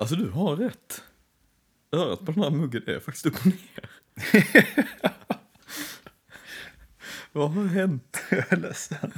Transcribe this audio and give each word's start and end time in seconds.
Alltså 0.00 0.16
du 0.16 0.28
har 0.30 0.56
rätt. 0.56 1.02
Örat 1.92 2.18
på 2.26 2.32
den 2.32 2.42
här 2.42 2.50
muggen 2.50 2.82
är 2.86 3.00
faktiskt 3.00 3.26
upp 3.26 3.34
och 3.34 3.46
ner. 3.46 3.90
Vad 7.32 7.50
har 7.50 7.64
hänt? 7.64 8.22
Jag 8.30 8.52
är 8.52 8.56
ledsen. 8.56 9.12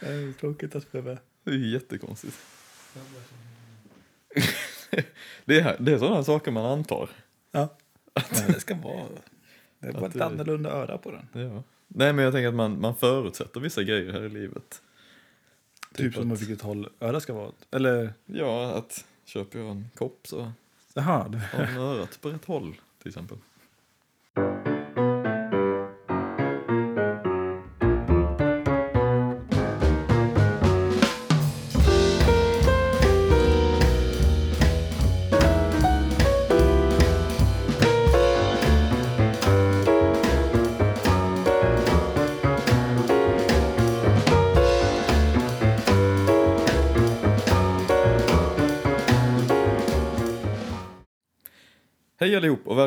Det 0.00 0.06
är 0.06 0.32
tråkigt 0.32 0.74
att 0.76 0.92
behöva... 0.92 1.18
Det 1.44 1.50
är 1.50 1.54
jättekonstigt. 1.54 2.36
det, 5.44 5.60
är, 5.60 5.76
det 5.80 5.92
är 5.92 5.98
sådana 5.98 6.24
saker 6.24 6.50
man 6.50 6.66
antar. 6.66 7.08
Ja. 7.52 7.76
Men 8.14 8.52
det 8.52 8.60
ska 8.60 8.74
vara... 8.74 9.04
Det 9.78 9.88
Att 9.88 10.14
ett 10.14 10.20
annorlunda 10.22 10.70
öra 10.70 10.98
på 10.98 11.10
den. 11.10 11.28
Ja. 11.42 11.62
Nej 11.88 12.12
men 12.12 12.24
jag 12.24 12.32
tänker 12.32 12.48
att 12.48 12.54
man, 12.54 12.80
man 12.80 12.96
förutsätter 12.96 13.60
vissa 13.60 13.82
grejer 13.82 14.12
här 14.12 14.22
i 14.22 14.28
livet. 14.28 14.82
Typ, 15.94 16.14
som 16.14 16.30
att- 16.30 16.36
att 16.36 16.42
vilket 16.42 16.60
håll 16.62 16.88
öra 17.00 17.20
ska 17.20 17.32
vara. 17.34 17.52
Eller... 17.70 18.12
Ja, 18.26 18.72
att 18.74 19.04
köper 19.24 19.58
jag 19.58 19.68
en 19.70 19.90
kopp 19.94 20.26
så 20.26 20.52
Jaha. 20.94 21.28
det- 21.28 21.38
har 21.38 21.58
man 21.66 21.76
örat 21.76 22.20
på 22.20 22.28
rätt 22.30 22.44
håll 22.44 22.76
till 22.98 23.08
exempel. 23.08 23.38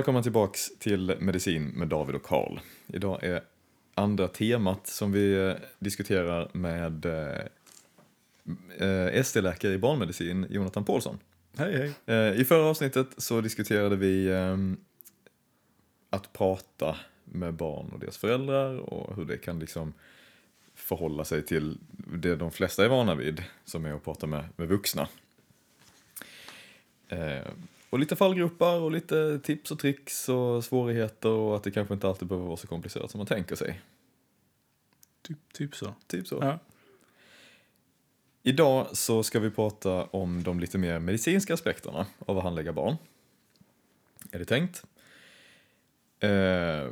Välkomna 0.08 0.23
tillbaks 0.23 0.77
till 0.80 1.16
Medicin 1.19 1.67
med 1.67 1.88
David 1.88 2.16
och 2.16 2.23
Karl. 2.23 2.59
Idag 2.88 3.23
är 3.23 3.41
andra 3.94 4.27
temat 4.27 4.88
som 4.88 5.11
vi 5.11 5.47
eh, 5.47 5.53
diskuterar 5.80 6.50
med 6.53 7.05
eh, 7.05 7.41
eh, 8.88 9.08
ST-läkare 9.13 9.73
i 9.73 9.78
barnmedicin, 9.78 10.45
Jonathan 10.50 10.85
Paulsson. 10.85 11.19
Hej, 11.58 11.78
hej. 11.78 12.16
Eh, 12.16 12.41
I 12.41 12.45
förra 12.45 12.63
avsnittet 12.63 13.08
så 13.17 13.41
diskuterade 13.41 13.95
vi 13.95 14.28
eh, 14.28 14.58
att 16.09 16.33
prata 16.33 16.97
med 17.23 17.53
barn 17.53 17.89
och 17.94 18.00
deras 18.00 18.17
föräldrar 18.17 18.78
och 18.78 19.16
hur 19.16 19.25
det 19.25 19.38
kan 19.38 19.59
liksom 19.59 19.94
förhålla 20.75 21.25
sig 21.25 21.45
till 21.45 21.78
det 21.91 22.35
de 22.35 22.52
flesta 22.52 22.85
är 22.85 22.89
vana 22.89 23.16
vid, 23.16 23.44
som 23.66 23.85
är 23.85 23.94
att 23.94 24.03
prata 24.03 24.28
med, 24.28 24.44
med 24.55 24.67
vuxna. 24.67 25.08
Och 27.90 28.00
lite 28.00 28.16
fallgropar 28.16 28.80
och 28.80 28.92
lite 28.92 29.40
tips 29.40 29.72
och 29.72 29.80
tricks 29.80 30.30
och 30.30 30.64
svårigheter 30.64 31.30
och 31.30 31.56
att 31.56 31.64
det 31.64 31.72
kanske 31.72 31.94
inte 31.94 32.08
alltid 32.08 32.28
behöver 32.28 32.48
vara 32.48 32.58
så 32.58 32.68
komplicerat 32.68 33.12
som 33.12 33.18
man 33.18 33.28
tänker 33.28 33.56
sig. 33.56 33.82
Typ, 35.22 35.54
typ 35.54 35.76
så. 35.76 35.94
Typ 36.08 36.28
så. 36.28 36.40
Ja. 36.42 36.60
Idag 38.44 38.88
så 38.98 39.24
ska 39.24 39.40
vi 39.40 39.52
prata 39.52 40.04
om 40.04 40.44
de 40.44 40.60
lite 40.60 40.78
mer 40.78 41.00
medicinska 41.00 41.54
aspekterna 41.54 42.06
av 42.20 42.38
att 42.38 42.44
handlägga 42.44 42.74
barn. 42.74 42.96
Är 44.32 44.40
det 44.40 44.46
tänkt? 44.46 44.84
Eh, 46.20 46.92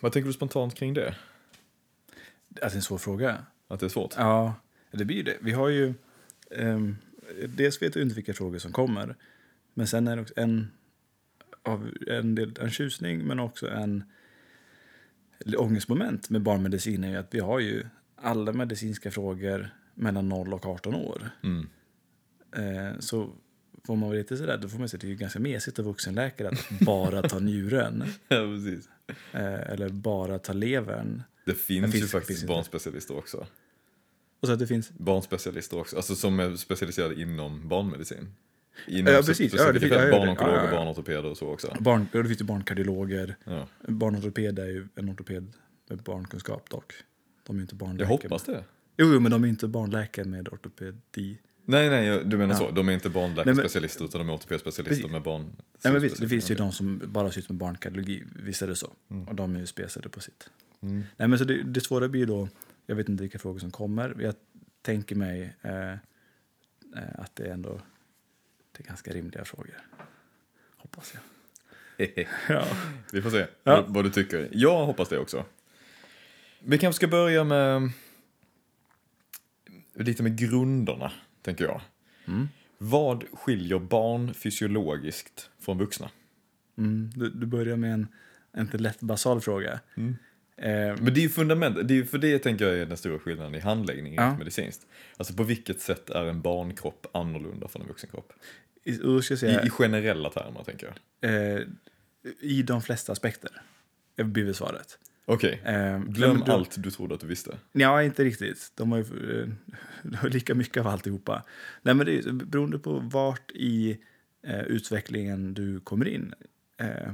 vad 0.00 0.12
tänker 0.12 0.26
du 0.26 0.32
spontant 0.32 0.74
kring 0.74 0.94
det? 0.94 1.08
Att 1.08 1.14
det 2.48 2.64
är 2.64 2.76
en 2.76 2.82
svår 2.82 2.98
fråga. 2.98 3.46
Att 3.68 3.80
det 3.80 3.86
är 3.86 3.90
svårt? 3.90 4.14
Ja, 4.16 4.54
det 4.90 5.04
blir 5.04 5.22
det. 5.22 5.36
Vi 5.40 5.52
har 5.52 5.68
ju... 5.68 5.94
Um, 6.50 6.96
dels 7.48 7.82
vet 7.82 7.96
vi 7.96 8.02
inte 8.02 8.14
vilka 8.14 8.34
frågor 8.34 8.58
som 8.58 8.72
kommer. 8.72 9.16
Men 9.74 9.86
sen 9.86 10.08
är 10.08 10.16
det 10.16 10.22
också 10.22 10.34
en, 10.36 10.70
av, 11.62 11.90
en, 12.06 12.34
del, 12.34 12.54
en 12.60 12.70
tjusning 12.70 13.18
men 13.24 13.40
också 13.40 13.70
en 13.70 14.04
ångestmoment 15.56 16.30
med 16.30 16.42
barnmedicin 16.42 17.04
är 17.04 17.10
ju 17.10 17.16
att 17.16 17.34
vi 17.34 17.40
har 17.40 17.60
ju 17.60 17.86
alla 18.16 18.52
medicinska 18.52 19.10
frågor 19.10 19.70
mellan 19.94 20.28
0 20.28 20.54
och 20.54 20.66
18 20.66 20.94
år. 20.94 21.30
Mm. 21.42 21.66
Eh, 22.56 22.98
så 22.98 23.30
får 23.86 23.96
man 23.96 24.08
vara 24.08 24.18
lite 24.18 24.36
sådär, 24.36 24.58
då 24.62 24.68
får 24.68 24.78
man 24.78 24.88
säga 24.88 24.96
att 24.96 25.00
det 25.00 25.06
är 25.06 25.10
ju 25.10 25.16
ganska 25.16 25.38
mesigt 25.40 25.78
av 25.78 25.84
vuxenläkare 25.84 26.48
att 26.48 26.80
bara 26.80 27.22
ta 27.22 27.38
njuren. 27.38 28.04
Ja, 28.28 28.36
precis. 28.36 28.88
Eh, 29.32 29.70
eller 29.72 29.88
bara 29.88 30.38
ta 30.38 30.52
levern. 30.52 31.22
Det 31.46 31.54
finns, 31.54 31.92
finns- 31.92 32.04
ju 32.04 32.08
faktiskt 32.08 32.46
barnspecialister 32.46 33.16
också. 33.16 33.46
Och 34.42 34.48
så 34.48 34.52
att 34.52 34.58
det 34.58 34.66
finns 34.66 34.90
Barnspecialister 34.98 35.78
också, 35.78 35.96
alltså 35.96 36.14
som 36.14 36.40
är 36.40 36.56
specialiserade 36.56 37.20
inom 37.20 37.68
barnmedicin. 37.68 38.34
Inom 38.86 39.12
Ja, 39.14 39.22
precis. 39.22 39.54
Ja, 39.54 39.72
det 39.72 39.80
finns- 39.80 39.92
ja, 39.92 40.10
barnonkologer, 40.10 40.58
ja, 40.58 40.64
ja, 40.64 40.70
barnortopeder 40.70 41.24
och 41.26 41.36
så 41.38 41.48
också. 41.48 41.76
barn, 41.80 42.06
ja, 42.12 42.22
det 42.22 42.28
finns 42.28 42.40
ju 42.40 42.44
barnkardiologer. 42.44 43.36
Ja. 43.44 43.68
Barnortoped 43.88 44.58
är 44.58 44.66
ju 44.66 44.88
en 44.94 45.10
ortoped 45.10 45.52
med 45.88 45.98
barnkunskap 46.02 46.70
dock. 46.70 46.92
De 47.46 47.56
är 47.56 47.58
ju 47.58 47.62
inte 47.62 47.72
Jag 47.74 47.78
barnläkare. 47.78 48.08
hoppas 48.08 48.42
det. 48.42 48.64
Jo, 48.96 49.12
jo, 49.12 49.20
men 49.20 49.30
de 49.32 49.44
är 49.44 49.48
inte 49.48 49.68
barnläkare 49.68 50.24
med 50.26 50.48
ortopedi. 50.48 51.38
Nej, 51.64 51.90
nej, 51.90 52.06
jag- 52.06 52.30
du 52.30 52.36
menar 52.36 52.54
Ja. 52.54 52.58
så. 52.58 52.70
De 52.70 52.88
är 52.88 52.92
inte 52.92 53.08
barnläkarspecialister 53.10 54.04
utan 54.04 54.18
de 54.18 54.28
är 54.28 54.34
ortopedspecialister 54.34 55.08
med 55.08 55.22
barn. 55.22 55.42
Nej, 55.84 55.92
men 55.92 56.02
visst, 56.02 56.20
det 56.20 56.28
finns 56.28 56.50
ju 56.50 56.54
de 56.54 56.72
som 56.72 57.00
bara 57.06 57.30
sysslar 57.30 57.52
med 57.54 57.58
barnkardiologi. 57.60 58.22
Visst 58.42 58.62
är 58.62 58.66
det 58.66 58.76
så. 58.76 58.92
Mm. 59.10 59.28
Och 59.28 59.34
de 59.34 59.56
är 59.56 59.60
ju 59.60 59.66
spesade 59.66 60.08
på 60.08 60.20
sitt. 60.20 60.48
Mm. 60.82 61.02
Nej, 61.16 61.28
men 61.28 61.38
så 61.38 61.44
det, 61.44 61.62
det 61.62 61.80
svåra 61.80 62.08
blir 62.08 62.20
ju 62.20 62.26
då, 62.26 62.48
jag 62.86 62.96
vet 62.96 63.08
inte 63.08 63.22
vilka 63.22 63.38
frågor 63.38 63.58
som 63.58 63.70
kommer. 63.70 64.16
Jag 64.20 64.34
tänker 64.82 65.16
mig 65.16 65.56
eh, 65.62 65.92
eh, 65.92 65.98
att 67.14 67.36
det 67.36 67.44
är 67.44 67.52
ändå 67.52 67.80
det 68.72 68.84
är 68.84 68.88
ganska 68.88 69.12
rimliga 69.12 69.44
frågor. 69.44 69.86
Hoppas 70.76 71.14
jag. 71.14 71.22
Ja. 72.48 72.66
Vi 73.12 73.22
får 73.22 73.30
se 73.30 73.38
Ja. 73.38 73.46
vad, 73.62 73.94
vad 73.94 74.04
du 74.04 74.10
tycker. 74.10 74.48
Jag 74.52 74.86
hoppas 74.86 75.08
det 75.08 75.18
också. 75.18 75.44
Vi 76.58 76.78
kanske 76.78 76.96
ska 76.96 77.08
börja 77.08 77.44
med 77.44 77.90
lite 79.94 80.22
med 80.22 80.38
grunderna, 80.38 81.12
tänker 81.42 81.64
jag. 81.64 81.80
Mm. 82.26 82.48
Vad 82.78 83.24
skiljer 83.32 83.78
barn 83.78 84.34
fysiologiskt 84.34 85.50
från 85.58 85.78
vuxna? 85.78 86.10
Mm. 86.78 87.10
Du, 87.14 87.30
du 87.30 87.46
börjar 87.46 87.76
med 87.76 87.92
en, 87.94 88.06
en 88.52 88.60
inte 88.60 88.78
lätt 88.78 89.00
basal 89.00 89.40
fråga. 89.40 89.80
Mm. 89.94 90.16
Eh, 90.62 90.96
Men 91.00 91.04
det 91.14 91.20
är 91.20 91.22
ju 91.22 91.28
fundament, 91.28 91.88
det 91.88 91.98
är 91.98 92.04
för 92.04 92.18
det 92.18 92.38
tänker 92.38 92.64
jag 92.64 92.78
är 92.78 92.86
den 92.86 92.96
stora 92.96 93.18
skillnaden 93.18 93.54
i 93.54 93.58
handläggning 93.58 94.14
Ja. 94.14 94.36
medicinskt. 94.38 94.86
Alltså 95.16 95.34
på 95.34 95.42
vilket 95.42 95.80
sätt 95.80 96.10
är 96.10 96.24
en 96.26 96.40
barnkropp 96.42 97.06
annorlunda 97.16 97.68
från 97.68 97.82
en 97.82 97.88
vuxenkropp? 97.88 98.32
i, 98.84 98.90
I, 98.90 98.94
I 99.66 99.70
generella 99.70 100.30
termer 100.30 100.62
tänker 100.64 100.94
jag. 101.20 101.30
eh, 101.56 101.60
I 102.40 102.62
de 102.62 102.82
flesta 102.82 103.12
aspekter 103.12 103.50
blir 104.16 104.44
väl 104.44 104.54
svaret. 104.54 104.98
Okej, 105.24 105.60
Eh, 105.64 105.98
glöm 105.98 106.38
men 106.38 106.50
allt 106.50 106.82
du 106.82 106.90
trodde 106.90 107.14
att 107.14 107.20
du 107.20 107.26
visste. 107.26 107.58
Ja, 107.72 108.02
inte 108.02 108.24
riktigt. 108.24 108.72
De 108.74 108.92
har 108.92 108.98
ju 108.98 109.40
eh, 109.42 109.48
de 110.02 110.16
har 110.16 110.28
lika 110.28 110.54
mycket 110.54 110.80
av 110.80 110.86
alltihopa. 110.86 111.42
Nej, 111.82 111.94
men 111.94 112.06
det 112.06 112.18
är 112.18 112.32
beroende 112.32 112.78
på 112.78 112.98
vart 112.98 113.50
i 113.50 113.98
eh, 114.46 114.60
utvecklingen 114.62 115.54
du 115.54 115.80
kommer 115.80 116.08
in. 116.08 116.34
Eh, 116.78 117.08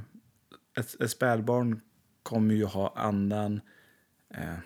ett, 0.79 1.01
ett 1.01 1.11
spädbarn 1.11 1.81
kommer 2.29 2.55
ju 2.55 2.65
ha 2.65 2.93
annan, 2.97 3.61
eh, 4.35 4.59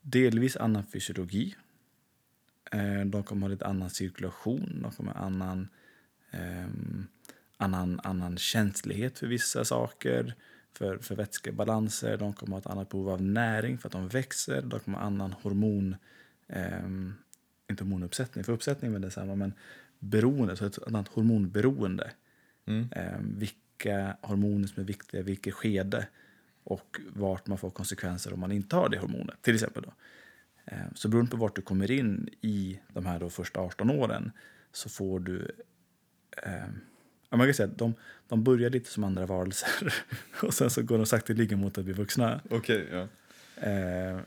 delvis 0.00 0.56
annan 0.56 0.86
fysiologi. 0.86 1.54
Eh, 2.72 3.00
de 3.04 3.22
kommer 3.22 3.46
ha 3.46 3.48
lite 3.48 3.66
annan 3.66 3.90
cirkulation, 3.90 4.78
de 4.82 4.92
kommer 4.92 5.12
ha 5.12 5.20
annan, 5.20 5.68
ehm, 6.30 7.06
annan, 7.56 8.00
annan 8.04 8.38
känslighet 8.38 9.18
för 9.18 9.26
vissa 9.26 9.64
saker 9.64 10.34
för, 10.72 10.98
för 10.98 11.16
vätskebalanser. 11.16 12.16
De 12.16 12.32
kommer 12.32 12.52
ha 12.52 12.58
ett 12.58 12.66
annat 12.66 12.88
behov 12.88 13.08
av 13.08 13.22
näring 13.22 13.78
för 13.78 13.88
att 13.88 13.92
de 13.92 14.08
växer. 14.08 14.62
De 14.62 14.80
kommer 14.80 14.98
ha 14.98 15.04
annan 15.04 15.32
hormon, 15.32 15.96
ehm, 16.48 17.14
inte 17.70 17.84
hormonuppsättning, 17.84 18.44
för 18.44 18.52
uppsättning 18.52 18.88
är 18.88 18.92
väl 18.92 19.02
detsamma, 19.02 19.34
men 19.34 19.52
beroende, 19.98 20.56
så 20.56 20.66
ett 20.66 20.86
annat 20.86 21.08
hormonberoende. 21.08 22.10
Mm. 22.66 22.88
Vilka 23.82 24.16
hormoner 24.20 24.68
som 24.68 24.82
är 24.82 24.86
viktiga 24.86 25.20
i 25.20 25.24
vilket 25.24 25.54
skede 25.54 26.06
och 26.64 27.00
vart 27.08 27.46
man 27.46 27.58
får 27.58 27.70
konsekvenser 27.70 28.32
om 28.32 28.40
man 28.40 28.52
inte 28.52 28.76
har 28.76 28.88
det 28.88 28.98
hormonet, 28.98 29.42
till 29.42 29.54
exempel. 29.54 29.82
Då. 29.82 29.92
Ehm, 30.64 30.94
så 30.94 31.08
beroende 31.08 31.30
på 31.30 31.36
vart 31.36 31.56
du 31.56 31.62
kommer 31.62 31.90
in 31.90 32.28
i 32.40 32.80
de 32.88 33.06
här 33.06 33.20
då 33.20 33.30
första 33.30 33.60
18 33.60 33.90
åren 33.90 34.32
så 34.72 34.88
får 34.88 35.20
du 35.20 35.50
Ja, 37.30 37.36
man 37.36 37.46
kan 37.46 37.54
säga 37.54 37.68
att 37.68 37.78
de, 37.78 37.94
de 38.28 38.44
börjar 38.44 38.70
lite 38.70 38.90
som 38.90 39.04
andra 39.04 39.26
varelser 39.26 39.94
och 40.42 40.54
sen 40.54 40.70
så 40.70 40.82
går 40.82 40.96
de 40.96 41.06
sakteliga 41.06 41.56
mot 41.56 41.78
att 41.78 41.84
bli 41.84 41.92
vuxna. 41.92 42.40
Okej, 42.50 42.88
ja. 42.92 43.08
Eh, 43.68 44.20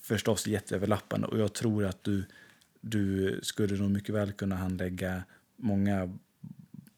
förstås 0.00 0.46
jätteöverlappande 0.46 1.26
och 1.26 1.38
jag 1.38 1.52
tror 1.52 1.84
att 1.84 2.04
du, 2.04 2.24
du 2.80 3.38
skulle 3.42 3.76
nog 3.76 3.90
mycket 3.90 4.14
väl 4.14 4.32
kunna 4.32 4.56
handlägga 4.56 5.22
många 5.56 6.18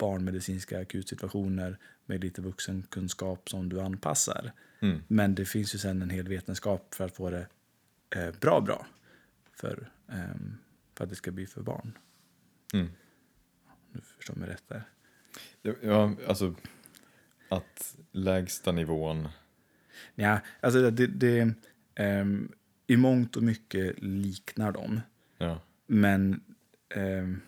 barnmedicinska 0.02 0.80
akutsituationer 0.80 1.78
med 2.06 2.24
lite 2.24 2.42
vuxenkunskap 2.42 3.48
som 3.50 3.68
du 3.68 3.80
anpassar. 3.80 4.52
Mm. 4.80 5.02
Men 5.08 5.34
det 5.34 5.44
finns 5.44 5.74
ju 5.74 5.78
sen 5.78 6.02
en 6.02 6.10
hel 6.10 6.28
vetenskap 6.28 6.94
för 6.94 7.04
att 7.04 7.16
få 7.16 7.30
det 7.30 7.46
eh, 8.16 8.34
bra, 8.40 8.60
bra. 8.60 8.86
För 9.52 9.90
ehm, 10.08 10.58
för 10.94 11.04
att 11.04 11.10
det 11.10 11.16
ska 11.16 11.30
bli 11.30 11.46
för 11.46 11.62
barn. 11.62 11.98
Mm. 12.74 12.88
Du 13.92 14.00
förstår 14.00 14.34
mig 14.34 14.48
rätt 14.48 14.68
där. 14.68 14.82
Ja, 15.82 16.14
alltså 16.28 16.54
att 17.48 17.96
lägsta 18.12 18.72
nivån, 18.72 19.28
Ja, 20.14 20.40
alltså 20.60 20.90
det, 20.90 21.06
det 21.06 21.54
ehm, 21.94 22.52
i 22.86 22.96
mångt 22.96 23.36
och 23.36 23.42
mycket 23.42 24.02
liknar 24.02 24.72
dem. 24.72 25.00
ja, 25.38 25.60
Men 25.86 26.40
ehm, 26.94 27.40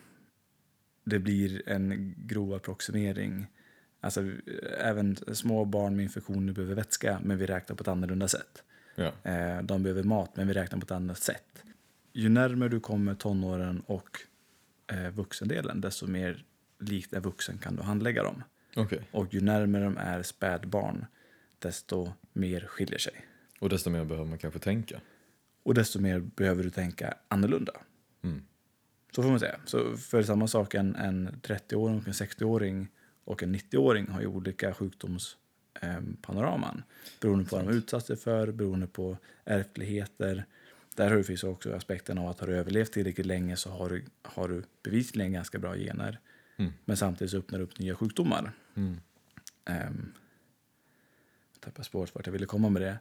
det 1.04 1.18
blir 1.18 1.68
en 1.68 2.14
grov 2.18 2.54
approximering. 2.54 3.46
Alltså, 4.00 4.22
även 4.78 5.16
små 5.16 5.64
barn 5.64 5.96
med 5.96 6.02
infektioner 6.02 6.52
behöver 6.52 6.74
vätska, 6.74 7.20
men 7.22 7.38
vi 7.38 7.46
räknar 7.46 7.76
på 7.76 7.82
ett 7.82 7.88
annorlunda 7.88 8.28
sätt. 8.28 8.62
ja, 8.94 9.12
Eh, 9.22 9.62
de 9.62 9.82
behöver 9.82 10.02
mat, 10.02 10.36
men 10.36 10.46
vi 10.48 10.54
räknar 10.54 10.78
på 10.78 10.84
ett 10.84 10.90
annat 10.90 11.18
sätt. 11.18 11.64
Ju 12.12 12.28
närmare 12.28 12.68
du 12.68 12.80
kommer 12.80 13.14
tonåren 13.14 13.80
och 13.86 14.20
eh, 14.92 15.10
vuxendelen, 15.10 15.80
desto 15.80 16.06
mer 16.06 16.44
likt 16.80 17.12
en 17.12 17.22
vuxen 17.22 17.58
kan 17.58 17.76
du 17.76 17.82
handlägga 17.82 18.22
dem. 18.22 18.42
okej. 18.76 19.00
Och 19.10 19.34
ju 19.34 19.40
närmare 19.40 19.84
de 19.84 19.96
är 19.96 20.22
spädbarn, 20.22 21.06
desto 21.58 22.12
mer 22.32 22.60
skiljer 22.60 22.98
sig. 22.98 23.26
Och 23.60 23.68
desto 23.68 23.90
mer 23.90 24.04
behöver 24.04 24.28
man 24.28 24.38
kanske 24.38 24.60
tänka. 24.60 25.00
Och 25.62 25.74
desto 25.74 26.00
mer 26.00 26.20
behöver 26.20 26.62
du 26.64 26.70
tänka 26.70 27.14
annorlunda. 27.28 27.72
Mm. 28.22 28.42
Så 29.14 29.22
får 29.22 29.30
man 29.30 29.40
säga. 29.40 29.60
Så 29.64 29.96
för 29.96 30.22
samma 30.22 30.48
sak, 30.48 30.74
en, 30.74 30.96
en 30.96 31.28
30-åring 31.28 31.98
och 31.98 32.06
en 32.06 32.12
60-åring 32.12 32.88
och 33.24 33.42
en 33.42 33.56
90-åring 33.56 34.08
har 34.08 34.20
ju 34.20 34.26
olika 34.26 34.74
sjukdomspanoraman. 34.74 36.82
beroende 37.20 37.44
på 37.44 37.56
vad 37.56 37.64
de 37.64 37.68
har 37.68 37.74
utsatt 37.78 38.06
sig 38.06 38.16
för, 38.16 38.52
beroende 38.52 38.86
på 38.86 39.18
ärftligheter. 39.44 40.44
Där 40.94 41.08
har 41.08 41.16
du 41.16 41.24
finns 41.24 41.44
också 41.44 41.74
aspekten 41.74 42.18
av 42.18 42.28
att 42.28 42.40
har 42.40 42.46
du 42.46 42.56
överlevt 42.56 42.92
tillräckligt 42.92 43.26
länge 43.26 43.56
så 43.56 43.70
har 43.70 43.88
du, 43.88 44.04
har 44.22 44.48
du 44.48 44.62
bevisligen 44.82 45.32
ganska 45.32 45.58
bra 45.58 45.76
gener. 45.76 46.18
Mm. 46.56 46.72
Men 46.84 46.96
samtidigt 46.96 47.30
så 47.30 47.38
öppnar 47.38 47.58
det 47.58 47.64
upp 47.64 47.78
nya 47.78 47.94
sjukdomar. 47.94 48.52
Mm. 48.74 49.00
Um, 49.70 50.12
jag 51.52 51.60
tappade 51.60 51.84
spåret 51.84 52.14
vart 52.14 52.26
jag 52.26 52.32
ville 52.32 52.46
komma 52.46 52.68
med 52.68 52.82
det. 52.82 52.98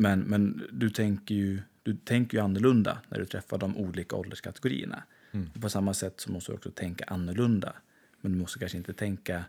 Men, 0.00 0.20
men 0.20 0.62
du, 0.72 0.90
tänker 0.90 1.34
ju, 1.34 1.60
du 1.82 1.94
tänker 1.96 2.38
ju 2.38 2.44
annorlunda 2.44 2.98
när 3.08 3.18
du 3.18 3.26
träffar 3.26 3.58
de 3.58 3.76
olika 3.76 4.16
ålderskategorierna. 4.16 5.02
Mm. 5.32 5.50
Och 5.54 5.60
på 5.62 5.68
samma 5.68 5.94
sätt 5.94 6.20
så 6.20 6.32
måste 6.32 6.52
du 6.52 6.56
också 6.56 6.70
tänka 6.70 7.04
annorlunda. 7.04 7.72
Men 8.20 8.32
du 8.32 8.38
måste 8.38 8.58
kanske 8.58 8.78
inte 8.78 8.92
tänka... 8.92 9.44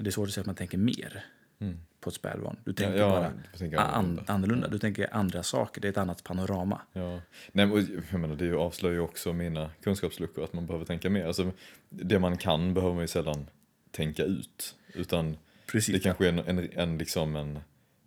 Det 0.00 0.06
är 0.06 0.10
svårt 0.10 0.28
att 0.28 0.34
säga 0.34 0.42
att 0.42 0.46
man 0.46 0.54
tänker 0.54 0.78
mer 0.78 1.24
Mm. 1.62 1.78
på 2.00 2.08
ett 2.10 2.14
spädbarn. 2.16 2.56
Du 2.64 2.70
Ja, 2.70 2.74
tänker 2.76 2.98
ja, 2.98 3.08
bara 3.08 3.32
tänker 3.58 3.78
an, 3.78 3.86
annorlunda. 3.94 4.32
annorlunda. 4.32 4.68
Du 4.68 4.78
tänker 4.78 5.14
andra 5.14 5.42
saker. 5.42 5.80
Det 5.80 5.88
är 5.88 5.90
ett 5.90 5.98
annat 5.98 6.24
panorama. 6.24 6.80
Ja. 6.92 7.20
Nej, 7.52 7.66
men, 7.66 8.02
jag 8.10 8.20
menar, 8.20 8.36
det 8.36 8.52
avslöjar 8.52 8.94
ju 8.94 9.00
också 9.00 9.32
mina 9.32 9.70
kunskapsluckor, 9.82 10.44
att 10.44 10.52
man 10.52 10.66
behöver 10.66 10.84
tänka 10.86 11.10
mer. 11.10 11.26
Alltså, 11.26 11.52
det 11.88 12.18
man 12.18 12.36
kan 12.36 12.74
behöver 12.74 12.94
man 12.94 13.02
ju 13.02 13.08
sällan 13.08 13.46
tänka 13.90 14.24
ut. 14.24 14.76
Utan 14.94 15.36
Precis. 15.66 15.94
det 15.94 16.00
kanske 16.00 16.24
är 16.28 16.28
en, 16.28 16.58
en, 16.58 16.68
en, 16.72 16.98
liksom 16.98 17.36
en 17.36 17.58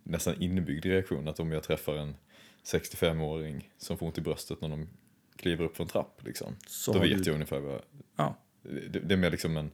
nästan 0.04 0.42
inbyggd 0.42 0.84
reaktion, 0.86 1.28
att 1.28 1.40
om 1.40 1.52
jag 1.52 1.62
träffar 1.62 1.96
en 1.96 2.14
65-åring 2.64 3.70
som 3.78 3.98
får 3.98 4.06
ont 4.06 4.18
i 4.18 4.20
bröstet 4.20 4.60
när 4.60 4.68
de 4.68 4.88
kliver 5.36 5.64
upp 5.64 5.76
för 5.76 5.84
en 5.84 5.88
trapp, 5.90 6.20
liksom, 6.24 6.56
Så 6.66 6.92
då 6.92 6.98
vet 6.98 7.24
du- 7.24 7.30
jag 7.30 7.34
ungefär 7.34 7.60
vad... 7.60 7.80
Ja, 8.16 8.36
Det, 8.62 8.98
det 9.00 9.14
är 9.14 9.18
mer 9.18 9.30
liksom 9.30 9.56
en... 9.56 9.70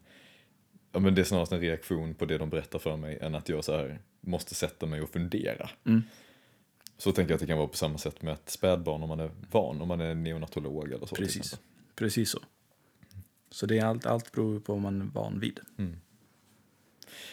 Ja, 0.92 1.00
men 1.00 1.14
det 1.14 1.20
är 1.20 1.24
snarast 1.24 1.52
en 1.52 1.60
reaktion 1.60 2.14
på 2.14 2.24
det 2.24 2.38
de 2.38 2.50
berättar 2.50 2.78
för 2.78 2.96
mig 2.96 3.18
än 3.20 3.34
att 3.34 3.48
jag 3.48 3.64
så 3.64 3.76
här 3.76 4.00
måste 4.20 4.54
sätta 4.54 4.86
mig 4.86 5.00
och 5.02 5.10
fundera. 5.10 5.70
Mm. 5.86 6.02
Så 6.98 7.12
tänker 7.12 7.30
jag 7.32 7.36
att 7.36 7.40
det 7.40 7.46
kan 7.46 7.58
vara 7.58 7.68
på 7.68 7.76
samma 7.76 7.98
sätt 7.98 8.22
med 8.22 8.32
ett 8.34 8.50
spädbarn 8.50 9.02
om 9.02 9.08
man 9.08 9.20
är 9.20 9.30
van, 9.50 9.80
om 9.80 9.88
man 9.88 10.00
är 10.00 10.14
neonatolog 10.14 10.92
eller 10.92 11.06
så. 11.06 11.14
precis. 11.16 11.60
Precis 11.94 12.30
så. 12.30 12.38
Så 13.50 13.66
det 13.66 13.78
är 13.78 13.84
allt, 13.84 14.06
allt 14.06 14.32
beror 14.32 14.60
på 14.60 14.72
vad 14.72 14.82
man 14.82 15.00
är 15.00 15.06
van 15.06 15.40
vid. 15.40 15.60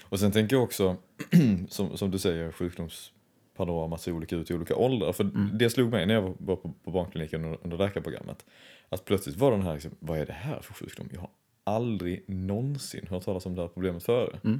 Och 0.03 0.19
sen 0.19 0.31
tänker 0.31 0.55
jag 0.55 0.63
också, 0.63 0.97
som, 1.69 1.97
som 1.97 2.11
du 2.11 2.19
säger, 2.19 2.51
sjukdomspanoramat 2.51 4.01
ser 4.01 4.11
olika 4.11 4.35
ut 4.35 4.51
i 4.51 4.53
olika 4.53 4.75
åldrar. 4.75 5.13
För 5.13 5.23
det 5.57 5.69
slog 5.69 5.91
mig 5.91 6.05
när 6.05 6.13
jag 6.13 6.21
var- 6.39 6.55
på, 6.55 6.73
på 6.83 6.91
barnkliniken 6.91 7.45
under, 7.45 7.59
under 7.63 7.77
läkarprogrammet. 7.77 8.45
Att 8.89 9.05
plötsligt 9.05 9.35
var 9.35 9.51
den 9.51 9.61
här, 9.61 9.73
liksom, 9.73 9.91
vad 9.99 10.19
är 10.19 10.25
det 10.25 10.33
här 10.33 10.59
för 10.61 10.73
sjukdom? 10.73 11.09
Jag 11.13 11.19
har 11.21 11.29
aldrig 11.63 12.23
någonsin 12.29 13.07
hört 13.09 13.23
talas 13.25 13.45
om 13.45 13.55
det 13.55 13.61
här 13.61 13.67
problemet 13.69 14.03
före. 14.03 14.39
Mm. 14.43 14.59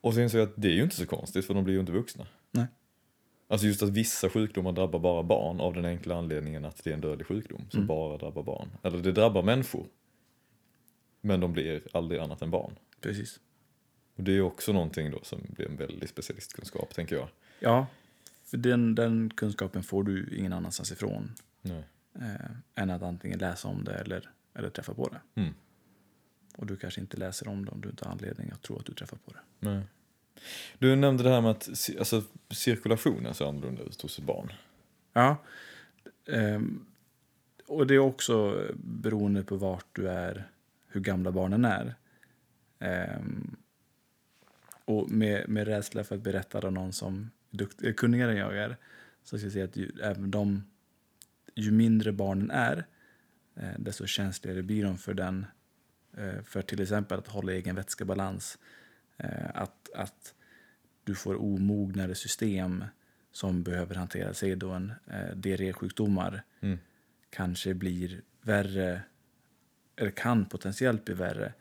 Och 0.00 0.14
så 0.14 0.20
insåg 0.20 0.40
jag 0.40 0.48
att 0.48 0.54
det 0.56 0.68
är 0.68 0.72
ju 0.72 0.82
inte 0.82 0.96
så 0.96 1.06
konstigt, 1.06 1.44
för 1.46 1.54
de 1.54 1.64
blir 1.64 1.74
ju 1.74 1.80
inte 1.80 1.92
vuxna. 1.92 2.26
Nej. 2.50 2.66
Alltså 3.48 3.66
just 3.66 3.82
att 3.82 3.88
vissa 3.90 4.30
sjukdomar 4.30 4.72
drabbar 4.72 4.98
bara 4.98 5.22
barn 5.22 5.60
av 5.60 5.74
den 5.74 5.84
enkla 5.84 6.14
anledningen 6.16 6.64
att 6.64 6.84
det 6.84 6.90
är 6.90 6.94
en 6.94 7.00
dödlig 7.00 7.26
sjukdom 7.26 7.60
som 7.70 7.78
Mm. 7.78 7.86
bara 7.86 8.16
drabbar 8.18 8.42
barn. 8.42 8.68
Eller 8.82 8.98
det 8.98 9.12
drabbar 9.12 9.42
människor. 9.42 9.86
Men 11.20 11.40
de 11.40 11.52
blir 11.52 11.82
aldrig 11.92 12.20
annat 12.20 12.42
än 12.42 12.50
barn. 12.50 12.72
Precis. 13.00 13.40
Och 14.16 14.22
det 14.22 14.32
är 14.32 14.40
också 14.40 14.72
någonting 14.72 15.10
då 15.10 15.20
som 15.22 15.40
blir 15.48 15.66
en 15.66 15.76
väldig 15.76 16.08
specialistkunskap, 16.08 16.94
tänker 16.94 17.16
jag. 17.16 17.28
Ja, 17.60 17.86
för 18.44 18.56
den, 18.56 18.94
den 18.94 19.30
kunskapen 19.30 19.82
får 19.82 20.04
du 20.04 20.36
ingen 20.36 20.52
annanstans 20.52 20.92
ifrån. 20.92 21.34
Nej. 21.62 21.84
Eh, 22.14 22.50
än 22.74 22.90
att 22.90 23.02
antingen 23.02 23.38
läsa 23.38 23.68
om 23.68 23.84
det 23.84 23.94
eller, 23.94 24.30
eller 24.54 24.70
träffa 24.70 24.94
på 24.94 25.08
det. 25.08 25.40
Mm. 25.40 25.54
Och 26.56 26.66
du 26.66 26.76
kanske 26.76 27.00
inte 27.00 27.16
läser 27.16 27.48
om 27.48 27.64
det 27.64 27.70
om 27.70 27.80
du 27.80 27.88
inte 27.88 28.04
har 28.04 28.12
anledning 28.12 28.50
att 28.50 28.62
tro 28.62 28.78
att 28.78 28.86
du 28.86 28.94
träffar 28.94 29.16
på 29.16 29.32
det. 29.32 29.68
Nej. 29.68 29.82
Du 30.78 30.96
nämnde 30.96 31.22
det 31.22 31.30
här 31.30 31.40
med 31.40 31.50
att 31.50 31.68
alltså, 31.98 32.22
cirkulationen 32.50 33.34
ser 33.34 33.44
annorlunda 33.44 33.82
ut 33.82 34.02
hos 34.02 34.18
ett 34.18 34.24
barn. 34.24 34.52
Ja. 35.12 35.36
Ehm, 36.26 36.86
och 37.66 37.86
det 37.86 37.94
är 37.94 37.98
också 37.98 38.64
beroende 38.74 39.42
på 39.42 39.56
vart 39.56 39.86
du 39.92 40.08
är, 40.08 40.48
hur 40.86 41.00
gamla 41.00 41.32
barnen 41.32 41.64
är. 41.64 41.94
Ehm, 42.78 43.56
och 44.84 45.10
med, 45.10 45.48
med 45.48 45.66
rädsla 45.66 46.04
för 46.04 46.14
att 46.14 46.22
berätta 46.22 46.68
om 46.68 46.74
någon 46.74 46.92
som 46.92 47.30
är 47.50 47.86
är 47.88 47.92
kunnigare 47.92 48.30
än 48.32 48.38
jag 48.38 48.56
är, 48.56 48.76
så 49.22 49.38
ska 49.38 49.46
jag 49.46 49.52
säga 49.52 49.64
att 49.64 49.76
ju, 49.76 49.90
även 50.02 50.30
de, 50.30 50.64
ju 51.54 51.70
mindre 51.70 52.12
barnen 52.12 52.50
är, 52.50 52.84
eh, 53.56 53.78
desto 53.78 54.06
känsligare 54.06 54.62
blir 54.62 54.84
de 54.84 54.98
för 54.98 55.14
den, 55.14 55.46
eh, 56.16 56.42
för 56.42 56.62
till 56.62 56.82
exempel 56.82 57.18
att 57.18 57.28
hålla 57.28 57.52
egen 57.52 57.76
vätskebalans. 57.76 58.58
Eh, 59.16 59.50
att, 59.54 59.90
att 59.94 60.34
du 61.04 61.14
får 61.14 61.42
omognare 61.42 62.14
system 62.14 62.84
som 63.32 63.62
behöver 63.62 63.94
hantera 63.94 64.34
sig 64.34 64.56
då 64.56 64.70
en 64.70 64.92
eh, 65.06 65.36
diarrésjukdomar 65.36 66.42
Mm. 66.60 66.78
kanske 67.30 67.74
blir 67.74 68.22
värre, 68.42 69.02
eller 69.96 70.10
kan 70.10 70.46
potentiellt 70.46 71.04
bli 71.04 71.14
värre 71.14 71.52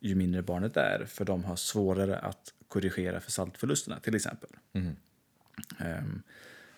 ju 0.00 0.14
mindre 0.14 0.42
barnet 0.42 0.76
är, 0.76 1.04
för 1.06 1.24
de 1.24 1.44
har 1.44 1.56
svårare 1.56 2.18
att 2.18 2.53
korrigera 2.74 3.20
för 3.20 3.30
saltförlusterna 3.30 4.00
till 4.00 4.14
exempel. 4.14 4.50
Mm. 4.72 4.96
Ehm, 5.78 6.22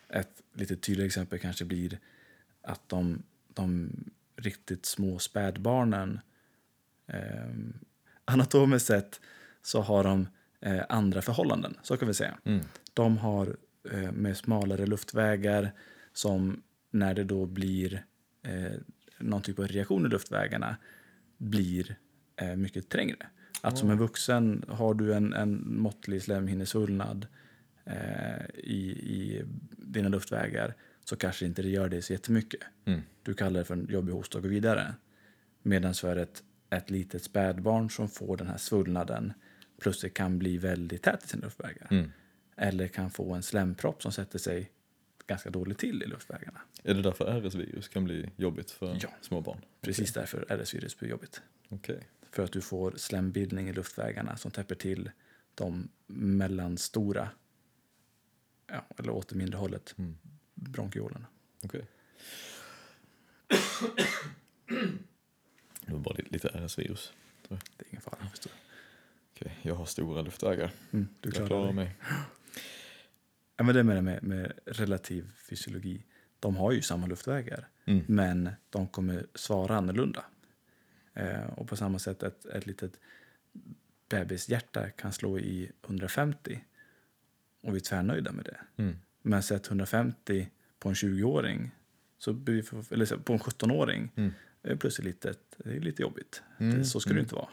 ett 0.08 0.42
lite 0.52 0.76
tydligare 0.76 1.06
exempel 1.06 1.38
kanske 1.38 1.64
blir 1.64 1.98
att 2.62 2.88
de, 2.88 3.22
de 3.54 3.90
riktigt 4.36 4.86
små 4.86 5.18
spädbarnen 5.18 6.20
um, 7.06 7.74
anatomiskt 8.24 8.86
sett 8.86 9.20
så 9.62 9.80
har 9.80 10.04
de 10.04 10.28
eh, 10.60 10.84
andra 10.88 11.22
förhållanden, 11.22 11.78
så 11.82 11.96
kan 11.96 12.08
vi 12.08 12.14
säga. 12.14 12.38
Mm. 12.44 12.64
De 12.94 13.18
har 13.18 13.56
eh, 13.90 14.12
med 14.12 14.36
smalare 14.36 14.86
luftvägar 14.86 15.72
som 16.12 16.62
när 16.90 17.14
det 17.14 17.24
då 17.24 17.46
blir 17.46 18.04
eh, 18.42 18.72
någon 19.18 19.42
typ 19.42 19.58
av 19.58 19.68
reaktion 19.68 20.06
i 20.06 20.08
luftvägarna 20.08 20.76
blir 21.38 21.96
eh, 22.36 22.56
mycket 22.56 22.88
trängre. 22.88 23.26
Att 23.60 23.78
som 23.78 23.90
en 23.90 23.98
vuxen 23.98 24.64
har 24.68 24.94
du 24.94 25.14
en, 25.14 25.32
en 25.32 25.62
måttlig 25.66 26.22
slemhinnesvullnad 26.22 27.26
eh, 27.84 28.46
i, 28.54 28.90
i 28.90 29.44
dina 29.70 30.08
luftvägar 30.08 30.74
så 31.04 31.16
kanske 31.16 31.46
inte 31.46 31.62
det 31.62 31.68
gör 31.68 31.88
det 31.88 32.02
så 32.02 32.12
jättemycket. 32.12 32.60
Mm. 32.84 33.00
Du 33.22 33.34
kallar 33.34 33.60
det 33.60 33.64
för 33.64 33.74
en 33.74 33.86
jobbig 33.90 34.12
hosta 34.12 34.38
och 34.38 34.42
går 34.42 34.50
vidare. 34.50 34.94
Medan 35.62 35.94
för 35.94 36.16
ett, 36.16 36.42
ett 36.70 36.90
litet 36.90 37.22
spädbarn 37.22 37.90
som 37.90 38.08
får 38.08 38.36
den 38.36 38.46
här 38.46 38.56
svullnaden 38.58 39.32
plötsligt 39.80 40.14
kan 40.14 40.38
bli 40.38 40.58
väldigt 40.58 41.02
tät 41.02 41.24
i 41.24 41.28
sina 41.28 41.44
luftvägar. 41.44 41.86
Mm. 41.90 42.12
Eller 42.56 42.88
kan 42.88 43.10
få 43.10 43.34
en 43.34 43.42
slempropp 43.42 44.02
som 44.02 44.12
sätter 44.12 44.38
sig 44.38 44.70
ganska 45.26 45.50
dåligt 45.50 45.78
till 45.78 46.02
i 46.02 46.06
luftvägarna. 46.06 46.60
Är 46.82 46.94
det 46.94 47.02
därför 47.02 47.40
RS-virus 47.40 47.88
kan 47.88 48.04
bli 48.04 48.30
jobbigt 48.36 48.70
för 48.70 48.98
Ja. 49.02 49.08
små 49.20 49.40
barn? 49.40 49.58
Precis 49.80 50.12
därför 50.12 50.44
RS-virus 50.48 50.98
blir 50.98 51.08
jobbigt. 51.10 51.42
Okej. 51.68 52.06
För 52.36 52.44
att 52.44 52.52
du 52.52 52.60
får 52.60 52.92
slembildning 52.96 53.68
i 53.68 53.72
luftvägarna 53.72 54.36
som 54.36 54.50
täpper 54.50 54.74
till 54.74 55.10
de 55.54 55.88
mellanstora, 56.06 57.28
ja, 58.66 58.86
eller 58.98 59.10
åt 59.10 59.28
det 59.28 59.34
mindre 59.36 59.58
hållet, 59.58 59.94
Mm. 59.98 60.16
bronkiolerna. 60.54 61.26
Okej. 61.64 61.86
Det 65.86 65.92
var 65.92 65.98
bara 65.98 66.14
li- 66.14 66.26
lite 66.30 66.48
RS-virus. 66.48 67.12
Det 67.48 67.54
är 67.54 67.60
ingen 67.90 68.02
fara. 68.02 68.28
Förstår. 68.30 68.52
Okej, 69.34 69.58
jag 69.62 69.74
har 69.74 69.86
stora 69.86 70.22
luftvägar. 70.22 70.70
Mm, 70.90 71.08
du 71.20 71.28
jag 71.28 71.34
klarar 71.34 71.48
klarar 71.48 71.64
dig. 71.66 71.74
mig. 71.74 71.96
Ja, 73.56 73.64
men 73.64 73.74
det 73.74 73.82
med, 73.84 73.96
det 73.96 74.02
med, 74.02 74.22
med 74.22 74.52
relativ 74.66 75.30
fysiologi. 75.36 76.04
de 76.40 76.56
har 76.56 76.72
ju 76.72 76.82
samma 76.82 77.06
luftvägar. 77.06 77.68
Mm. 77.84 78.04
Men 78.08 78.50
de 78.70 78.88
kommer 78.88 79.26
svara 79.34 79.76
annorlunda. 79.76 80.24
Eh, 81.16 81.44
och 81.56 81.68
på 81.68 81.76
samma 81.76 81.98
sätt 81.98 82.22
ett, 82.22 82.46
ett 82.46 82.66
litet 82.66 82.92
bebishjärta 84.08 84.90
kan 84.90 85.12
slå 85.12 85.38
i 85.38 85.70
150 85.84 86.64
och 87.62 87.72
vi 87.72 87.76
är 87.76 87.80
tvärnöjda 87.80 88.32
med 88.32 88.44
det. 88.44 88.56
Mm. 88.82 88.96
Men 89.22 89.42
sätt 89.42 89.66
150 89.66 90.48
på 90.78 90.88
en 90.88 90.94
20-åring, 90.94 91.70
så 92.18 92.32
blir 92.32 92.54
vi 92.54 92.62
för, 92.62 92.92
eller 92.92 93.16
på 93.16 93.32
en 93.32 93.38
17-åring, 93.38 94.12
Mm. 94.16 94.32
är 94.62 94.76
plötsligt 94.76 95.06
lite, 95.06 95.34
det 95.56 95.76
är 95.76 95.80
lite 95.80 96.02
jobbigt. 96.02 96.42
Mm, 96.58 96.78
Det, 96.78 96.84
så 96.84 97.00
ska 97.00 97.10
mm. 97.10 97.16
det 97.16 97.20
inte 97.22 97.34
vara. 97.34 97.48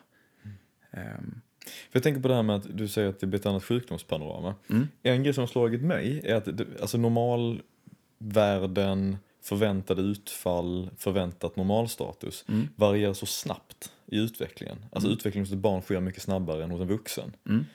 Ehm, 0.91 1.41
För 1.65 1.91
jag 1.91 2.03
tänker 2.03 2.21
på 2.21 2.27
det 2.27 2.35
här 2.35 2.43
med 2.43 2.55
att 2.55 2.77
du 2.77 2.87
säger 2.87 3.09
att 3.09 3.19
det 3.19 3.27
blir 3.27 3.39
ett 3.39 3.45
annat 3.45 3.63
sjukdomspanorama. 3.63 4.55
Mm. 4.69 4.87
En 5.03 5.23
grej 5.23 5.33
som 5.33 5.41
har 5.41 5.47
slagit 5.47 5.81
mig 5.81 6.21
är 6.23 6.35
att 6.35 6.57
det, 6.57 6.65
alltså 6.81 6.97
normalvärden, 6.97 9.17
förväntade 9.43 10.01
utfall, 10.01 10.89
förväntat 10.97 11.55
normalstatus 11.55 12.45
Mm. 12.49 12.67
varierar 12.75 13.13
så 13.13 13.25
snabbt 13.25 13.91
i 14.05 14.17
utvecklingen. 14.17 14.77
Alltså 14.91 15.07
Mm. 15.07 15.17
utvecklingen 15.17 15.45
hos 15.45 15.51
ett 15.53 15.57
barn 15.59 15.81
sker 15.81 15.99
mycket 15.99 16.21
snabbare 16.21 16.63
än 16.63 16.71
hos 16.71 16.81
en 16.81 16.87
vuxen. 16.87 17.35
Mm. 17.49 17.65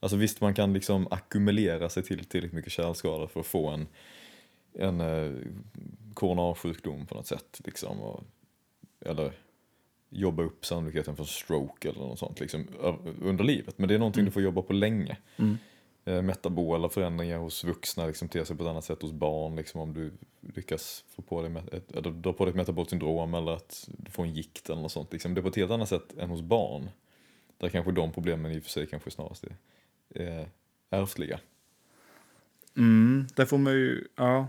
Alltså 0.00 0.16
visst, 0.16 0.40
man 0.40 0.54
kan 0.54 0.72
liksom 0.72 1.08
ackumulera 1.10 1.88
sig 1.88 2.02
till 2.02 2.24
tillräckligt 2.24 2.52
mycket 2.52 2.72
kärlskador 2.72 3.26
för 3.26 3.40
att 3.40 3.46
få 3.46 3.68
en, 3.68 3.86
en 4.78 5.00
eh, 5.00 5.32
koronasjukdom 6.14 7.06
på 7.06 7.14
något 7.14 7.26
sätt. 7.26 7.60
Liksom, 7.64 8.00
och, 8.00 8.24
eller 9.00 9.32
jobba 10.10 10.42
upp 10.42 10.64
sannolikheten 10.66 11.16
för 11.16 11.24
stroke 11.24 11.88
eller 11.88 12.00
något 12.00 12.18
sånt 12.18 12.40
liksom, 12.40 12.66
under 13.22 13.44
livet. 13.44 13.78
Men 13.78 13.88
det 13.88 13.94
är 13.94 13.98
någonting 13.98 14.20
Mm. 14.20 14.26
du 14.28 14.32
får 14.32 14.42
jobba 14.42 14.62
på 14.62 14.72
länge. 14.72 15.16
Mm. 15.36 15.58
Eh, 16.06 16.22
metabola 16.22 16.88
förändringar 16.88 17.38
hos 17.38 17.64
vuxna 17.64 18.06
liksom, 18.06 18.28
ter 18.28 18.44
sig 18.44 18.56
på 18.56 18.62
ett 18.62 18.70
annat 18.70 18.84
sätt 18.84 19.02
hos 19.02 19.12
barn. 19.12 19.56
Liksom, 19.56 19.80
om 19.80 19.94
du 19.94 20.12
lyckas 20.54 21.04
få 21.08 21.22
på 21.22 21.42
dig 21.42 21.52
ett, 21.72 21.92
eller 21.92 22.10
dra 22.10 22.32
på 22.32 22.44
dig 22.44 22.50
ett 22.50 22.56
metabolt 22.56 22.90
syndrom 22.90 23.34
eller 23.34 23.52
att 23.52 23.88
du 23.98 24.10
får 24.10 24.22
en 24.24 24.34
gikt 24.34 24.70
eller 24.70 24.82
något 24.82 24.92
sånt. 24.92 25.12
Liksom. 25.12 25.34
Det 25.34 25.40
är 25.40 25.42
på 25.42 25.48
ett 25.48 25.56
helt 25.56 25.70
annat 25.70 25.88
sätt 25.88 26.18
än 26.18 26.30
hos 26.30 26.42
barn. 26.42 26.90
Där 27.58 27.68
kanske 27.68 27.92
de 27.92 28.12
problemen 28.12 28.52
i 28.52 28.58
och 28.58 28.62
för 28.62 28.70
sig 28.70 28.86
kanske 28.86 29.10
snarast 29.10 29.44
är 29.44 30.38
eh, 30.40 30.46
ärftliga. 30.90 31.40
Mm, 32.76 33.26
där 33.36 33.44
får 33.44 33.58
man 33.58 33.72
ju, 33.72 34.08
ja. 34.16 34.48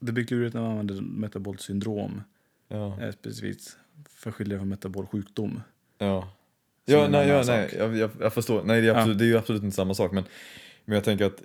Det 0.00 0.12
blir 0.12 0.24
klurigt 0.24 0.54
när 0.54 0.60
man 0.60 0.70
använder 0.70 1.00
metabolt 1.02 1.60
syndrom. 1.60 2.22
Ja. 2.68 3.02
Eh, 3.02 3.12
specifikt 3.12 3.76
för 4.10 4.30
att 4.30 4.36
skilja 4.36 4.58
från 4.58 4.68
metabol 4.68 5.06
sjukdom. 5.06 5.60
Ja. 5.98 6.32
Ja, 6.84 7.08
nej, 7.08 7.28
ja, 7.28 7.42
nej 7.46 7.74
jag, 7.78 7.96
jag, 7.96 8.10
jag 8.20 8.32
förstår. 8.32 8.62
Nej, 8.64 8.80
det 8.80 8.86
är, 8.88 8.92
Ja. 8.92 8.98
absolut, 8.98 9.18
det 9.18 9.24
är 9.24 9.26
ju 9.26 9.38
absolut 9.38 9.62
inte 9.62 9.76
samma 9.76 9.94
sak. 9.94 10.12
Men, 10.12 10.24
men 10.86 10.94
jag 10.94 11.04
tänker 11.04 11.24
att 11.24 11.42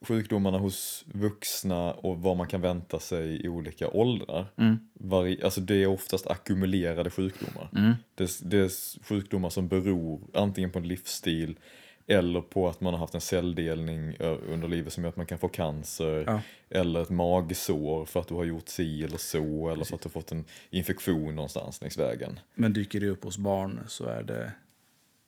sjukdomarna 0.00 0.58
hos 0.58 1.04
vuxna 1.12 1.92
och 1.92 2.18
vad 2.22 2.36
man 2.36 2.46
kan 2.46 2.60
vänta 2.60 3.00
sig 3.00 3.44
i 3.46 3.48
olika 3.48 3.88
åldrar. 3.90 4.46
Mm. 4.56 4.76
Vari, 4.94 5.42
alltså 5.42 5.60
det 5.60 5.74
är 5.82 5.86
oftast 5.86 6.26
ackumulerade 6.26 7.10
sjukdomar. 7.10 7.68
Mm. 7.76 7.92
Det, 8.14 8.24
är- 8.24 8.44
det 8.48 8.58
är 8.58 9.02
sjukdomar 9.04 9.50
som 9.50 9.68
beror 9.68 10.20
antingen 10.34 10.70
på 10.70 10.78
en 10.78 10.88
livsstil 10.88 11.58
eller 12.06 12.40
på 12.40 12.68
att 12.68 12.80
man 12.80 12.92
har 12.94 12.98
haft 13.00 13.14
en 13.14 13.20
celldelning 13.20 14.16
under 14.48 14.68
livet 14.68 14.92
som 14.92 15.02
gör 15.04 15.08
att 15.08 15.16
man 15.16 15.26
kan 15.26 15.38
få 15.38 15.48
cancer. 15.48 16.24
Ja. 16.26 16.40
Eller 16.70 17.02
ett 17.02 17.10
magsår 17.10 18.04
för 18.04 18.20
att 18.20 18.28
du 18.28 18.34
har 18.34 18.44
gjort 18.44 18.68
si 18.68 19.04
eller 19.04 19.18
så. 19.18 19.68
Eller 19.70 19.84
för 19.84 19.94
att 19.94 20.02
du 20.02 20.06
har 20.08 20.12
fått 20.12 20.32
en 20.32 20.44
infektion 20.70 21.34
någonstans 21.34 21.80
längs 21.80 21.98
vägen. 21.98 22.40
Men 22.54 22.72
dyker 22.72 23.00
det 23.00 23.08
upp 23.08 23.24
hos 23.24 23.38
barn 23.38 23.80
så 23.88 24.04
är 24.04 24.22
det 24.22 24.52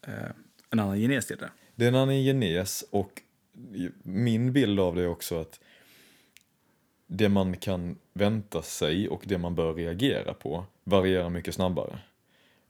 eh, 0.07 0.31
en 0.71 0.79
annan 0.81 1.01
genes 1.01 1.27
till 1.27 1.37
det. 1.37 1.51
Det 1.79 1.87
är 1.87 1.93
en 1.93 2.23
genes 2.23 2.85
och 2.91 3.23
min 4.03 4.53
bild 4.53 4.81
av 4.81 4.95
det 4.97 5.03
är 5.03 5.09
också 5.09 5.41
att 5.41 5.61
det 7.07 7.29
man 7.29 7.57
kan 7.57 7.99
vänta 8.13 8.63
sig 8.63 9.09
och 9.09 9.23
det 9.27 9.39
man 9.39 9.55
bör 9.55 9.75
reagera 9.75 10.35
på 10.35 10.65
varierar 10.85 11.31
mycket 11.31 11.55
snabbare. 11.55 11.99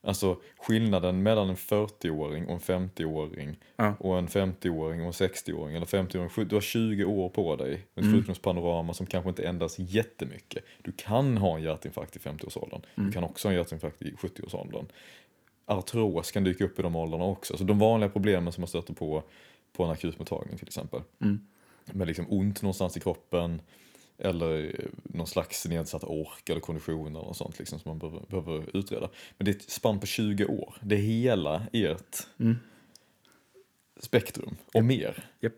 Alltså 0.03 0.41
skillnaden 0.59 1.23
mellan 1.23 1.49
en 1.49 1.57
40-åring 1.57 2.47
och 2.47 2.53
en 2.71 2.89
50-åring 2.91 3.57
Ja. 3.77 3.95
och 4.01 4.19
en 4.19 4.29
50-åring 4.29 5.01
och 5.01 5.07
en 5.07 5.29
60-åring 5.29 5.77
eller 5.77 5.87
50-åring, 5.87 6.49
du 6.49 6.57
har 6.57 6.61
20 6.61 7.05
år 7.05 7.29
på 7.29 7.57
dig 7.57 7.71
med 7.71 7.79
ett 8.03 8.05
Mm. 8.05 8.15
sjukdomspanorama 8.17 8.95
som 8.95 9.07
kanske 9.07 9.29
inte 9.29 9.47
ändras 9.49 9.79
jättemycket. 9.79 10.65
Du 10.83 10.93
kan 10.93 11.37
ha 11.37 11.57
en 11.57 11.63
hjärtinfarkt 11.63 12.17
i 12.17 12.19
50-årsåldern, 12.19 12.81
Mm. 12.97 13.07
du 13.11 13.13
kan 13.15 13.25
också 13.25 13.49
ha 13.49 13.53
en 13.53 13.59
hjärtinfarkt 13.59 14.03
i 14.03 14.13
70-årsåldern. 14.13 14.87
Artros 15.69 16.31
kan 16.31 16.45
dyka 16.45 16.65
upp 16.65 16.79
i 16.79 16.83
de 16.83 16.97
åldrarna 16.97 17.25
också, 17.25 17.57
så 17.57 17.65
de 17.65 17.79
vanliga 17.79 18.11
problemen 18.11 18.53
som 18.53 18.61
man 18.61 18.69
stöter 18.69 18.95
på 18.95 19.23
på 19.73 19.85
en 19.85 19.91
akutmottagning 19.91 20.59
till 20.59 20.67
exempel. 20.67 21.03
Mm. 21.21 21.47
Med 21.85 22.07
liksom 22.07 22.27
ont 22.29 22.63
någonstans 22.63 22.97
i 22.97 23.01
kroppen 23.01 23.61
eller 24.19 24.81
någon 25.03 25.27
slags 25.27 25.67
nedsatt 25.67 26.05
ork 26.05 26.49
eller 26.49 26.61
kondition 26.61 27.07
eller 27.17 27.27
något 27.27 27.37
sånt 27.37 27.59
liksom, 27.59 27.79
som 27.79 27.91
man 27.91 27.99
behöver, 27.99 28.27
behöver 28.27 28.77
utreda. 28.77 29.11
Men 29.37 29.45
det 29.45 29.51
är 29.51 29.55
ett 29.55 29.71
spann 29.71 30.01
på 30.01 30.07
20 30.07 30.47
år. 30.47 30.75
Det 30.83 30.95
är 30.95 31.01
hela 31.01 31.67
ert 31.73 32.27
Mm. 32.39 32.57
spektrum 34.01 34.57
och 34.75 34.85
mer. 34.85 35.31
Japp. 35.41 35.53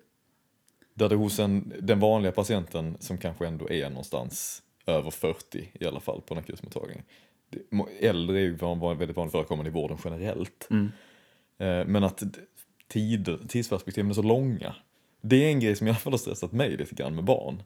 Där 0.95 1.09
det 1.09 1.17
hos 1.17 1.39
en, 1.39 1.73
den 1.81 2.01
vanliga 2.01 2.33
patienten 2.33 2.97
som 3.01 3.19
kanske 3.19 3.47
ändå 3.47 3.71
är 3.71 3.91
någonstans 3.91 4.63
över 4.87 5.11
40 5.11 5.71
i 5.73 5.87
alla 5.87 6.01
fall 6.01 6.21
på 6.23 6.35
en 6.35 6.39
akutmottagning. 6.39 7.03
Äldre 8.01 8.37
är 8.39 8.43
ju 8.43 8.51
väldigt 8.99 9.17
vanligt 9.17 9.33
förekommande 9.33 9.71
i 9.71 9.73
vården 9.73 9.99
generellt. 10.05 10.69
Mm. 10.71 10.89
Eh, 11.59 11.87
Men 11.87 12.05
att 12.05 12.23
tid, 12.89 13.39
tidsperspektiven 13.49 14.11
är 14.11 14.15
så 14.15 14.23
långa. 14.23 14.75
Det 15.21 15.45
är 15.45 15.49
en 15.49 15.61
grej 15.61 15.77
som 15.77 15.87
i 15.87 15.91
alla 15.91 15.99
fall 15.99 16.13
har 16.13 16.19
stressat 16.19 16.53
mig 16.53 16.77
lite 16.77 16.95
grann 16.95 17.15
med 17.15 17.25
barn. 17.25 17.63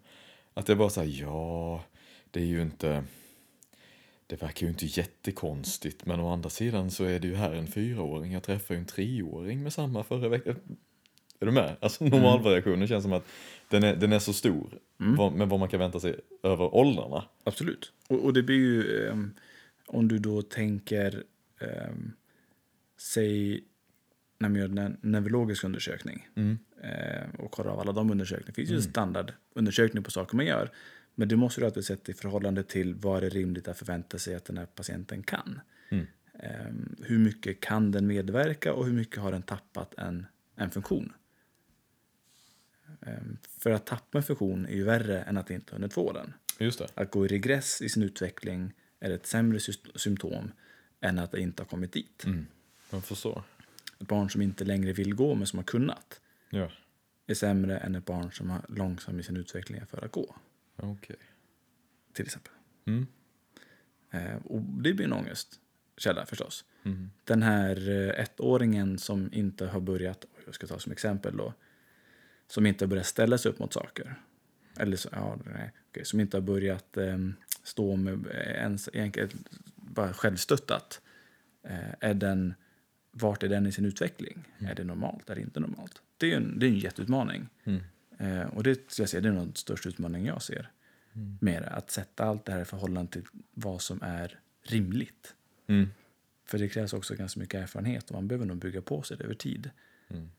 Att 0.54 0.66
det 0.66 0.76
bara 0.76 0.90
säger 0.90 1.22
ja, 1.22 1.84
det 2.30 2.40
är 2.40 2.44
ju 2.44 2.62
inte, 2.62 3.04
det 4.26 4.42
verkar 4.42 4.66
ju 4.66 4.72
inte 4.72 4.86
jättekonstigt, 4.86 6.06
men 6.06 6.20
å 6.20 6.32
andra 6.32 6.50
sidan 6.50 6.90
så 6.90 7.04
är 7.04 7.18
det 7.20 7.28
ju 7.28 7.34
här 7.34 7.52
en 7.54 7.66
fyraåring, 7.66 8.32
jag 8.32 8.42
träffade 8.42 8.74
ju 8.74 8.80
en 8.80 8.86
treåring 8.86 9.62
med 9.62 9.72
samma 9.72 10.02
förra 10.02 10.28
veckan. 10.28 10.56
Är 11.40 11.46
du 11.46 11.52
med? 11.52 11.76
Alltså 11.80 12.04
normalvariationen 12.04 12.88
känns 12.88 13.02
som 13.02 13.12
att 13.12 13.24
den 13.68 13.82
är, 13.82 13.96
den 13.96 14.12
är 14.12 14.18
så 14.18 14.32
stor, 14.32 14.66
Mm. 15.00 15.16
vad, 15.16 15.32
med 15.32 15.48
vad 15.48 15.60
man 15.60 15.68
kan 15.68 15.80
vänta 15.80 16.00
sig 16.00 16.16
över 16.42 16.74
åldrarna. 16.74 17.24
Absolut. 17.44 17.92
Och, 18.08 18.24
och 18.24 18.32
det 18.32 18.42
blir 18.42 18.56
ju, 18.56 19.08
ehm, 19.08 19.34
om 19.86 20.08
du 20.08 20.18
då 20.18 20.42
tänker, 20.42 21.24
um, 21.60 22.12
säg 22.96 23.64
när 24.38 24.48
man 24.48 24.58
gör 24.60 24.78
en 24.78 24.96
neurologisk 25.00 25.64
undersökning 25.64 26.28
Mm. 26.34 26.58
eh, 26.82 27.40
och 27.40 27.50
kollar 27.50 27.70
av 27.70 27.80
alla 27.80 27.92
de 27.92 28.10
undersökningar. 28.10 28.46
Det 28.46 28.52
finns 28.52 28.70
ju 28.70 28.76
en 28.76 28.82
standardundersökning 28.82 30.02
på 30.02 30.10
saker 30.10 30.36
man 30.36 30.46
gör. 30.46 30.70
Men 31.14 31.28
det 31.28 31.36
måste 31.36 31.60
du 31.60 31.64
alltid 31.64 31.84
sätta 31.84 32.12
i 32.12 32.14
förhållande 32.14 32.62
till 32.62 32.94
vad 32.94 33.16
är 33.16 33.20
det 33.20 33.28
rimligt 33.28 33.68
att 33.68 33.78
förvänta 33.78 34.18
sig 34.18 34.34
att 34.34 34.44
den 34.44 34.58
här 34.58 34.66
patienten 34.66 35.22
kan. 35.22 35.60
Mm. 35.88 36.06
Ehm, 36.38 36.96
hur 37.02 37.18
mycket 37.18 37.60
kan 37.60 37.90
den 37.92 38.06
medverka 38.06 38.72
och 38.72 38.86
hur 38.86 38.92
mycket 38.92 39.20
har 39.20 39.32
den 39.32 39.42
tappat 39.42 39.94
en, 39.98 40.26
en 40.56 40.70
funktion? 40.70 41.12
Ehm, 43.00 43.38
för 43.58 43.70
att 43.70 43.86
tappa 43.86 44.18
en 44.18 44.24
funktion 44.24 44.66
är 44.66 44.74
ju 44.74 44.84
värre 44.84 45.22
än 45.22 45.36
att 45.36 45.50
inte 45.50 45.72
ha 45.72 45.78
hunnit 45.78 45.92
få 45.92 46.12
den. 46.12 46.32
Just 46.58 46.78
det. 46.78 46.88
Att 46.94 47.10
gå 47.10 47.24
i 47.24 47.28
regress 47.28 47.82
i 47.82 47.88
sin 47.88 48.02
utveckling 48.02 48.72
är 49.04 49.10
ett 49.10 49.26
sämre 49.26 49.60
sy- 49.60 49.72
symptom 49.94 50.52
än 51.00 51.18
att 51.18 51.32
det 51.32 51.40
inte 51.40 51.62
har 51.62 51.68
kommit 51.68 51.92
dit. 51.92 52.24
Mm. 52.24 52.46
Jag 52.90 53.04
förstår. 53.04 53.42
Ett 54.00 54.08
barn 54.08 54.30
som 54.30 54.42
inte 54.42 54.64
längre 54.64 54.92
vill 54.92 55.14
gå 55.14 55.34
men 55.34 55.46
som 55.46 55.58
har 55.58 55.64
kunnat 55.64 56.20
Ja, 56.50 56.70
är 57.26 57.34
sämre 57.34 57.78
än 57.78 57.94
ett 57.94 58.04
barn 58.04 58.32
som 58.32 58.50
har 58.50 58.64
långsam 58.68 59.20
i 59.20 59.22
sin 59.22 59.36
utveckling 59.36 59.86
för 59.86 60.04
att 60.04 60.12
gå. 60.12 60.36
okej. 60.76 61.16
Till 62.12 62.24
exempel. 62.24 62.52
Mm. 62.86 63.06
Eh, 64.10 64.36
och 64.44 64.60
det 64.60 64.94
blir 64.94 65.04
en 65.06 65.12
ångestkälla 65.12 66.26
förstås. 66.26 66.64
Mm. 66.84 67.10
Den 67.24 67.42
här 67.42 67.88
eh, 67.90 68.24
ettåringen 68.24 68.98
som 68.98 69.30
inte 69.32 69.66
har 69.66 69.80
börjat, 69.80 70.24
jag 70.46 70.54
ska 70.54 70.66
ta 70.66 70.78
som 70.78 70.92
exempel 70.92 71.36
då, 71.36 71.54
som 72.48 72.66
inte 72.66 72.84
har 72.84 72.88
börjat 72.88 73.06
ställa 73.06 73.38
sig 73.38 73.50
upp 73.50 73.58
mot 73.58 73.72
saker. 73.72 74.14
Eller 74.78 74.96
så, 74.96 75.08
ja, 75.12 75.38
nej, 75.54 75.72
okej, 75.90 76.04
som 76.04 76.20
inte 76.20 76.36
har 76.36 76.42
börjat 76.42 76.96
eh, 76.96 77.18
stå 77.64 77.96
med 77.96 78.26
ens, 78.26 78.88
bara 79.76 80.12
självstöttat. 80.12 81.00
Eh, 81.62 81.94
är 82.00 82.14
den, 82.14 82.54
vart 83.10 83.42
är 83.42 83.48
den 83.48 83.66
i 83.66 83.72
sin 83.72 83.84
utveckling? 83.84 84.44
Är 84.58 84.74
det 84.74 84.84
normalt? 84.84 85.30
Är 85.30 85.34
det 85.34 85.40
inte 85.40 85.60
normalt? 85.60 86.02
Det 86.16 86.32
är 86.32 86.36
en, 86.36 86.58
det 86.58 86.66
är 86.66 86.70
en 86.70 86.78
jätteutmaning. 86.78 87.48
Mm. 87.64 87.82
Eh, 88.18 88.46
och 88.46 88.62
det 88.62 88.98
jag 88.98 89.08
säga, 89.08 89.20
det 89.20 89.28
är 89.28 89.32
nog 89.32 89.46
den 89.46 89.54
största 89.54 89.88
utmaningen 89.88 90.26
jag 90.26 90.42
ser. 90.42 90.70
Mm. 91.12 91.38
Med 91.40 91.62
det, 91.62 91.68
att 91.68 91.90
sätta 91.90 92.24
allt 92.24 92.44
det 92.44 92.52
här 92.52 92.60
i 92.60 92.64
förhållande 92.64 93.12
till 93.12 93.22
vad 93.54 93.82
som 93.82 94.02
är 94.02 94.38
rimligt. 94.62 95.34
Mm. 95.66 95.88
För 96.46 96.58
det 96.58 96.68
krävs 96.68 96.92
också 96.92 97.14
ganska 97.14 97.40
mycket 97.40 97.62
erfarenhet 97.62 98.10
och 98.10 98.14
man 98.14 98.28
behöver 98.28 98.46
nog 98.46 98.56
bygga 98.56 98.82
på 98.82 99.02
sig 99.02 99.16
det 99.16 99.24
över 99.24 99.34
tid. 99.34 99.70
Mm. 100.08 100.30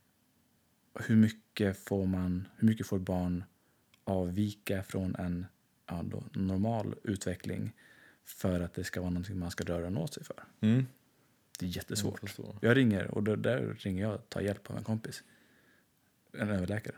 Hur 0.99 1.15
mycket 1.15 1.77
får 1.77 2.05
man, 2.05 2.47
hur 2.57 2.67
mycket 2.67 2.87
får 2.87 2.99
barn 2.99 3.43
avvika 4.03 4.83
från 4.83 5.15
en 5.15 5.45
ja, 5.87 6.03
då, 6.03 6.23
normal 6.31 6.95
utveckling 7.03 7.73
för 8.23 8.59
att 8.59 8.73
det 8.73 8.83
ska 8.83 9.01
vara 9.01 9.09
någonting 9.09 9.39
man 9.39 9.51
ska 9.51 9.73
öronen 9.73 9.97
åt 9.97 10.13
sig 10.13 10.23
för? 10.23 10.43
Mm. 10.61 10.85
Det 11.59 11.65
är 11.65 11.69
jättesvårt. 11.69 12.37
Jag. 12.37 12.55
Jag 12.61 12.77
ringer 12.77 13.07
och 13.07 13.23
då, 13.23 13.35
där 13.35 13.77
ringer 13.79 14.01
jag 14.01 14.13
och 14.13 14.29
tar 14.29 14.41
hjälp 14.41 14.69
av 14.69 14.77
en 14.77 14.83
kompis. 14.83 15.23
En 16.33 16.49
överläkare. 16.49 16.95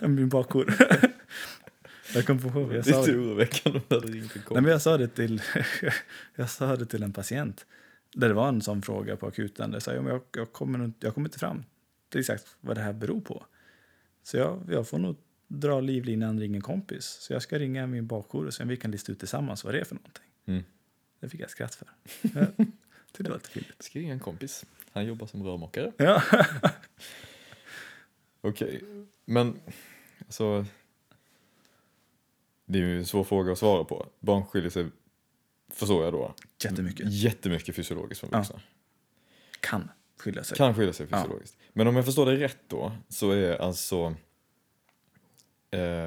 Min 0.08 0.28
bakgård. 0.28 0.72
Jag 2.14 2.26
kom 2.26 2.38
på 2.38 2.74
jag 2.74 2.86
sa, 2.86 3.00
Lite 3.00 3.18
oroväckande 3.18 3.80
när 3.88 4.00
det 4.00 4.06
ringde 4.06 4.18
en 4.18 4.30
nej, 4.34 4.44
kompis. 4.44 4.62
men 4.62 4.64
jag 4.64 4.82
sa 4.82 4.96
det 4.96 5.08
till 5.08 5.42
jag 6.34 6.50
sa 6.50 6.76
det 6.76 6.86
till 6.86 7.02
en 7.02 7.12
patient. 7.12 7.66
Där 8.14 8.28
det 8.28 8.34
var 8.34 8.48
en 8.48 8.62
sån 8.62 8.82
fråga 8.82 9.16
på 9.16 9.26
akuten. 9.26 9.72
Jag 9.72 9.82
sa 9.82 9.92
ja, 9.92 10.02
men 10.02 10.12
jag, 10.12 10.22
jag, 10.32 10.52
kommer, 10.52 10.92
jag 11.00 11.14
kommer 11.14 11.28
inte 11.28 11.38
fram 11.38 11.64
till 12.08 12.20
exakt 12.20 12.56
vad 12.60 12.76
det 12.76 12.80
här 12.80 12.92
beror 12.92 13.20
på. 13.20 13.46
Så 14.22 14.36
jag, 14.36 14.62
jag 14.70 14.88
får 14.88 14.98
nog 14.98 15.16
dra 15.48 15.80
livlinan 15.80 16.40
ringa 16.40 16.56
en 16.56 16.62
kompis. 16.62 17.04
Så 17.20 17.32
jag 17.32 17.42
ska 17.42 17.58
ringa 17.58 17.86
min 17.86 18.06
bakjour 18.06 18.46
och 18.46 18.54
se 18.54 18.62
om 18.62 18.68
vi 18.68 18.76
kan 18.76 18.90
lista 18.90 19.12
ut 19.12 19.18
tillsammans 19.18 19.64
vad 19.64 19.74
det 19.74 19.80
är 19.80 19.84
för 19.84 19.94
någonting. 19.94 20.24
Mm. 20.46 20.64
Det 21.20 21.28
fick 21.28 21.40
jag 21.40 21.50
skratt 21.50 21.74
för. 21.74 21.88
Jag 23.10 23.12
tyckte 23.12 23.22
det 23.22 23.28
var 23.30 23.36
lite 23.36 23.50
fint. 23.50 23.66
Ska 23.78 23.98
ringa 23.98 24.12
en 24.12 24.20
kompis. 24.20 24.64
Han 24.92 25.06
jobbar 25.06 25.26
som 25.26 25.42
rörmokare. 25.44 25.92
Ja. 25.96 26.22
Okej, 28.40 28.84
men 29.24 29.60
alltså. 30.26 30.64
Det 32.66 32.78
är 32.78 32.82
ju 32.82 32.98
en 32.98 33.06
svår 33.06 33.24
fråga 33.24 33.52
att 33.52 33.58
svara 33.58 33.84
på. 33.84 34.06
Barn 34.20 34.44
skiljer 34.46 34.70
sig, 34.70 34.86
förstår 35.72 36.04
jag 36.04 36.12
då, 36.12 36.34
Jättemycket. 36.64 37.12
jättemycket 37.12 37.74
fysiologiskt 37.76 38.20
från 38.20 38.30
Ja. 38.32 38.38
vuxna. 38.38 38.60
Kan 39.60 39.88
skilja 40.16 40.44
sig. 40.44 40.56
Kan 40.56 40.74
skilja 40.74 40.92
sig 40.92 41.06
Ja. 41.10 41.16
fysiologiskt. 41.18 41.56
Men 41.72 41.86
om 41.86 41.96
jag 41.96 42.04
förstår 42.04 42.26
det 42.26 42.36
rätt 42.36 42.58
då, 42.68 42.92
så 43.08 43.30
är 43.30 43.56
alltså 43.56 44.14
eh, 45.70 46.06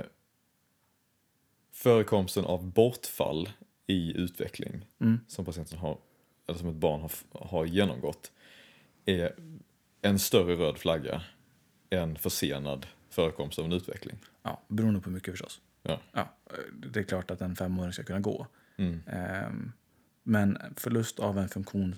förekomsten 1.72 2.46
av 2.46 2.72
bortfall 2.72 3.50
i 3.88 4.18
utveckling 4.18 4.86
Mm. 5.00 5.20
som 5.28 5.46
patienten 5.46 5.78
har, 5.78 5.98
eller 6.48 6.60
som 6.60 6.70
ett 6.70 6.76
barn 6.76 7.02
har, 7.02 7.12
har 7.48 7.66
genomgått, 7.66 8.32
är 9.06 9.36
en 10.02 10.20
större 10.20 10.56
röd 10.56 10.78
flagga 10.78 11.22
än 11.90 12.16
försenad 12.18 12.88
förekomst 13.10 13.60
av 13.60 13.66
en 13.66 13.72
utveckling. 13.74 14.18
Ja, 14.44 14.62
beroende 14.68 15.02
på 15.02 15.10
mycket 15.10 15.34
förstås. 15.34 15.62
Ja. 15.84 16.00
Ja, 16.12 16.34
det 16.74 17.00
är 17.00 17.04
klart 17.04 17.32
att 17.32 17.42
en 17.42 17.56
femåring 17.56 17.94
ska 17.94 18.04
kunna 18.04 18.20
gå. 18.20 18.48
Mm. 18.78 19.02
Ehm, 19.08 19.72
Men 20.24 20.58
förlust 20.76 21.20
av 21.20 21.38
en 21.38 21.50
funktion, 21.50 21.96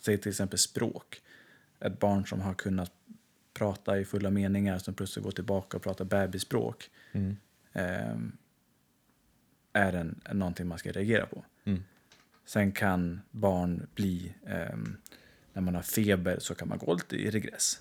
säg 0.00 0.18
till 0.18 0.28
exempel 0.30 0.58
språk. 0.58 1.22
Ett 1.80 1.98
barn 1.98 2.26
som 2.26 2.40
har 2.40 2.54
kunnat 2.54 2.92
prata 3.54 3.98
i 3.98 4.04
fulla 4.04 4.30
meningar 4.30 4.78
som 4.78 4.94
plötsligt 4.94 5.24
går 5.24 5.32
tillbaka 5.32 5.76
och 5.76 5.82
pratar 5.82 6.04
bebisspråk 6.04 6.90
Mm. 7.12 7.36
ehm, 7.72 8.36
är 9.72 9.92
en, 9.92 10.20
någonting 10.32 10.66
man 10.66 10.78
ska 10.78 10.92
reagera 10.92 11.26
på. 11.26 11.44
Mm. 11.64 11.82
Sen 12.44 12.72
kan 12.72 13.20
barn 13.30 13.86
bli, 13.94 14.34
ehm, 14.46 14.96
när 15.52 15.62
man 15.62 15.74
har 15.74 15.82
feber 15.82 16.38
så 16.38 16.54
kan 16.54 16.68
man 16.68 16.78
gå 16.78 16.94
lite 16.94 17.16
i 17.16 17.30
regress. 17.30 17.80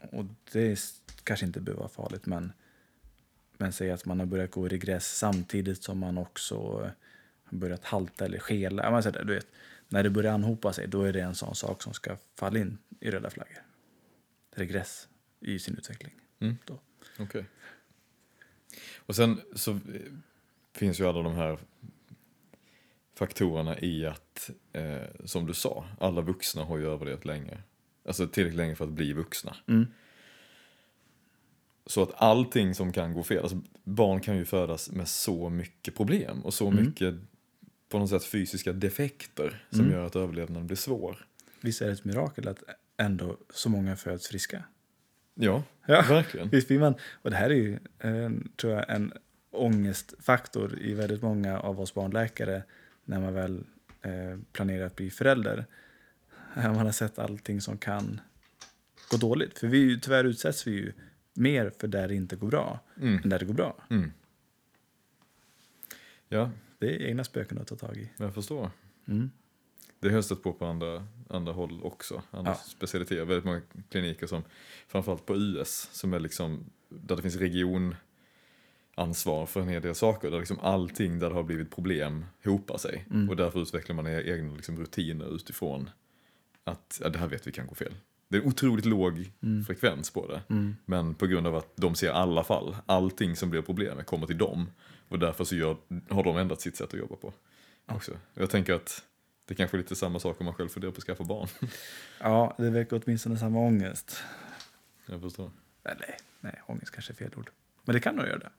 Och 0.00 0.24
det 0.52 0.72
är 0.72 0.78
kanske 1.24 1.46
inte 1.46 1.60
behöver 1.60 1.80
vara 1.80 1.88
farligt 1.88 2.26
men, 2.26 2.52
men 3.58 3.72
säg 3.72 3.90
att 3.90 4.04
man 4.04 4.18
har 4.20 4.26
börjat 4.26 4.50
gå 4.50 4.66
i 4.66 4.68
regress 4.68 5.16
samtidigt 5.16 5.82
som 5.82 5.98
man 5.98 6.18
också 6.18 6.54
eh, 6.84 6.90
har 7.44 7.58
börjat 7.58 7.84
halta 7.84 8.24
eller 8.24 8.38
skela. 8.38 9.02
Så 9.02 9.10
där, 9.10 9.24
du 9.24 9.34
vet, 9.34 9.46
när 9.88 10.02
det 10.02 10.10
börjar 10.10 10.32
anhopa 10.32 10.72
sig 10.72 10.88
då 10.88 11.02
är 11.02 11.12
det 11.12 11.20
en 11.20 11.34
sån 11.34 11.54
sak 11.54 11.82
som 11.82 11.94
ska 11.94 12.16
falla 12.34 12.58
in 12.58 12.78
i 13.00 13.10
röda 13.10 13.30
flaggor. 13.30 13.62
Regress 14.56 15.08
i 15.40 15.58
sin 15.58 15.76
utveckling. 15.76 16.12
Mm. 16.40 16.56
Okej. 17.18 17.44
Och 18.96 19.16
sen 19.16 19.40
så 19.54 19.70
eh, 19.72 19.78
finns 20.74 21.00
ju 21.00 21.06
alla 21.06 21.22
de 21.22 21.34
här 21.34 21.58
faktorerna 23.14 23.80
i 23.80 24.06
att, 24.06 24.50
eh, 24.72 25.02
som 25.24 25.46
du 25.46 25.54
sa, 25.54 25.88
alla 26.00 26.20
vuxna 26.20 26.64
har 26.64 26.78
ju 26.78 26.86
överlevt 26.86 27.24
länge. 27.24 27.58
Alltså 28.04 28.26
tillräckligt 28.28 28.56
länge 28.56 28.74
för 28.74 28.84
att 28.84 28.90
bli 28.90 29.12
vuxna. 29.12 29.56
Mm. 29.68 29.86
Så 31.86 32.02
att 32.02 32.10
allting 32.14 32.74
som 32.74 32.92
kan 32.92 33.12
gå 33.12 33.22
fel, 33.22 33.42
alltså 33.42 33.60
barn 33.84 34.20
kan 34.20 34.36
ju 34.36 34.44
födas 34.44 34.90
med 34.90 35.08
så 35.08 35.48
mycket 35.50 35.94
problem 35.94 36.40
och 36.44 36.54
så 36.54 36.68
Mm. 36.68 36.84
mycket 36.84 37.14
på 37.88 37.98
något 37.98 38.10
sätt 38.10 38.24
fysiska 38.24 38.72
defekter 38.72 39.64
som 39.70 39.80
Mm. 39.80 39.92
gör 39.92 40.04
att 40.06 40.16
överlevnaden 40.16 40.66
blir 40.66 40.76
svår. 40.76 41.26
Visst 41.60 41.82
är 41.82 41.86
det 41.86 41.92
ett 41.92 42.04
mirakel 42.04 42.48
att 42.48 42.62
ändå 42.96 43.36
så 43.50 43.68
många 43.68 43.96
föds 43.96 44.28
friska? 44.28 44.64
Ja, 45.34 45.62
Ja. 45.86 46.04
verkligen. 46.08 46.48
Visst 46.48 46.68
blir 46.68 46.78
man, 46.78 46.94
och 47.22 47.30
det 47.30 47.36
här 47.36 47.50
är 47.50 47.54
ju, 47.54 47.72
eh, 47.98 48.30
tror 48.56 48.72
jag, 48.72 48.90
en 48.90 49.12
ångestfaktor 49.50 50.78
i 50.78 50.94
väldigt 50.94 51.22
många 51.22 51.58
av 51.60 51.80
oss 51.80 51.94
barnläkare 51.94 52.62
när 53.04 53.20
man 53.20 53.34
väl 53.34 53.64
eh, 54.02 54.38
planerar 54.52 54.86
att 54.86 54.96
bli 54.96 55.10
förälder. 55.10 55.66
Man 56.54 56.76
har 56.76 56.92
sett 56.92 57.18
allting 57.18 57.60
som 57.60 57.78
kan 57.78 58.20
gå 59.10 59.16
dåligt. 59.16 59.58
För 59.58 59.66
vi, 59.66 60.00
tyvärr 60.00 60.24
utsätts 60.24 60.66
vi 60.66 60.70
ju 60.70 60.92
mer 61.34 61.70
för 61.78 61.88
där 61.88 62.08
det 62.08 62.14
inte 62.14 62.36
går 62.36 62.48
bra 62.48 62.80
Mm. 63.00 63.20
än 63.24 63.30
där 63.30 63.38
det 63.38 63.44
går 63.44 63.54
bra. 63.54 63.76
Mm. 63.90 64.12
Ja, 66.28 66.50
Det 66.78 66.86
är 66.96 67.06
egna 67.08 67.24
spöken 67.24 67.58
att 67.58 67.66
ta 67.66 67.76
tag 67.76 67.96
i. 67.96 68.10
jag 68.16 68.34
förstår. 68.34 68.70
Mm. 69.08 69.30
Det 70.06 70.10
har 70.12 70.16
jag 70.16 70.24
stött 70.24 70.42
på 70.42 70.52
på 70.52 70.66
andra, 70.66 71.06
andra 71.28 71.52
håll 71.52 71.80
också. 71.82 72.22
Andra 72.30 72.50
Ja. 72.50 72.56
specialiteter. 72.56 73.24
Väldigt 73.24 73.44
många 73.44 73.60
kliniker 73.90 74.26
som, 74.26 74.42
framförallt 74.88 75.26
på 75.26 75.36
US, 75.36 75.88
som 75.92 76.14
är 76.14 76.20
liksom, 76.20 76.64
där 76.88 77.16
det 77.16 77.22
finns 77.22 77.36
regionansvar 78.96 79.46
för 79.46 79.60
en 79.60 79.68
hel 79.68 79.82
del 79.82 79.94
saker. 79.94 80.30
Där 80.30 80.38
liksom 80.38 80.58
allting 80.62 81.18
där 81.18 81.28
det 81.28 81.34
har 81.34 81.42
blivit 81.42 81.70
problem 81.74 82.24
hopar 82.44 82.78
sig. 82.78 83.06
Mm. 83.10 83.28
Och 83.30 83.36
därför 83.36 83.62
utvecklar 83.62 83.96
man 83.96 84.06
e- 84.06 84.22
egna 84.26 84.54
liksom 84.54 84.76
rutiner 84.78 85.34
utifrån 85.34 85.90
att 86.64 87.00
ja, 87.02 87.08
det 87.08 87.18
här 87.18 87.28
vet 87.28 87.46
vi 87.46 87.52
kan 87.52 87.66
gå 87.66 87.74
fel. 87.74 87.94
Det 88.28 88.36
är 88.36 88.42
en 88.42 88.48
otroligt 88.48 88.84
låg 88.84 89.32
Mm. 89.42 89.64
frekvens 89.64 90.10
på 90.10 90.26
det. 90.26 90.42
Mm. 90.48 90.76
Men 90.84 91.14
på 91.14 91.26
grund 91.26 91.46
av 91.46 91.56
att 91.56 91.76
de 91.76 91.94
ser 91.94 92.10
alla 92.10 92.44
fall, 92.44 92.76
allting 92.86 93.36
som 93.36 93.50
blir 93.50 93.62
problem 93.62 94.04
kommer 94.04 94.26
till 94.26 94.38
dem. 94.38 94.70
Och 95.08 95.18
därför 95.18 95.44
så 95.44 95.56
gör, 95.56 95.76
har 96.08 96.24
de 96.24 96.36
ändrat 96.36 96.60
sitt 96.60 96.76
sätt 96.76 96.94
att 96.94 97.00
jobba 97.00 97.16
på. 97.16 97.32
Också. 97.86 98.12
Jag 98.34 98.50
tänker 98.50 98.74
att 98.74 99.02
det 99.46 99.54
kanske 99.54 99.76
är 99.76 99.78
lite 99.78 99.96
samma 99.96 100.20
sak 100.20 100.40
om 100.40 100.44
man 100.44 100.54
själv 100.54 100.68
funderar 100.68 100.92
på 100.92 100.98
att 100.98 101.04
skaffa 101.04 101.24
barn. 101.24 101.48
Ja, 102.20 102.54
det 102.58 102.70
väcker 102.70 103.02
åtminstone 103.04 103.38
samma 103.38 103.58
ångest. 103.58 104.22
Jag 105.06 105.20
förstår. 105.20 105.50
Eller 105.84 106.16
nej, 106.40 106.62
ångest 106.66 106.90
kanske 106.90 107.12
är 107.12 107.14
fel 107.14 107.30
ord. 107.36 107.50
Men 107.84 107.94
det 107.94 108.00
kan 108.00 108.16
nog 108.16 108.26
göra 108.26 108.38
det. 108.38 108.50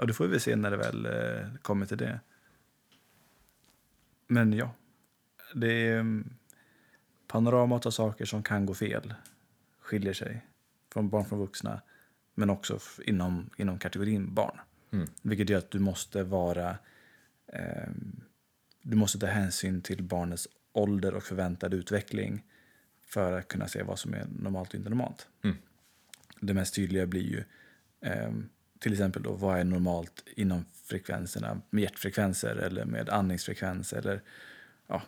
Och 0.00 0.06
det 0.06 0.14
får 0.14 0.26
vi 0.26 0.40
se 0.40 0.56
när 0.56 0.70
det 0.70 0.76
väl 0.76 1.06
eh, 1.06 1.58
kommer 1.62 1.86
till 1.86 1.98
det. 1.98 2.20
Men 4.26 4.52
ja, 4.52 4.74
det 5.54 5.88
är 5.88 5.98
mm, 5.98 6.34
panoramat 7.26 7.86
av 7.86 7.90
saker 7.90 8.24
som 8.24 8.42
kan 8.42 8.66
gå 8.66 8.74
fel 8.74 9.14
skiljer 9.80 10.12
sig 10.12 10.46
från 10.92 11.08
barn 11.08 11.24
från 11.24 11.38
vuxna 11.38 11.80
men 12.34 12.50
också 12.50 12.78
inom, 13.04 13.50
inom 13.56 13.78
kategorin 13.78 14.34
barn. 14.34 14.60
Mm. 14.90 15.08
Vilket 15.22 15.48
gör 15.48 15.58
att 15.58 15.70
du 15.70 15.78
måste 15.78 16.22
vara 16.22 16.78
ehm, 17.46 18.20
du 18.88 18.96
måste 18.96 19.18
ta 19.18 19.26
hänsyn 19.26 19.82
till 19.82 20.02
barnets 20.02 20.48
ålder 20.72 21.14
och 21.14 21.22
förväntade 21.22 21.76
utveckling 21.76 22.44
för 23.02 23.32
att 23.32 23.48
kunna 23.48 23.68
se 23.68 23.82
vad 23.82 23.98
som 23.98 24.14
är 24.14 24.26
normalt 24.38 24.68
och 24.68 24.74
inte 24.74 24.90
normalt. 24.90 25.28
Mm. 25.44 25.56
Det 26.40 26.54
mest 26.54 26.74
tydliga 26.74 27.06
blir 27.06 27.22
ju 27.22 27.44
ehm, 28.00 28.48
till 28.78 28.92
exempel 28.92 29.22
då, 29.22 29.32
vad 29.32 29.58
är 29.58 29.64
normalt 29.64 30.24
inom 30.36 30.64
frekvenserna 30.84 31.60
med 31.70 31.82
hjärtfrekvenser 31.82 32.56
eller 32.56 32.84
med 32.84 33.08
andningsfrekvens 33.08 33.92
eller 33.92 34.22
ja, 34.86 35.02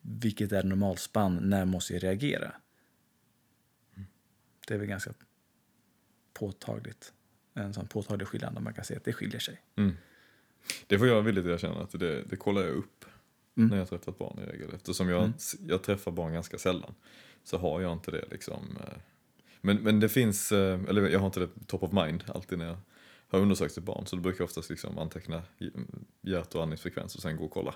vilket 0.00 0.52
är 0.52 0.62
normalspann, 0.62 1.36
när 1.36 1.64
måste 1.64 1.92
jag 1.92 2.02
reagera? 2.02 2.52
Det 4.66 4.74
är 4.74 4.78
väl 4.78 4.88
ganska 4.88 5.12
påtagligt. 6.32 7.12
En 7.54 7.74
sån 7.74 7.86
påtaglig 7.86 8.28
skillnad 8.28 8.54
där 8.54 8.60
man 8.60 8.74
kan 8.74 8.84
se 8.84 8.96
att 8.96 9.04
det 9.04 9.12
skiljer 9.12 9.40
sig. 9.40 9.62
Mm. 9.76 9.96
Det 10.86 10.98
får 10.98 11.08
jag 11.08 11.22
villigt 11.22 11.46
erkänna 11.46 11.80
att 11.82 11.90
det, 12.00 12.22
det 12.22 12.36
kollar 12.36 12.62
jag 12.62 12.70
upp 12.74 13.04
Mm. 13.56 13.68
när 13.68 13.76
jag 13.76 13.82
har 13.82 13.86
träffat 13.98 14.18
barn 14.18 14.38
i 14.38 14.52
regel. 14.52 14.70
Eftersom 14.74 15.08
jag, 15.08 15.18
Mm. 15.22 15.34
jag 15.68 15.82
träffar 15.82 16.12
barn 16.12 16.32
ganska 16.32 16.58
sällan 16.58 16.94
så 17.44 17.58
har 17.58 17.80
jag 17.80 17.92
inte 17.92 18.10
det 18.10 18.24
liksom. 18.30 18.78
eh. 18.80 18.98
Men, 19.60 19.76
men 19.76 20.00
det 20.00 20.08
finns, 20.08 20.52
eh, 20.52 20.80
eller 20.88 21.08
jag 21.08 21.18
har 21.18 21.26
inte 21.26 21.40
det 21.40 21.48
top 21.66 21.82
of 21.82 21.92
mind 21.92 22.24
alltid 22.26 22.58
när 22.58 22.66
jag 22.66 22.76
har 23.28 23.38
undersökt 23.40 23.76
ett 23.78 23.84
barn. 23.84 24.06
Så 24.06 24.16
då 24.16 24.22
brukar 24.22 24.40
jag 24.40 24.44
oftast 24.48 24.70
liksom 24.70 24.98
anteckna 24.98 25.42
hjärt 26.22 26.54
och 26.54 26.62
andningsfrekvens 26.62 27.16
och 27.16 27.22
sen 27.22 27.36
gå 27.36 27.44
och 27.44 27.50
kolla. 27.50 27.74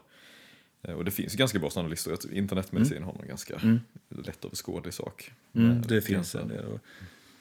Eh, 0.83 0.94
Och 0.94 1.05
det 1.05 1.11
finns 1.11 1.35
ganska 1.35 1.59
bra 1.59 1.70
sådana 1.70 1.88
listor. 1.88 2.33
Internetmedicin 2.33 3.03
har 3.03 3.12
någon 3.12 3.29
ganska 3.29 3.55
Mm. 3.57 3.79
lättöverskådlig 4.09 4.94
sak. 4.94 5.33
Mm, 5.53 5.83
det 5.83 6.01
finns 6.01 6.35
en 6.35 6.48
del. 6.48 6.64
Och, 6.64 6.81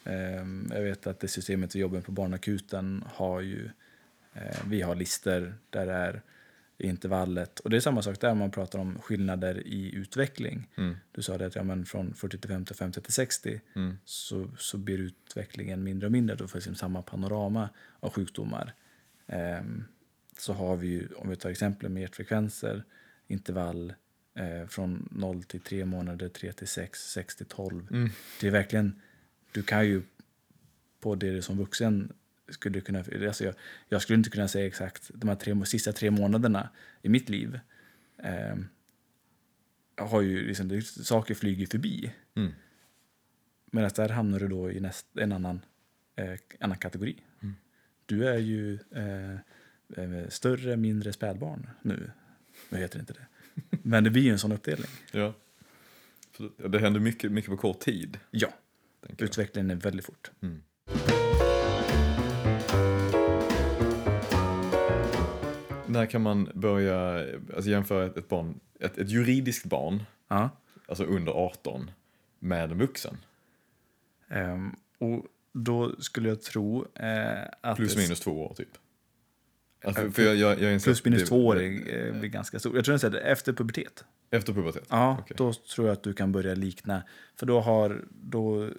ehm, 0.03 0.71
jag 0.75 0.81
vet 0.83 1.07
att 1.07 1.19
det 1.19 1.27
systemet 1.27 1.75
vi 1.75 1.79
jobbar 1.79 1.95
med 1.95 2.05
på 2.05 2.11
barnakuten 2.11 3.03
har 3.13 3.41
ju, 3.41 3.69
vi 4.67 4.81
har 4.81 4.95
lister 4.95 5.55
där 5.69 5.85
det 5.85 5.93
är 5.93 6.21
intervallet. 6.89 7.59
Och 7.59 7.69
det 7.69 7.75
är 7.75 7.81
samma 7.81 8.01
sak 8.01 8.19
där 8.21 8.33
man 8.35 8.51
pratar 8.51 8.79
om 8.79 8.99
skillnader 9.01 9.67
i 9.67 9.95
utveckling. 9.95 10.69
Mm, 10.77 10.95
Du 11.11 11.21
sa 11.21 11.37
det 11.37 11.45
att 11.45 11.55
ja, 11.55 11.63
men 11.63 11.85
från 11.85 12.13
40 12.13 12.37
till 12.37 12.49
50 12.49 12.73
och 12.73 12.77
50 12.77 13.01
till 13.01 13.13
60 13.13 13.61
mm, 13.75 13.97
så, 14.05 14.49
så 14.57 14.77
blir 14.77 14.97
utvecklingen 14.97 15.83
mindre 15.83 16.05
och 16.05 16.11
mindre. 16.11 16.35
Då 16.35 16.47
får 16.47 16.57
liksom 16.57 16.75
samma 16.75 17.01
panorama 17.01 17.69
av 17.99 18.09
sjukdomar. 18.13 18.73
Ehm, 19.27 19.83
så 20.37 20.53
har 20.53 20.75
vi 20.77 20.87
ju, 20.87 21.07
om 21.15 21.29
vi 21.29 21.35
tar 21.35 21.49
exempel 21.49 21.89
med 21.89 22.01
hjärtfrekvenser, 22.01 22.83
intervall 23.27 23.93
eh, 24.35 24.67
från 24.67 25.07
0 25.11 25.43
till 25.43 25.59
3 25.61 25.85
månader, 25.85 26.29
3 26.29 26.53
till 26.53 26.67
6, 26.67 26.99
6 27.11 27.35
till 27.35 27.45
12. 27.45 27.87
mm, 27.91 28.09
Det 28.41 28.47
är 28.47 28.51
verkligen, 28.51 29.01
du 29.51 29.63
kan 29.63 29.85
ju 29.87 30.01
på 30.99 31.15
det 31.15 31.41
som 31.41 31.57
vuxen 31.57 32.13
skulle 32.49 32.81
kunna, 32.81 32.99
alltså 33.27 33.43
jag, 33.43 33.55
jag 33.89 34.01
skulle 34.01 34.17
inte 34.17 34.29
kunna 34.29 34.47
säga 34.47 34.67
exakt 34.67 35.11
de 35.13 35.29
här 35.29 35.35
tre, 35.35 35.65
sista 35.65 35.93
tre 35.93 36.11
månaderna 36.11 36.69
i 37.01 37.09
mitt 37.09 37.29
liv. 37.29 37.59
Eh, 38.17 38.55
har 39.97 40.21
ju 40.21 40.47
liksom, 40.47 40.81
saker 40.81 41.33
flyger 41.35 41.65
förbi. 41.67 42.13
Mm. 42.35 42.51
Medan 43.71 43.91
där 43.95 44.09
hamnar 44.09 44.39
du 44.39 44.47
då 44.47 44.71
i 44.71 44.79
näst, 44.79 45.05
en 45.17 45.31
annan, 45.31 45.65
eh, 46.15 46.33
annan 46.59 46.77
kategori. 46.77 47.23
Mm. 47.41 47.55
Du 48.05 48.27
är 48.27 48.37
ju 48.37 48.79
eh, 48.91 49.31
eh, 50.03 50.27
större, 50.29 50.77
mindre 50.77 51.13
spädbarn 51.13 51.69
nu. 51.81 52.11
Nu 52.69 52.77
heter 52.77 52.97
det 52.97 53.01
inte 53.01 53.13
det. 53.13 53.27
Men 53.83 54.03
det 54.03 54.09
blir 54.09 54.21
ju 54.21 54.31
en 54.31 54.39
sån 54.39 54.51
uppdelning. 54.51 54.89
Ja. 55.11 55.33
Det- 56.69 56.79
händer 56.79 56.99
mycket, 56.99 57.31
mycket 57.31 57.49
på 57.51 57.57
kort 57.57 57.79
tid. 57.79 58.19
Ja, 58.31 58.53
utvecklingen 59.17 59.71
är 59.71 59.75
väldigt 59.75 60.05
fort. 60.05 60.31
Mm. 60.41 60.63
När 65.87 66.05
kan 66.05 66.21
man 66.21 66.49
börja 66.53 67.25
alltså 67.55 67.69
jämföra 67.69 68.05
ett, 68.05 68.29
barn, 68.29 68.59
ett, 68.79 68.97
ett 68.97 69.09
juridiskt 69.09 69.65
barn, 69.65 70.03
Ja. 70.27 70.49
alltså 70.87 71.03
under 71.03 71.31
18, 71.31 71.91
med 72.39 72.71
en 72.71 72.77
vuxen? 72.77 73.17
Ehm, 74.29 74.75
och 74.97 75.25
då 75.53 75.95
skulle 75.99 76.29
jag 76.29 76.41
tro 76.41 76.85
eh, 76.95 77.43
att... 77.61 77.77
Plus 77.77 77.95
det- 77.95 78.01
minus 78.01 78.19
två 78.19 78.45
år 78.45 78.53
typ. 78.53 78.69
Alltså, 79.85 80.03
Ja, 80.03 80.11
för 80.11 80.21
jag, 80.23 80.35
jag, 80.35 80.61
jag 80.61 80.83
Plus 80.83 81.05
minus 81.05 81.21
det- 81.21 81.27
två 81.27 81.47
år 81.47 81.59
är, 81.61 82.05
eh, 82.07 82.19
blir 82.19 82.29
ganska 82.29 82.59
stort. 82.59 82.75
Jag 82.75 82.85
tror 82.85 82.95
att 82.95 83.03
efter 83.15 83.53
pubertet. 83.53 84.05
Efter 84.31 84.53
pubertet? 84.53 84.83
Ja, 84.89 85.17
Okej. 85.21 85.35
då 85.37 85.53
tror 85.53 85.87
jag 85.87 85.93
att 85.93 86.03
du 86.03 86.13
kan 86.13 86.31
börja 86.31 86.55
likna. 86.55 87.03
För 87.35 87.45
då 87.45 87.59
har 87.59 88.05
då, 88.09 88.69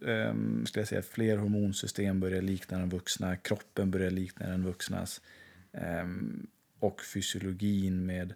um, 0.00 0.66
jag 0.80 0.88
säga, 0.88 1.02
fler 1.02 1.36
hormonsystem 1.36 2.20
börjar 2.20 2.42
likna 2.42 2.78
den 2.78 2.88
vuxna. 2.88 3.36
Kroppen 3.36 3.90
börjar 3.90 4.10
likna 4.10 4.46
den 4.46 4.64
vuxnas. 4.64 5.20
Ehm, 5.76 6.46
och 6.78 7.02
fysiologin 7.02 8.06
med 8.06 8.34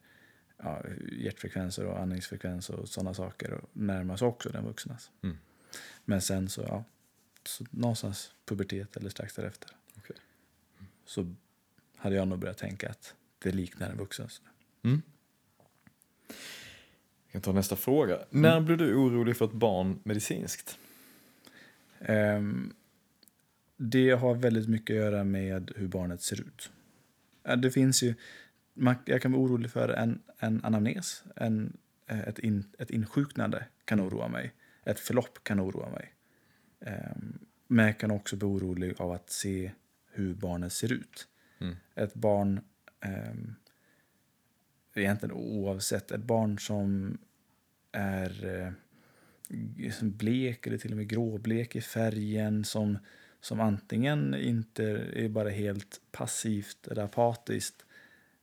ja, 0.57 0.83
hjärtfrekvenser 1.12 1.87
och 1.87 1.98
andningsfrekvens 1.98 2.70
och 2.70 2.88
sådana 2.88 3.14
saker 3.14 3.61
närmas 3.72 4.22
också 4.22 4.48
den 4.48 4.64
vuxnas. 4.64 5.11
Mm. 5.22 5.37
Men 6.05 6.20
sen 6.20 6.48
så, 6.48 6.62
ja, 6.62 6.85
så 7.44 7.64
någonstans 7.70 8.35
pubertet 8.44 8.96
eller 8.96 9.11
strax 9.11 9.35
därefter. 9.35 9.70
Okej. 9.98 10.16
Så 11.05 11.35
hade 11.96 12.16
jag 12.16 12.29
nog 12.29 12.38
börjat 12.38 12.59
tänka 12.59 12.90
att 12.90 13.14
det 13.38 13.53
liknar 13.53 13.90
en 13.90 13.96
vuxens. 13.96 14.42
Mm. 14.83 15.03
Jag 17.24 17.33
kan 17.33 17.40
ta 17.40 17.53
nästa 17.53 17.76
fråga. 17.76 18.18
När 18.31 18.61
blir 18.61 18.76
du 18.76 18.94
orolig 18.94 19.37
för 19.37 19.44
ett 19.44 19.53
barn 19.53 20.00
medicinskt? 20.05 20.79
Ehm, 22.00 22.74
det 23.76 24.11
har 24.11 24.35
väldigt 24.35 24.68
mycket 24.68 24.94
att 24.94 25.00
göra 25.00 25.24
med 25.24 25.72
hur 25.76 25.88
barnet 25.88 26.22
ser 26.22 26.40
ut. 26.40 26.70
Det 27.42 27.70
finns 27.70 28.03
ju, 28.03 28.14
man, 28.74 28.94
jag 29.05 29.22
kan 29.22 29.33
vara 29.33 29.42
orolig 29.42 29.70
för 29.70 29.88
en, 29.88 30.22
en 30.38 30.64
anamnes, 30.64 31.24
en, 31.37 31.76
eh, 32.07 32.20
ett, 32.20 32.38
in, 32.38 32.64
ett 32.79 32.90
insjuknande 32.90 33.66
kan 33.85 34.00
oroa 34.00 34.29
mig. 34.29 34.55
Ett 34.85 35.00
förlopp 35.00 35.44
kan 35.44 35.61
oroa 35.61 35.90
mig. 35.90 36.14
Ehm, 36.81 37.38
men 37.66 37.87
jag 37.87 37.98
kan 37.98 38.11
också 38.11 38.37
bli 38.37 38.46
orolig 38.46 38.94
av 38.98 39.12
att 39.12 39.31
se 39.31 39.72
hur 40.12 40.35
barnet 40.35 40.72
ser 40.72 40.92
ut. 40.92 41.29
Mm. 41.61 41.76
Ett 41.94 42.14
barn, 42.14 42.61
ehm, 43.00 43.55
egentligen 44.94 45.35
oavsett, 45.35 46.11
ett 46.11 46.22
barn 46.22 46.59
som 46.59 47.18
är 47.92 48.46
eh, 48.46 48.72
blek 50.03 50.66
eller 50.66 50.79
till 50.79 50.90
och 50.90 50.96
med 50.96 51.09
gråblek 51.09 51.76
i 51.76 51.81
färgen 51.81 52.64
som, 52.64 52.98
som 53.40 53.61
antingen 53.61 54.35
inte 54.35 54.85
är 55.14 55.29
bara 55.29 55.48
helt 55.48 56.00
passivt 56.12 56.88
eller 56.88 57.03
apatiskt 57.03 57.85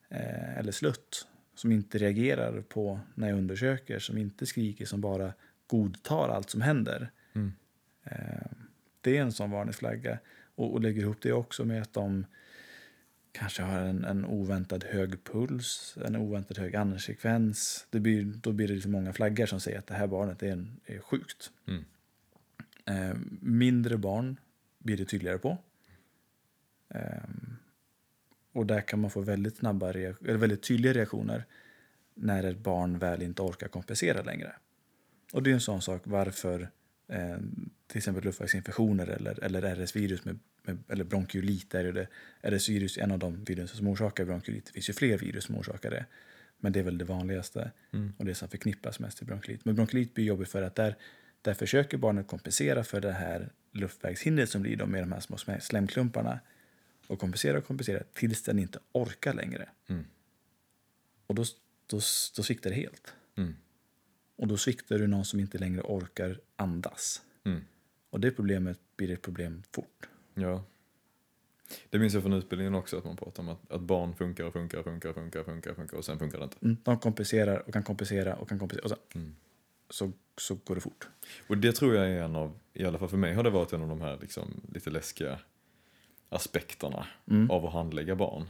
eh, 0.09 0.57
eller 0.57 0.71
slött. 0.71 1.27
Som 1.55 1.71
inte 1.71 1.97
reagerar 1.97 2.61
på 2.61 2.99
när 3.15 3.29
jag 3.29 3.37
undersöker, 3.37 3.99
som 3.99 4.17
inte 4.17 4.45
skriker, 4.45 4.85
som 4.85 5.01
bara 5.01 5.33
godtar 5.67 6.29
allt 6.29 6.49
som 6.49 6.61
händer. 6.61 7.11
Mm. 7.33 7.53
Eh, 8.03 8.51
det 9.01 9.17
är 9.17 9.21
en 9.21 9.31
sån 9.31 9.51
varningsflagga. 9.51 10.19
Och, 10.55 10.73
och 10.73 10.81
lägger 10.81 11.01
ihop 11.01 11.21
det 11.21 11.33
också 11.33 11.65
med 11.65 11.81
att 11.81 11.93
de 11.93 12.25
kanske 13.31 13.63
har 13.63 13.79
en, 13.79 14.05
en 14.05 14.25
oväntad 14.25 14.83
hög 14.83 15.23
puls, 15.23 15.97
en 16.05 16.15
oväntad 16.15 16.57
hög 16.57 16.75
andningsfrekvens. 16.75 17.87
Det 17.89 17.99
blir, 17.99 18.23
då 18.23 18.51
blir 18.51 18.67
det 18.67 18.73
liksom 18.73 18.91
många 18.91 19.13
flaggor 19.13 19.45
som 19.45 19.59
säger 19.59 19.79
att 19.79 19.87
det 19.87 19.93
här 19.93 20.07
barnet 20.07 20.43
är, 20.43 20.51
en, 20.51 20.79
är 20.85 20.99
sjukt. 20.99 21.51
Mm. 21.67 21.85
Eh, 22.85 23.17
mindre 23.41 23.97
barn 23.97 24.37
blir 24.79 24.97
det 24.97 25.05
tydligare 25.05 25.37
på. 25.37 25.57
Eh, 26.89 27.29
och 28.53 28.65
där 28.65 28.81
kan 28.81 28.99
man 28.99 29.11
få 29.11 29.21
väldigt 29.21 29.57
snabba 29.57 29.89
eller 29.89 30.37
väldigt 30.37 30.63
tydliga 30.63 30.93
reaktioner 30.93 31.45
när 32.15 32.43
ett 32.43 32.57
barn 32.57 32.99
väl 32.99 33.21
inte 33.21 33.41
orkar 33.41 33.67
kompensera 33.67 34.21
längre. 34.21 34.53
Och 35.33 35.43
det 35.43 35.49
är 35.49 35.53
en 35.53 35.61
sån 35.61 35.81
sak 35.81 36.01
varför 36.03 36.69
eh, 37.07 37.37
till 37.87 37.97
exempel 37.97 38.23
luftvägsinfektioner 38.23 39.07
eller, 39.07 39.43
eller 39.43 39.75
RS-virus 39.75 40.25
med, 40.25 40.39
med, 40.63 40.77
eller 40.89 41.03
är 41.75 41.93
det. 41.93 42.07
RS-virus 42.41 42.97
är 42.97 43.01
en 43.01 43.11
av 43.11 43.19
de 43.19 43.43
virus 43.43 43.71
som 43.71 43.87
orsakar 43.87 44.25
bronkiolitt. 44.25 44.65
Det 44.65 44.71
finns 44.71 44.89
ju 44.89 44.93
fler 44.93 45.17
virus 45.17 45.43
som 45.43 45.55
orsakar 45.57 45.89
det. 45.91 46.05
Men 46.59 46.71
det 46.71 46.79
är 46.79 46.83
väl 46.83 46.97
det 46.97 47.05
vanligaste 47.05 47.71
Mm. 47.93 48.13
och 48.17 48.25
det 48.25 48.35
som 48.35 48.49
förknippas 48.49 48.99
mest 48.99 49.21
med 49.21 49.27
bronkiolitt. 49.27 49.65
Men 49.65 49.75
bronkiolitt 49.75 50.13
blir 50.13 50.25
jobbigt 50.25 50.49
för 50.49 50.61
att 50.61 50.75
där, 50.75 50.95
där 51.47 51.53
försöker 51.53 51.97
barnet 51.97 52.27
kompensera 52.27 52.83
för 52.83 53.01
det 53.01 53.11
här 53.11 53.49
luftvägshindret 53.71 54.49
som 54.49 54.61
blir 54.61 54.85
med 54.85 55.03
de 55.03 55.11
här 55.11 55.19
små 55.19 55.37
slemklumparna. 55.59 56.39
Och 57.07 57.19
kompensera 57.19 57.57
och 57.57 57.65
kompensera 57.65 58.03
tills 58.13 58.43
den 58.43 58.59
inte 58.59 58.79
orkar 58.91 59.33
längre. 59.33 59.69
Mm. 59.87 60.05
Och 61.27 61.35
då, 61.35 61.43
då, 61.87 61.97
då 62.35 62.43
sviktar 62.43 62.69
det 62.69 62.75
helt. 62.75 63.13
Mm. 63.35 63.55
Och 64.35 64.47
då 64.47 64.57
sviktar 64.57 64.99
du 64.99 65.07
någon 65.07 65.25
som 65.25 65.39
inte 65.39 65.57
längre 65.57 65.81
orkar 65.81 66.39
andas. 66.55 67.21
Mm. 67.45 67.61
Och 68.09 68.19
det 68.19 68.31
problemet 68.31 68.79
blir 68.95 69.11
ett 69.11 69.21
problem 69.21 69.63
fort. 69.71 70.09
Ja. 70.33 70.63
Det 71.89 71.99
minns 71.99 72.13
jag 72.13 72.23
från 72.23 72.33
utbildningen 72.33 72.75
också, 72.75 72.97
att 72.97 73.05
man 73.05 73.17
pratar 73.17 73.43
om 73.43 73.49
att, 73.49 73.71
att 73.71 73.81
barn 73.81 74.15
funkar 74.15 74.43
och 74.43 74.53
funkar 74.53 74.77
och 74.77 74.83
funkar 74.83 75.09
och 75.09 75.15
funkar, 75.15 75.43
funkar, 75.43 75.73
funkar 75.73 75.97
och 75.97 76.05
sen 76.05 76.19
funkar 76.19 76.37
det 76.37 76.43
inte. 76.43 76.57
Mm, 76.61 76.77
de 76.83 76.99
kompenserar 76.99 77.67
och 77.67 77.73
kan 77.73 77.83
kompensera 77.83 78.35
och 78.35 78.49
kan 78.49 78.59
kompensera. 78.59 78.83
Och 78.83 78.89
sen, 78.89 79.21
Mm. 79.21 79.35
Så, 79.89 80.11
så 80.37 80.55
går 80.55 80.75
det 80.75 80.81
fort. 80.81 81.07
Och 81.47 81.57
det 81.57 81.71
tror 81.71 81.95
jag 81.95 82.05
är 82.09 82.23
en 82.23 82.35
av, 82.35 82.59
i 82.73 82.85
alla 82.85 82.99
fall 82.99 83.09
för 83.09 83.17
mig 83.17 83.33
har 83.33 83.43
det 83.43 83.49
varit 83.49 83.73
en 83.73 83.81
av 83.81 83.87
de 83.89 84.01
här 84.01 84.17
liksom, 84.21 84.61
lite 84.73 84.89
läskiga 84.89 85.39
aspekterna 86.29 87.07
Mm. 87.31 87.51
av 87.51 87.65
att 87.65 87.73
handlägga 87.73 88.15
barn. 88.15 88.49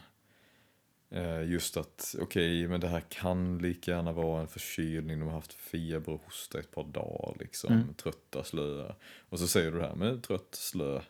Eh, 1.09 1.43
just 1.43 1.77
att, 1.77 2.15
okej, 2.21 2.67
men 2.67 2.79
det 2.79 2.87
här 2.87 2.99
kan 3.09 3.57
lika 3.57 3.91
gärna 3.91 4.11
vara 4.11 4.41
en 4.41 4.47
förkylning, 4.47 5.19
de 5.19 5.25
har 5.25 5.35
haft 5.35 5.53
feber 5.53 6.13
och 6.13 6.21
hosta 6.25 6.59
ett 6.59 6.71
par 6.71 6.83
dagar, 6.83 7.35
liksom, 7.39 7.73
Mm. 7.73 7.93
trötta, 7.93 8.43
slöa. 8.43 8.95
Och 9.29 9.39
så 9.39 9.47
säger 9.47 9.71
du 9.71 9.77
det 9.79 9.87
här 9.87 9.95
med 9.95 10.23
trött, 10.23 10.47
slö. 10.55 11.01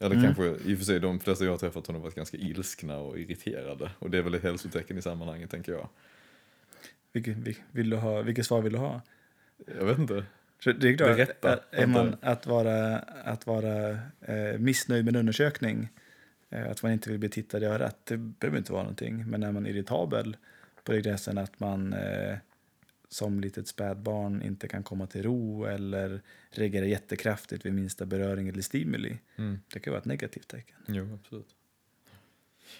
Eller 0.00 0.16
Mm. 0.16 0.24
kanske, 0.34 0.70
i 0.70 0.74
och 0.74 0.78
för 0.78 0.84
sig, 0.84 1.00
de 1.00 1.20
flesta 1.20 1.44
jag 1.44 1.52
har 1.52 1.58
träffat 1.58 1.86
har 1.86 1.94
varit 1.98 2.14
ganska 2.14 2.36
ilskna 2.36 2.98
och 2.98 3.18
irriterade. 3.18 3.90
Och 3.98 4.10
det 4.10 4.18
är 4.18 4.22
väl 4.22 4.34
ett 4.34 4.42
hälsotecken 4.42 4.98
i 4.98 5.02
sammanhanget, 5.02 5.50
tänker 5.50 5.72
jag. 5.72 5.88
Vilket, 7.12 7.36
vil- 7.36 7.62
vill 7.72 7.90
du 7.90 7.96
ha, 7.96 8.22
vilket 8.22 8.46
svar 8.46 8.62
vill 8.62 8.72
du 8.72 8.78
ha? 8.78 9.02
Jag 9.78 9.84
vet 9.84 9.98
inte. 9.98 10.24
Så 10.64 10.72
det 10.72 10.88
är 10.88 10.96
klart, 10.96 11.16
Berätta. 11.16 11.52
att- 11.52 11.74
är 11.74 11.86
man 11.86 12.16
att 12.22 12.46
vara, 12.46 12.98
att 12.98 13.46
vara 13.46 13.90
eh, 14.20 14.58
missnöjd 14.58 15.04
med 15.04 15.14
en 15.14 15.20
undersökning, 15.20 15.88
eh, 16.50 16.70
att 16.70 16.82
man 16.82 16.92
inte 16.92 17.10
vill 17.10 17.18
bli 17.18 17.28
tittad 17.28 17.62
i 17.62 17.66
örat, 17.66 18.06
det 18.06 18.16
behöver 18.16 18.58
inte 18.58 18.72
vara 18.72 18.82
någonting. 18.82 19.30
Men 19.30 19.42
är 19.42 19.52
man 19.52 19.66
irritabel 19.66 20.36
på 20.84 20.92
det 20.92 21.00
gränsen 21.00 21.38
att 21.38 21.60
man 21.60 21.92
eh, 21.92 22.36
som 23.08 23.40
litet 23.40 23.68
spädbarn 23.68 24.42
inte 24.42 24.68
kan 24.68 24.82
komma 24.82 25.06
till 25.06 25.22
ro 25.22 25.64
eller 25.64 26.20
reagerar 26.50 26.86
jättekraftigt 26.86 27.66
vid 27.66 27.72
minsta 27.72 28.06
beröring 28.06 28.48
eller 28.48 28.62
stimuli, 28.62 29.18
Mm. 29.36 29.58
det 29.72 29.80
kan 29.80 29.90
vara 29.90 29.98
ett 30.00 30.04
negativt 30.06 30.48
tecken. 30.48 30.76
Jo, 30.86 31.18
absolut. 31.22 31.48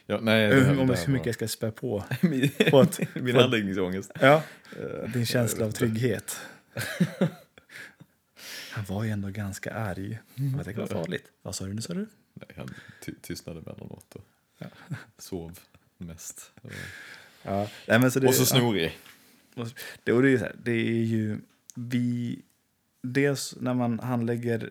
Ja, 0.07 0.21
nej, 0.23 0.49
det 0.49 0.55
här- 0.55 0.63
Hur, 0.75 0.81
om 0.81 0.87
det 0.87 0.99
hur 1.07 1.13
mycket 1.13 1.27
jag 1.27 1.35
ska 1.35 1.49
spä 1.49 1.71
på. 1.71 2.05
min, 2.23 2.51
På 2.71 2.81
att- 2.81 3.01
min 3.15 3.35
på 3.35 3.41
anläggningsångest. 3.41 4.13
Ja, 4.21 4.43
Eh, 4.81 5.09
din 5.11 5.27
känsla 5.27 5.67
av 5.67 5.71
trygghet. 5.71 6.37
Han 8.73 8.85
var 8.85 9.05
ju 9.05 9.11
ändå 9.11 9.29
ganska 9.29 9.73
arg. 9.75 10.19
Jag 10.57 10.65
tänkte, 10.65 10.81
vad 10.81 10.91
farligt. 10.91 11.25
Vad 11.43 11.55
sa 11.55 11.65
du 11.67 11.75
nu, 11.75 11.81
sa 11.83 11.95
du? 11.95 12.07
Nej, 12.35 12.49
han 12.57 12.75
ty 13.05 13.13
tystnade 13.23 13.59
emellanåt 13.61 14.15
och 14.15 14.25
sov 15.19 15.59
mest. 15.99 16.53
Ja, 17.43 17.69
nej, 17.89 17.99
men 17.99 18.11
så 18.11 18.21
det, 18.21 18.27
och 18.29 18.35
så 18.35 18.47
snorig. 18.47 18.99
Ja, 19.55 19.67
det, 20.05 20.13
och 20.13 20.23
det, 20.23 20.31
är 20.31 20.39
så 20.39 20.45
här, 20.45 20.57
det 20.63 20.71
är 20.73 21.05
ju 21.05 21.39
vi... 21.75 22.43
Dels 23.03 23.55
när 23.61 23.75
man 23.75 24.01
handlägger 24.01 24.71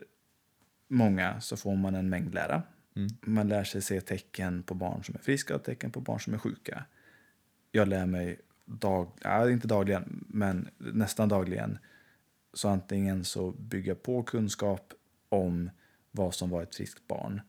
många 0.87 1.41
så 1.41 1.57
får 1.57 1.75
man 1.75 1.95
en 1.95 2.09
mängd 2.09 2.33
lära. 2.33 2.63
Mm. 2.97 3.09
Man 3.21 3.47
lär 3.47 3.63
sig 3.63 3.81
se 3.81 4.01
tecken 4.01 4.63
på 4.63 4.73
barn 4.73 5.03
som 5.03 5.15
är 5.15 5.19
friska 5.19 5.55
och 5.55 5.63
tecken 5.63 5.91
på 5.91 6.01
barn 6.01 6.19
som 6.19 6.33
är 6.33 6.37
sjuka. 6.37 6.85
Jag 7.71 7.87
lär 7.87 8.05
mig 8.05 8.39
dag, 8.65 9.11
ja, 9.21 9.49
inte 9.49 9.67
dagligen, 9.67 10.25
men 10.27 10.69
nästan 10.77 11.29
dagligen. 11.29 11.77
Så 12.53 12.69
antingen 12.69 13.23
så 13.23 13.51
bygga 13.51 13.95
på 13.95 14.23
kunskap 14.23 14.93
om 15.29 15.69
vad 16.11 16.35
som 16.35 16.49
var 16.49 16.63
ett 16.63 16.75
friskt 16.75 17.07
barn 17.07 17.41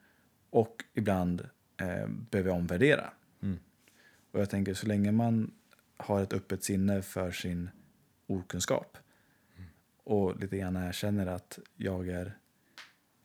Och 0.50 0.84
ibland 0.94 1.40
eh, 1.76 2.08
behöver 2.08 2.50
jag 2.50 2.58
omvärdera. 2.58 3.10
Mm. 3.42 3.58
Och 4.32 4.40
jag 4.40 4.50
tänker 4.50 4.74
så 4.74 4.86
länge 4.86 5.12
man 5.12 5.54
har 5.96 6.22
ett 6.22 6.32
öppet 6.32 6.64
sinne 6.64 7.02
för 7.02 7.30
sin 7.30 7.70
okunskap 8.26 8.98
och 10.04 10.40
lite 10.40 10.58
grann 10.58 10.76
erkänner 10.76 11.26
att 11.26 11.58
jag 11.76 12.08
är, 12.08 12.38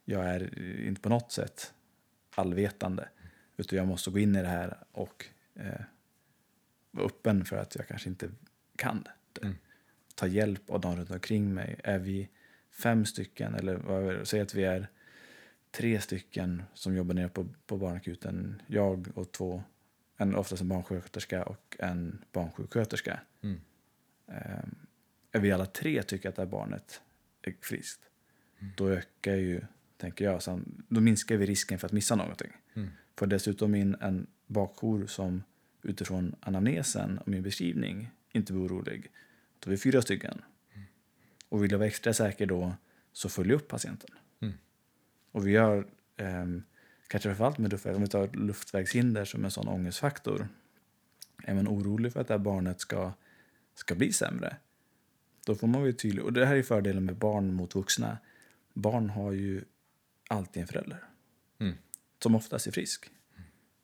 jag 0.06 0.26
är 0.26 0.60
inte 0.88 1.02
på 1.02 1.10
något 1.10 1.32
sätt 1.32 1.74
allvetande. 2.36 3.10
Utan 3.58 3.78
jag 3.78 3.88
måste 3.88 4.10
gå 4.12 4.20
in 4.20 4.36
i 4.36 4.42
det 4.42 4.48
här 4.48 4.78
och 4.92 5.26
eh, 5.56 5.82
vara 6.92 7.06
öppen 7.06 7.46
för 7.46 7.58
att 7.58 7.76
jag 7.76 7.88
kanske 7.88 8.10
inte 8.10 8.30
kan 8.76 9.04
det. 9.04 9.42
Mm. 9.42 9.56
Ta 10.16 10.28
hjälp 10.28 10.70
av 10.70 10.82
de 10.82 10.96
runt 10.96 11.12
omkring 11.12 11.54
mig. 11.54 11.80
Är 11.84 12.00
vi 12.00 12.30
fem 12.72 13.06
stycken, 13.06 13.56
eller 13.56 13.76
vad 13.76 14.28
säg 14.28 14.42
att 14.42 14.54
vi 14.54 14.64
är 14.64 14.88
tre 15.72 16.02
stycken 16.02 16.64
som 16.74 16.96
jobbar 16.96 17.16
nere 17.16 17.30
på, 17.30 17.48
på 17.66 17.78
barnakuten. 17.78 18.62
Jag 18.68 19.08
och 19.16 19.32
två, 19.32 19.64
en, 20.18 20.36
oftast 20.36 20.62
en 20.62 20.68
barnsköterska 20.68 21.44
och 21.44 21.76
en 21.80 22.24
barnsjuksköterska. 22.32 23.20
Mm. 23.42 23.62
Ehm, 24.28 24.76
är 25.32 25.40
vi 25.40 25.52
alla 25.52 25.66
tre 25.66 26.04
tycker 26.04 26.30
att 26.30 26.36
det 26.36 26.42
här 26.42 26.50
barnet 26.50 27.02
är 27.42 27.56
friskt, 27.62 28.02
då 28.76 28.90
ökar 28.90 29.36
ju, 29.36 29.62
tänker 30.04 30.26
jag, 30.26 30.44
sen, 30.44 30.84
då 30.88 31.02
minskar 31.02 31.38
vi 31.38 31.46
risken 31.46 31.80
för 31.80 31.88
att 31.88 31.92
missa 31.92 32.16
någonting. 32.16 32.52
Mm. 32.74 32.90
Får 33.16 33.28
dessutom 33.28 33.76
in 33.76 33.96
en 34.02 34.28
bakjour 34.48 35.08
som 35.08 35.44
utifrån 35.82 36.36
anamnesen 36.40 37.18
och 37.18 37.28
min 37.28 37.44
beskrivning 37.44 38.10
inte 38.32 38.54
blir 38.54 38.64
orolig, 38.64 39.12
då 39.60 39.70
är 39.70 39.72
vi 39.72 39.78
fyra 39.78 40.02
stycken. 40.02 40.42
Och 41.50 41.64
vill 41.64 41.72
jag 41.72 41.78
vara 41.78 41.88
extra 41.88 42.14
säker 42.14 42.46
då 42.46 42.74
så 43.14 43.30
följer 43.30 43.54
jag 43.54 43.62
upp 43.62 43.68
patienten. 43.68 44.10
Mm. 44.42 44.54
Och 45.32 45.48
vi 45.48 45.52
gör, 45.52 45.88
ehm, 46.18 46.64
kanske 47.08 47.30
framförallt 47.30 47.58
med 47.58 47.72
luftväg, 47.72 47.96
om 47.96 48.02
vi 48.02 48.08
tar 48.08 48.28
luftvägshinder 48.28 49.26
som 49.26 49.46
en 49.46 49.52
sån 49.52 49.68
ångestfaktor. 49.68 50.48
Är 51.44 51.54
man 51.54 51.68
orolig 51.68 52.14
för 52.14 52.22
att 52.22 52.28
det 52.28 52.34
här 52.34 52.40
barnet 52.40 52.80
ska, 52.80 53.12
ska 53.76 53.96
bli 53.96 54.14
sämre, 54.14 54.56
då 55.46 55.56
får 55.56 55.68
man 55.68 55.82
vara 55.82 55.92
tydlig. 55.92 56.26
Och 56.26 56.34
det 56.34 56.46
här 56.46 56.56
är 56.56 56.64
fördelen 56.64 57.06
med 57.06 57.16
barn 57.16 57.54
mot 57.54 57.76
vuxna. 57.76 58.18
Barn 58.74 59.10
har 59.10 59.32
ju 59.32 59.64
alltid 60.28 60.62
en 60.62 60.68
förälder. 60.68 61.04
Mm. 61.60 61.76
Som 62.24 62.36
oftast 62.36 62.68
är 62.68 62.72
frisk. 62.72 63.10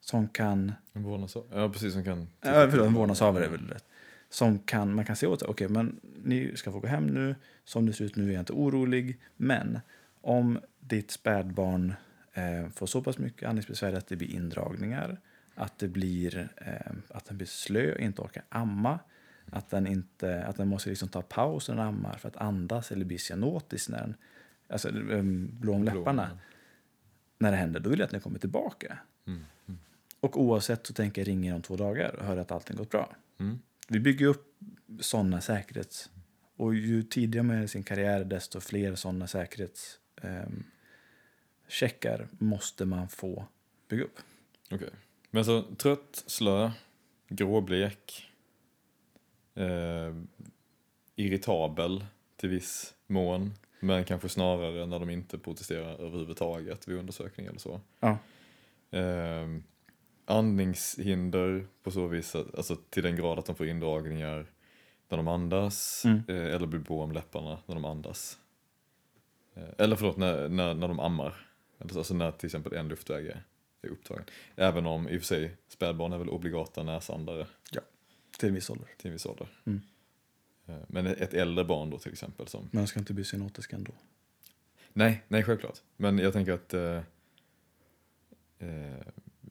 Som 0.02 0.28
kan 0.28 0.74
En 0.94 1.04
vårdnadshavare? 1.04 1.62
Ja, 1.62 1.70
precis. 1.70 1.94
Som 1.94 2.04
kan... 2.04 2.28
Ja, 2.42 2.68
förlåt, 2.70 2.88
en 2.88 2.94
vårdnadshavare 2.94 3.46
är 3.46 3.50
väl 3.50 3.68
rätt. 3.68 3.86
Som 4.30 4.60
kan, 4.60 4.94
man 4.94 5.06
kan 5.06 5.16
säga 5.16 5.30
åt 5.30 5.42
okej, 5.42 5.70
men 5.70 6.00
ni 6.24 6.52
ska 6.56 6.72
få 6.72 6.80
gå 6.80 6.88
hem 6.88 7.08
nu. 7.08 7.36
Som 7.64 7.86
det 7.86 7.94
ser 7.94 8.06
ut 8.06 8.16
nu 8.16 8.30
är 8.30 8.34
jag 8.34 8.42
inte 8.42 8.54
orolig. 8.54 9.20
Men 9.38 9.80
om 10.22 10.60
ditt 10.80 11.12
spädbarn 11.12 11.94
eh, 12.34 12.70
får 12.70 12.86
så 12.86 13.02
pass 13.02 13.18
mycket 13.18 13.50
andningsbesvär 13.50 13.94
att 13.94 14.08
det 14.08 14.16
blir 14.16 14.32
indragningar, 14.32 15.20
att 15.56 15.80
det 15.80 15.88
blir 15.88 16.50
eh, 16.58 16.92
att 17.10 17.26
den 17.26 17.38
blir 17.38 17.48
slö, 17.48 17.98
inte 17.98 18.22
orkar 18.22 18.44
amma, 18.50 19.00
att 19.52 19.70
den, 19.70 19.88
inte, 19.88 20.44
att 20.44 20.58
den 20.58 20.68
måste 20.68 20.90
liksom 20.90 21.10
ta 21.10 21.22
paus 21.22 21.70
när 21.70 21.76
den 21.76 21.86
ammar 21.86 22.18
för 22.18 22.28
att 22.28 22.38
andas 22.38 22.92
eller 22.92 23.06
bli 23.06 23.18
cyanotisk 23.18 23.90
när 23.90 24.00
den, 24.00 24.16
alltså 24.70 24.90
eh, 24.90 25.24
blå 25.24 25.74
om 25.74 25.84
läpparna, 25.84 26.40
när 27.38 27.52
det 27.52 27.58
händer, 27.58 27.80
då 27.80 27.90
vill 27.90 28.00
jag 28.00 28.06
att 28.06 28.12
den 28.12 28.22
kommer 28.22 28.40
tillbaka. 28.40 28.98
Mm. 29.28 29.46
Mm. 29.68 29.80
Och 30.20 30.42
oavsett 30.42 30.88
så 30.88 30.94
tänker 30.94 31.22
jag 31.22 31.28
ringa 31.28 31.56
om 31.56 31.62
två 31.62 31.76
dagar 31.76 32.16
och 32.16 32.26
höra 32.26 32.42
att 32.42 32.52
allting 32.52 32.78
gått 32.78 32.90
bra. 32.90 33.16
Mm. 33.40 33.60
Vi 33.88 34.00
bygger 34.00 34.26
upp 34.26 34.58
sådana 35.00 35.42
säkerhets... 35.42 36.10
Och 36.56 36.76
ju 36.76 37.04
tidigare 37.04 37.44
man 37.44 37.56
är 37.56 37.64
i 37.64 37.68
sin 37.68 37.84
karriär 37.84 38.24
desto 38.24 38.60
fler 38.60 38.96
sådana 38.96 39.28
säkerhetscheckar 39.28 42.28
måste 42.32 42.86
man 42.86 43.10
få 43.10 43.46
bygga 43.90 44.04
upp. 44.04 44.20
Okej. 44.72 44.90
Men 45.32 45.46
så 45.46 45.62
trött, 45.62 46.24
slö, 46.28 46.72
gråblek, 47.28 48.32
eh, 49.56 50.16
irritabel 51.16 52.06
till 52.36 52.50
viss 52.50 52.94
mån, 53.08 53.54
men 53.80 54.04
kanske 54.06 54.30
snarare 54.30 54.86
när 54.86 55.00
de 55.00 55.10
inte 55.10 55.38
protesterar 55.38 56.02
överhuvudtaget 56.02 56.88
vid 56.88 56.98
undersökning 56.98 57.46
eller 57.46 57.60
så. 57.60 57.82
Ja. 58.00 58.18
Eh, 58.92 59.48
andningshinder 60.26 61.68
på 61.84 61.92
så 61.92 62.08
vis, 62.08 62.36
att- 62.36 62.56
alltså 62.56 62.76
till 62.90 63.04
den 63.04 63.16
grad 63.16 63.40
att 63.40 63.46
de 63.46 63.56
får 63.56 63.68
indragningar 63.68 64.46
när 65.10 65.18
de 65.18 65.28
andas, 65.28 66.06
Mm. 66.06 66.22
eh, 66.28 66.56
eller 66.56 66.68
blir 66.68 66.80
blå 66.80 67.02
om 67.02 67.12
läpparna 67.12 67.60
när 67.66 67.76
de 67.76 67.86
andas. 67.86 68.38
Eh, 69.56 69.64
eller 69.78 69.96
förlåt, 69.96 70.18
när, 70.18 70.50
när, 70.50 70.74
när 70.74 70.88
de 70.88 71.00
ammar. 71.00 71.46
Alltså 71.78 72.14
när 72.14 72.32
till 72.32 72.46
exempel 72.48 72.74
en 72.74 72.88
luftväg 72.88 73.26
är, 73.28 73.44
är 73.82 73.88
upptagen. 73.90 74.24
Även 74.56 74.86
om 74.86 75.10
i 75.10 75.18
och 75.18 75.22
för 75.22 75.26
sig 75.28 75.56
spädbarn 75.68 76.14
är 76.14 76.18
väl 76.18 76.30
obligata 76.30 76.84
näsandare 76.84 77.48
Till 78.40 78.50
en 78.50 78.56
viss 78.56 78.70
ålder. 78.70 78.88
till 78.98 79.08
en 79.08 79.14
viss 79.14 79.26
ålder. 79.26 79.48
Mm. 79.66 79.82
Eh, 80.70 80.76
Men 80.88 81.08
ett 81.08 81.34
äldre 81.34 81.66
barn 81.66 81.90
då 81.90 82.00
till 82.00 82.12
exempel 82.12 82.48
som... 82.48 82.70
Men 82.72 82.82
de 82.84 82.88
ska 82.88 83.00
inte 83.00 83.14
bli 83.14 83.24
cyanotiska 83.24 83.76
ändå. 83.76 83.92
Nej, 84.94 85.24
nej 85.28 85.44
självklart. 85.44 85.80
Men 85.98 86.18
jag 86.20 86.34
tänker 86.34 86.54
att... 86.54 86.74
Eh, 86.74 87.02
eh, 88.60 88.98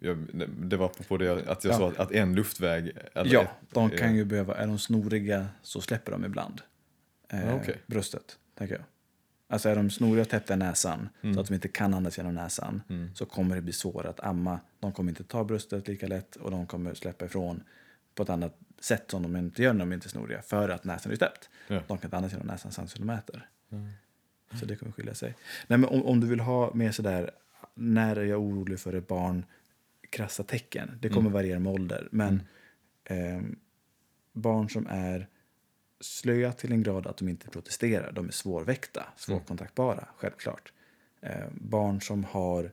jag, 0.01 0.27
det 0.69 0.77
var 0.77 0.89
på 1.09 1.17
det 1.17 1.49
att 1.49 1.65
jag 1.65 1.73
Ja. 1.75 1.79
sa 1.79 1.89
att, 1.89 1.99
att 1.99 2.13
en 2.13 2.35
luftväg... 2.35 2.93
ja, 3.15 3.43
ett- 3.43 3.49
de 3.73 3.91
kan 3.91 4.09
eh, 4.09 4.17
ju 4.17 4.25
behöva... 4.25 4.55
Är 4.55 4.67
de 4.67 4.79
snoriga 4.79 5.47
så 5.63 5.81
släpper 5.81 6.13
de 6.13 6.25
ibland. 6.25 6.61
Eh, 7.29 7.55
okej. 7.55 7.77
Bröstet, 7.87 8.39
tänker 8.55 8.75
jag. 8.75 8.85
Alltså 9.51 9.69
är 9.69 9.77
de 9.77 9.91
snoriga 9.91 10.23
och 10.23 10.29
täppta 10.29 10.55
i 10.55 10.57
näsan 10.57 11.09
Mm. 11.23 11.35
så 11.35 11.41
att 11.41 11.47
de 11.49 11.55
inte 11.55 11.69
kan 11.69 11.95
andas 11.95 12.17
genom 12.19 12.35
näsan 12.35 12.83
Mm. 12.89 13.15
så 13.15 13.27
kommer 13.27 13.55
det 13.57 13.63
bli 13.63 13.73
svårare 13.73 14.09
att 14.11 14.21
amma. 14.21 14.61
De 14.81 14.93
kommer 14.93 15.11
inte 15.13 15.25
ta 15.25 15.45
bröstet 15.45 15.89
lika 15.89 16.07
lätt 16.07 16.37
och 16.37 16.51
de 16.51 16.67
kommer 16.67 16.95
släppa 16.95 17.25
ifrån 17.25 17.63
på 18.15 18.23
ett 18.23 18.31
annat 18.31 18.59
sätt 18.81 19.11
som 19.11 19.23
de 19.23 19.37
inte 19.37 19.63
gör 19.63 19.73
när 19.73 19.79
de 19.81 19.93
inte 19.93 20.07
är 20.07 20.11
snoriga 20.11 20.43
för 20.43 20.69
att 20.69 20.85
näsan 20.85 21.13
är 21.13 21.17
täppt. 21.17 21.51
Ja. 21.69 21.75
De 21.89 21.99
kan 21.99 22.07
inte 22.07 22.17
andas 22.17 22.33
genom 22.33 22.47
näsan 22.47 22.73
sen 22.73 22.89
så 22.89 22.99
de 22.99 23.11
äter. 23.11 23.49
Mm. 23.71 23.89
Så 24.61 24.67
det 24.67 24.77
kommer 24.77 24.93
skilja 24.93 25.15
sig. 25.15 25.35
Nej, 25.67 25.79
men 25.79 25.85
om, 25.91 26.05
om 26.07 26.21
du 26.21 26.27
vill 26.27 26.41
ha 26.41 26.75
med 26.75 26.95
sådär, 26.95 27.31
när 27.75 28.17
är 28.17 28.25
jag 28.25 28.41
orolig 28.41 28.81
för 28.81 28.93
ett 28.93 29.09
barn, 29.09 29.45
krassa 30.11 30.43
tecken. 30.43 30.99
Det 31.01 31.09
kommer 31.09 31.21
Mm. 31.21 31.33
variera 31.33 31.59
med 31.59 31.73
ålder. 31.73 32.09
Men 32.11 32.43
ehm, 33.05 33.59
barn 34.33 34.69
som 34.71 34.87
är 34.91 35.29
slöa 36.01 36.53
till 36.53 36.73
en 36.73 36.83
grad 36.83 37.07
att 37.07 37.17
de 37.17 37.29
inte 37.29 37.49
protesterar, 37.49 38.13
de 38.13 38.29
är 38.29 38.33
svårväckta, 38.33 39.05
svårkontaktbara, 39.17 40.09
självklart. 40.17 40.73
Eh, 41.21 41.47
barn 41.53 42.01
som 42.01 42.25
har, 42.25 42.73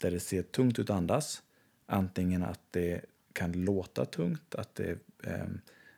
där 0.00 0.10
det 0.10 0.20
ser 0.20 0.42
tungt 0.42 0.78
ut 0.78 0.90
att 0.90 0.96
andas, 0.96 1.42
antingen 1.86 2.42
att 2.42 2.60
det 2.70 3.04
kan 3.32 3.52
låta 3.52 4.04
tungt, 4.04 4.54
att 4.54 4.74
det 4.74 4.98
eh, 5.22 5.46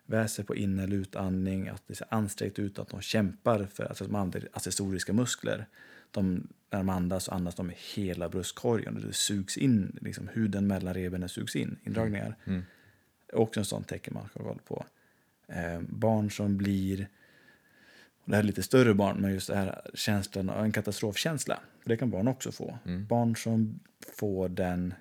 väser 0.07 0.43
på 0.43 0.57
in 0.57 0.79
eller 0.79 0.97
utandning, 0.97 1.69
att 1.69 1.83
det 1.87 1.95
ser 1.95 2.07
ansträngt 2.11 2.59
ut, 2.59 2.79
att 2.79 2.89
de 2.89 3.01
kämpar 3.01 3.67
för 3.67 3.85
att 3.85 3.99
de 3.99 4.15
använder 4.15 4.49
accessoriska 4.53 5.13
muskler. 5.13 5.67
De, 6.11 6.49
när 6.71 6.79
de 6.79 6.89
andas 6.89 7.25
så 7.25 7.33
andas 7.33 7.55
de 7.55 7.67
med 7.67 7.77
hela 7.95 8.29
bröstkorgen 8.29 8.97
och 8.97 9.03
det 9.03 9.13
sugs 9.13 9.57
in, 9.57 9.99
liksom 10.01 10.29
huden 10.29 10.67
mellan 10.67 10.95
revbenen 10.95 11.29
sugs 11.29 11.57
in, 11.57 11.77
indragningar. 11.85 12.37
Mm. 12.45 12.63
Också 13.33 13.61
en 13.61 13.67
sån 13.67 13.85
tecken 13.85 14.15
man 14.15 14.29
ska 14.29 14.43
ha 14.43 14.49
koll 14.49 14.61
på. 14.67 14.85
Eh, 15.49 15.81
barn 15.81 16.31
som 16.31 16.57
blir, 16.57 17.09
och 18.25 18.31
det 18.31 18.37
här 18.37 18.43
är 18.43 18.47
lite 18.47 18.63
större 18.63 18.95
barn, 18.95 19.17
men 19.21 19.33
just 19.33 19.49
det 19.49 19.57
här 19.57 19.91
känslan 19.95 20.51
av 20.51 20.65
en 20.65 20.73
katastrofkänsla. 20.73 21.61
För 21.83 21.89
det 21.89 21.97
kan 21.97 22.11
barn 22.11 22.29
också 22.29 22.53
få. 22.53 22.79
Mm. 22.85 23.07
Barn 23.07 23.37
som 23.37 23.81
får 24.17 24.49
den, 24.49 24.95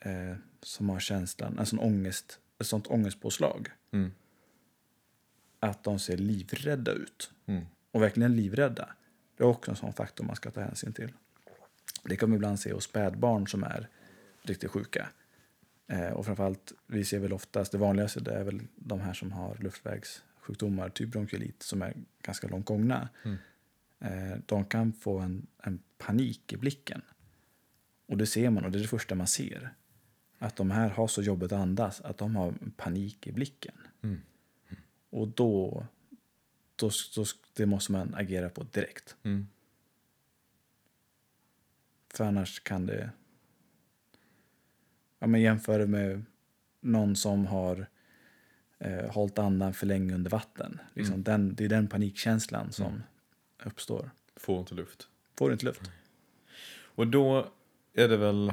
eh, 0.00 0.36
som 0.62 0.88
har 0.88 1.00
känslan, 1.00 1.58
en 1.58 1.66
sån 1.66 1.78
ångest, 1.78 2.38
ett 2.58 2.66
sånt 2.66 2.86
ångestpåslag. 2.86 3.68
Mm. 3.90 4.12
Att 5.60 5.84
de 5.84 5.98
ser 5.98 6.16
livrädda 6.16 6.92
ut. 6.92 7.30
Mm. 7.46 7.64
Och 7.90 8.02
verkligen 8.02 8.36
livrädda. 8.36 8.88
Det 9.36 9.44
är 9.44 9.48
också 9.48 9.70
en 9.70 9.76
sån 9.76 9.92
faktor 9.92 10.24
man 10.24 10.36
ska 10.36 10.50
ta 10.50 10.60
hänsyn 10.60 10.92
till. 10.92 11.12
Det 12.04 12.16
kan 12.16 12.28
man 12.28 12.36
ibland 12.36 12.60
se 12.60 12.72
hos 12.72 12.84
spädbarn 12.84 13.46
som 13.46 13.64
är 13.64 13.88
riktigt 14.42 14.70
sjuka. 14.70 15.08
Eh, 15.86 16.10
och 16.10 16.26
framförallt, 16.26 16.72
vi 16.86 17.04
ser 17.04 17.18
väl 17.18 17.32
oftast, 17.32 17.72
det 17.72 17.78
vanligaste 17.78 18.20
det 18.20 18.34
är 18.34 18.44
väl 18.44 18.60
de 18.76 19.00
här 19.00 19.12
som 19.12 19.32
har 19.32 19.56
luftvägssjukdomar, 19.60 20.88
typ 20.88 21.10
bronkilit, 21.10 21.62
som 21.62 21.82
är 21.82 21.94
ganska 22.22 22.48
långt 22.48 22.66
gångna. 22.66 23.08
Mm. 23.24 23.36
Eh, 24.00 24.38
de 24.46 24.64
kan 24.64 24.92
få 24.92 25.18
en, 25.18 25.46
en 25.62 25.82
panik 25.98 26.52
i 26.52 26.56
blicken. 26.56 27.02
Och 28.06 28.16
det 28.16 28.26
ser 28.26 28.50
man, 28.50 28.64
och 28.64 28.70
det 28.70 28.78
är 28.78 28.82
det 28.82 28.88
första 28.88 29.14
man 29.14 29.26
ser. 29.26 29.74
Att 30.38 30.56
de 30.56 30.70
här 30.70 30.88
har 30.88 31.06
så 31.08 31.22
jobbigt 31.22 31.52
att 31.52 31.60
andas, 31.60 32.00
att 32.00 32.18
de 32.18 32.36
har 32.36 32.54
panik 32.76 33.26
i 33.26 33.32
blicken. 33.32 33.74
Mm. 34.02 34.20
Och 35.10 35.28
då, 35.28 35.86
då, 36.76 36.90
då, 37.14 37.24
det 37.54 37.66
måste 37.66 37.92
man 37.92 38.14
agera 38.14 38.48
på 38.50 38.62
direkt. 38.62 39.16
Mm. 39.22 39.46
För 42.14 42.24
annars 42.24 42.60
kan 42.60 42.86
det... 42.86 43.10
Ja, 45.18 45.26
men 45.26 45.40
jämför 45.40 45.78
det 45.78 45.86
med 45.86 46.24
någon 46.80 47.16
som 47.16 47.46
har 47.46 47.86
eh, 48.78 49.10
hållit 49.10 49.38
andan 49.38 49.74
för 49.74 49.86
länge 49.86 50.14
under 50.14 50.30
vatten. 50.30 50.80
Liksom 50.94 51.14
Mm. 51.14 51.22
den, 51.24 51.54
det 51.54 51.64
är 51.64 51.68
den 51.68 51.88
panikkänslan 51.88 52.72
som 52.72 52.86
Mm. 52.86 53.02
uppstår. 53.64 54.10
Får 54.36 54.58
inte 54.60 54.74
luft. 54.74 55.08
Får 55.36 55.52
inte 55.52 55.64
luft? 55.64 55.90
Och 56.78 57.06
då 57.06 57.50
är 57.92 58.08
det 58.08 58.16
väl 58.16 58.52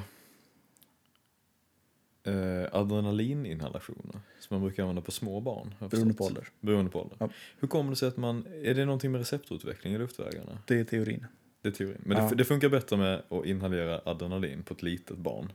eh, 2.23 2.67
adrenalininhalationer 2.71 4.19
som 4.39 4.55
man 4.55 4.62
brukar 4.62 4.83
använda 4.83 5.01
på 5.01 5.12
små 5.12 5.39
barn. 5.39 5.73
Beroende 5.89 6.13
på 6.13 6.23
ålder. 6.23 6.47
Beroende 6.62 6.91
på 6.91 7.01
ålder. 7.01 7.17
Ja. 7.19 7.29
Hur 7.59 7.67
kommer 7.67 7.89
det 7.89 7.95
sig 7.95 8.07
att 8.07 8.17
man, 8.17 8.45
är 8.63 8.73
det 8.73 8.86
någonting 8.86 9.12
med 9.12 9.19
receptorutveckling 9.19 9.93
i 9.93 9.97
luftvägarna? 9.97 10.57
Det 10.65 10.79
är 10.79 10.83
teorin. 10.83 11.25
Det 11.62 11.67
är 11.67 11.71
teorin. 11.71 12.01
Men 12.05 12.17
Ja. 12.17 12.29
det, 12.29 12.36
det 12.36 12.45
funkar 12.45 12.69
bättre 12.69 12.97
med 12.97 13.21
att 13.29 13.45
inhalera 13.45 14.01
adrenalin 14.05 14.63
på 14.63 14.73
ett 14.73 14.81
litet 14.81 15.17
barn. 15.17 15.51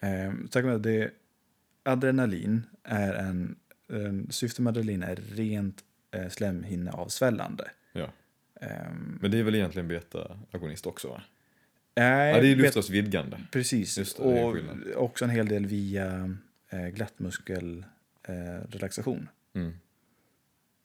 Eh, 0.00 0.62
med 0.64 0.80
det, 0.80 1.10
adrenalin 1.82 2.62
är 2.82 3.12
en, 3.14 3.56
en... 3.88 4.26
Syftet 4.32 4.58
med 4.58 4.70
adrenalin 4.70 5.02
är 5.02 5.16
rent 5.16 5.84
eh, 6.10 6.28
slemhinneavsvällande. 6.28 7.70
Ja. 7.92 8.08
Ehm, 8.60 9.18
Men 9.20 9.30
det 9.30 9.38
är 9.38 9.42
väl 9.42 9.54
egentligen 9.54 9.88
beta-agonist 9.88 10.86
också 10.86 11.08
va? 11.08 11.22
Nej, 11.98 12.34
Ja, 12.34 12.40
det 12.40 12.48
är 12.48 12.56
luftvägsvidgande. 12.56 13.40
Precis, 13.52 13.94
det, 13.94 14.18
och 14.18 14.56
också 14.96 15.24
en 15.24 15.30
hel 15.30 15.48
del 15.48 15.66
via 15.66 16.34
eh, 16.70 16.86
glattmuskelrelaxation. 16.86 19.28
Eh. 19.54 19.60
Mm. 19.60 19.72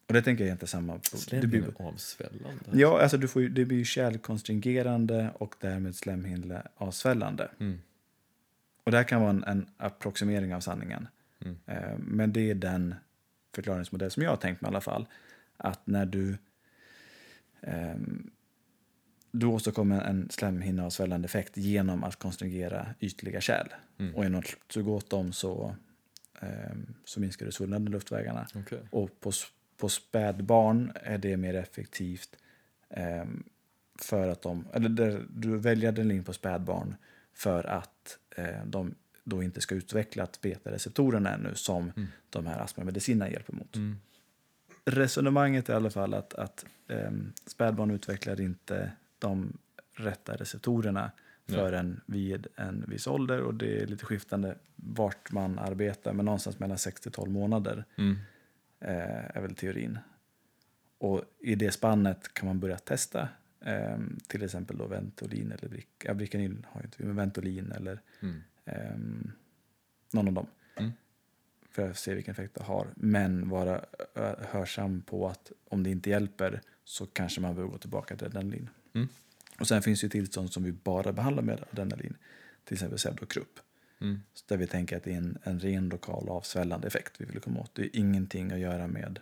och 0.07 0.13
det 0.13 0.21
tänker 0.21 0.43
jag 0.43 0.49
är 0.49 0.53
inte 0.53 0.67
samma. 0.67 0.93
Det 0.93 0.99
blir, 0.99 1.19
Slemhinneavsvällande. 1.61 2.63
ja, 2.71 3.01
alltså 3.01 3.17
du 3.17 3.27
får 3.27 3.41
ju, 3.41 3.49
det 3.49 3.65
blir 3.65 3.77
ju 3.77 3.85
kärlkonstringerande 3.85 5.29
och 5.33 5.55
därmed 5.59 5.95
slemhinneavsvällande. 5.95 7.49
Mm. 7.59 7.81
Och 8.83 8.91
det 8.91 8.97
här 8.97 9.03
kan 9.03 9.21
vara 9.21 9.29
en, 9.29 9.43
en 9.43 9.65
approximering 9.77 10.55
av 10.55 10.59
sanningen. 10.59 11.07
Mm. 11.45 11.57
Eh, 11.65 11.97
men 11.97 12.33
det 12.33 12.49
är 12.49 12.55
den 12.55 12.95
förklaringsmodell 13.55 14.11
som 14.11 14.23
jag 14.23 14.29
har 14.29 14.37
tänkt 14.37 14.61
mig 14.61 14.69
i 14.69 14.71
alla 14.71 14.81
fall. 14.81 15.05
Att 15.57 15.87
när 15.87 16.05
du 16.05 16.37
ehm, 17.61 18.31
du 19.35 19.45
åstadkommer 19.45 20.01
en 20.01 20.29
slemhinneavsvällande 20.29 21.25
effekt 21.25 21.57
genom 21.57 22.03
att 22.03 22.15
konstringera 22.15 22.87
ytliga 22.99 23.41
kärl. 23.41 23.67
Mm. 23.97 24.15
Och 24.15 24.23
genom 24.23 24.39
att 24.39 24.73
suga 24.73 24.91
åt 24.91 25.09
dem 25.09 25.33
så, 25.33 25.75
ehm, 26.39 26.93
så 27.05 27.19
minskar 27.19 27.45
du 27.45 27.51
svullnaden 27.51 27.87
i 27.87 27.91
luftvägarna. 27.91 28.47
Okej. 28.55 28.79
Och 28.89 29.19
på, 29.19 29.31
på 29.77 29.89
spädbarn 29.89 30.91
är 30.95 31.17
det 31.17 31.37
mer 31.37 31.53
effektivt 31.53 32.35
ehm, 32.89 33.43
för 33.99 34.27
att 34.27 34.41
de, 34.41 34.67
eller 34.73 34.89
där, 34.89 35.25
du 35.29 35.57
väljer 35.57 35.89
adrenalin 35.89 36.23
på 36.23 36.33
spädbarn 36.33 36.95
för 37.33 37.63
att 37.63 38.17
eh, 38.35 38.65
de 38.65 38.95
då 39.23 39.43
inte 39.43 39.61
ska 39.61 39.75
utveckla 39.75 40.27
beta-receptorerna 40.41 41.33
ännu 41.33 41.55
som 41.55 41.91
Mm. 41.95 42.07
de 42.29 42.45
här 42.47 42.59
astmamedicinerna 42.59 43.31
hjälper 43.31 43.53
mot. 43.53 43.75
Mm. 43.75 43.97
Resonemanget 44.85 45.69
är 45.69 45.73
i 45.73 45.75
alla 45.75 45.89
fall 45.89 46.13
att, 46.13 46.33
att 46.33 46.65
ehm, 46.87 47.33
spädbarn 47.45 47.91
utvecklar 47.91 48.41
inte 48.41 48.91
de 49.23 49.57
rätta 49.95 50.35
receptorerna 50.35 51.11
Nej. 51.45 51.57
förrän 51.59 52.01
vid 52.05 52.47
en 52.55 52.85
viss 52.87 53.07
ålder 53.07 53.41
och 53.41 53.53
det 53.53 53.81
är 53.81 53.87
lite 53.87 54.05
skiftande 54.05 54.57
vart 54.75 55.31
man 55.31 55.59
arbetar 55.59 56.13
men 56.13 56.25
någonstans 56.25 56.59
mellan 56.59 56.77
6 56.77 57.01
till 57.01 57.11
12 57.11 57.31
månader 57.31 57.85
Mm. 57.97 58.15
eh, 58.79 59.37
är 59.37 59.41
väl 59.41 59.55
teorin. 59.55 59.99
Och 60.97 61.23
i 61.39 61.55
det 61.55 61.71
spannet 61.71 62.33
kan 62.33 62.47
man 62.47 62.59
börja 62.59 62.77
testa 62.77 63.27
ehm, 63.61 64.17
till 64.27 64.43
exempel 64.43 64.77
då 64.77 64.87
Ventolin 64.87 65.51
eller 65.51 65.69
Bric 65.69 65.85
ja, 66.03 66.13
Bricanyl 66.13 66.65
har 66.69 66.81
ju 66.81 66.85
inte 66.85 67.03
men 67.03 67.15
Ventolin 67.15 67.71
eller 67.71 68.01
Mm. 68.21 68.43
ehm, 68.65 69.31
någon 70.13 70.27
av 70.27 70.33
dem. 70.33 70.47
Mm. 70.75 70.91
För 71.69 71.89
att 71.89 71.97
se 71.97 72.13
vilken 72.15 72.31
effekt 72.31 72.55
det 72.55 72.63
har. 72.63 72.87
Men 72.95 73.49
vara 73.49 73.85
hörsam 74.51 75.01
på 75.01 75.27
att 75.27 75.51
om 75.69 75.83
det 75.83 75.89
inte 75.89 76.09
hjälper 76.09 76.61
så 76.83 77.05
kanske 77.05 77.41
man 77.41 77.55
behöver 77.55 77.71
gå 77.71 77.77
tillbaka 77.77 78.15
till 78.15 78.27
adrenalin. 78.27 78.59
Mm. 78.59 78.69
Och 79.59 79.67
sen 79.67 79.81
finns 79.81 80.03
ju 80.03 80.09
tillstånd 80.09 80.53
som 80.53 80.63
vi 80.63 80.71
bara 80.71 81.11
behandlar 81.13 81.43
med 81.43 81.63
adrenalin. 81.71 82.15
Till 82.63 82.73
exempel 82.73 82.97
pseudokrupp. 82.97 83.59
Mm. 84.01 84.21
Där 84.47 84.57
vi 84.57 84.67
tänker 84.67 84.97
att 84.97 85.03
det 85.03 85.11
är 85.13 85.17
en, 85.17 85.37
en 85.43 85.59
ren 85.59 85.89
lokal 85.89 86.29
avsvällande 86.29 86.87
effekt 86.87 87.13
vi 87.17 87.25
vill 87.25 87.39
komma 87.39 87.59
åt. 87.59 87.75
Det 87.75 87.81
är 87.81 87.89
ingenting 87.99 88.51
att 88.51 88.59
göra 88.59 88.87
med, 88.87 89.19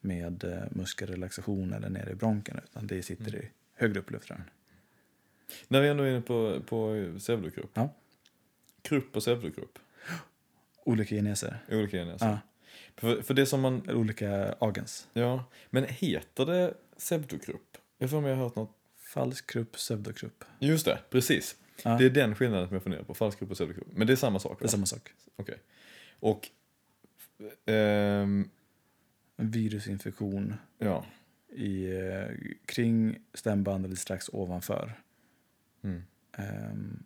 med 0.00 0.44
eh, 0.44 0.62
muskelrelaxation 0.70 1.72
eller 1.72 1.88
nere 1.88 2.10
i 2.10 2.14
bronken 2.14 2.60
utan 2.64 2.86
det 2.86 3.02
sitter 3.02 3.28
Mm. 3.28 3.42
i 3.42 3.48
högre 3.74 4.00
upp 4.00 4.10
i 4.10 4.12
luftrören. 4.12 4.44
När 5.68 5.80
vi 5.80 5.88
ändå 5.88 6.02
är 6.04 6.10
inne 6.10 6.20
på, 6.20 6.60
på 6.66 7.10
pseudokrupp. 7.18 7.70
Ja. 7.74 7.88
Krupp 8.82 9.16
och 9.16 9.22
pseudokrupp. 9.22 9.78
Olika 10.84 11.14
geneser. 11.14 11.58
Olika 11.70 11.96
geneser. 11.96 12.26
Ja, 12.26 12.38
För, 12.96 13.22
för 13.22 13.34
det 13.34 13.46
som 13.46 13.60
man, 13.60 13.90
olika 13.90 14.54
agens. 14.58 15.08
ja, 15.12 15.44
men 15.70 15.84
heter 15.88 16.46
det 16.46 16.74
pseudokrupp? 16.98 17.76
Jag 17.98 18.10
får 18.10 18.20
mig 18.20 18.30
jag 18.30 18.36
har 18.36 18.44
hört 18.44 18.56
något. 18.56 18.70
Falsk 19.14 19.46
krupp, 19.46 19.72
pseudokrupp. 19.72 20.44
Just 20.58 20.84
det, 20.84 20.98
precis. 21.10 21.56
Ja, 21.82 21.96
Det 21.98 22.04
är 22.04 22.10
den 22.10 22.34
skillnaden 22.34 22.68
som 22.68 22.74
jag 22.74 22.82
funderar 22.82 23.02
på. 23.02 23.14
Falsk 23.14 23.38
krupp 23.38 23.50
och 23.50 23.56
pseudokrupp. 23.56 23.86
Men 23.92 24.06
det 24.06 24.12
är 24.12 24.16
samma 24.16 24.38
sak 24.38 24.58
det 24.58 24.62
är 24.62 24.66
va? 24.66 24.70
samma 24.70 24.86
sak. 24.86 25.12
Okej. 25.36 25.58
Och, 26.20 26.48
ehm, 27.66 28.50
virusinfektion 29.36 30.54
ja. 30.78 31.04
i, 31.52 31.84
eh, 31.96 32.26
kring 32.66 33.18
stämband 33.34 33.84
eller 33.84 33.96
strax 33.96 34.30
ovanför. 34.32 35.00
Mm. 35.84 36.02
Ehm, 36.32 37.02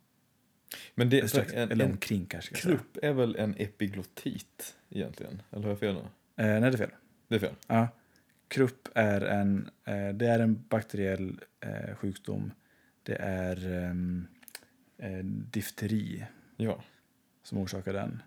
Men 0.95 1.11
det, 1.11 1.29
strax, 1.29 1.53
en, 1.53 1.71
eller 1.71 1.85
omkring 1.85 2.27
kanske. 2.27 2.55
krupp 2.55 2.99
är 3.03 3.13
väl 3.13 3.37
en 3.37 3.55
epiglottit 3.59 4.77
egentligen? 4.91 5.43
Eller 5.51 5.63
har 5.63 5.71
jag 5.71 5.79
fel 5.79 5.95
nu? 5.95 6.01
Eh, 6.45 6.61
nej, 6.61 6.61
det 6.61 6.67
är 6.67 6.77
fel. 6.77 6.91
Det 7.29 7.35
är 7.35 7.39
fel. 7.41 7.55
Ja. 7.67 7.89
Krupp 8.49 8.89
är 8.95 9.21
en, 9.21 9.71
eh, 9.85 10.09
det 10.09 10.27
är 10.27 10.39
en 10.39 10.65
bakteriell 10.69 11.41
eh, 11.61 11.95
sjukdom. 11.97 12.53
Det 13.03 13.15
är 13.21 13.73
ehm, 13.73 14.27
eh, 14.99 15.25
difteri 15.25 16.27
Ja. 16.57 16.83
som 17.43 17.59
orsakar 17.59 17.93
den. 17.93 18.23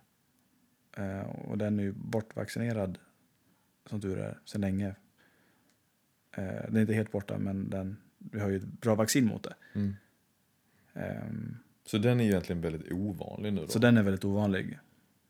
Och 1.45 1.57
den 1.57 1.79
är 1.79 1.83
ju 1.83 1.91
bortvaccinerad 1.91 2.97
som 3.85 4.01
tur 4.01 4.19
är 4.19 4.39
sedan 4.45 4.61
länge. 4.61 4.95
Den 6.35 6.75
är 6.75 6.81
inte 6.81 6.93
helt 6.93 7.11
borta 7.11 7.37
men 7.37 7.69
den, 7.69 7.97
vi 8.17 8.39
har 8.39 8.49
ju 8.49 8.55
ett 8.57 8.63
bra 8.81 8.95
vaccin 8.95 9.25
mot 9.25 9.43
det. 9.43 9.53
Mm. 9.73 9.95
Ehm, 10.93 11.57
Så 11.85 11.97
den 11.97 12.19
är 12.19 12.23
egentligen 12.25 12.61
väldigt 12.61 12.91
ovanlig 12.91 13.53
nu 13.53 13.61
då? 13.61 13.67
så 13.67 13.79
den 13.79 13.97
är 13.97 14.03
väldigt 14.03 14.25
ovanlig. 14.25 14.79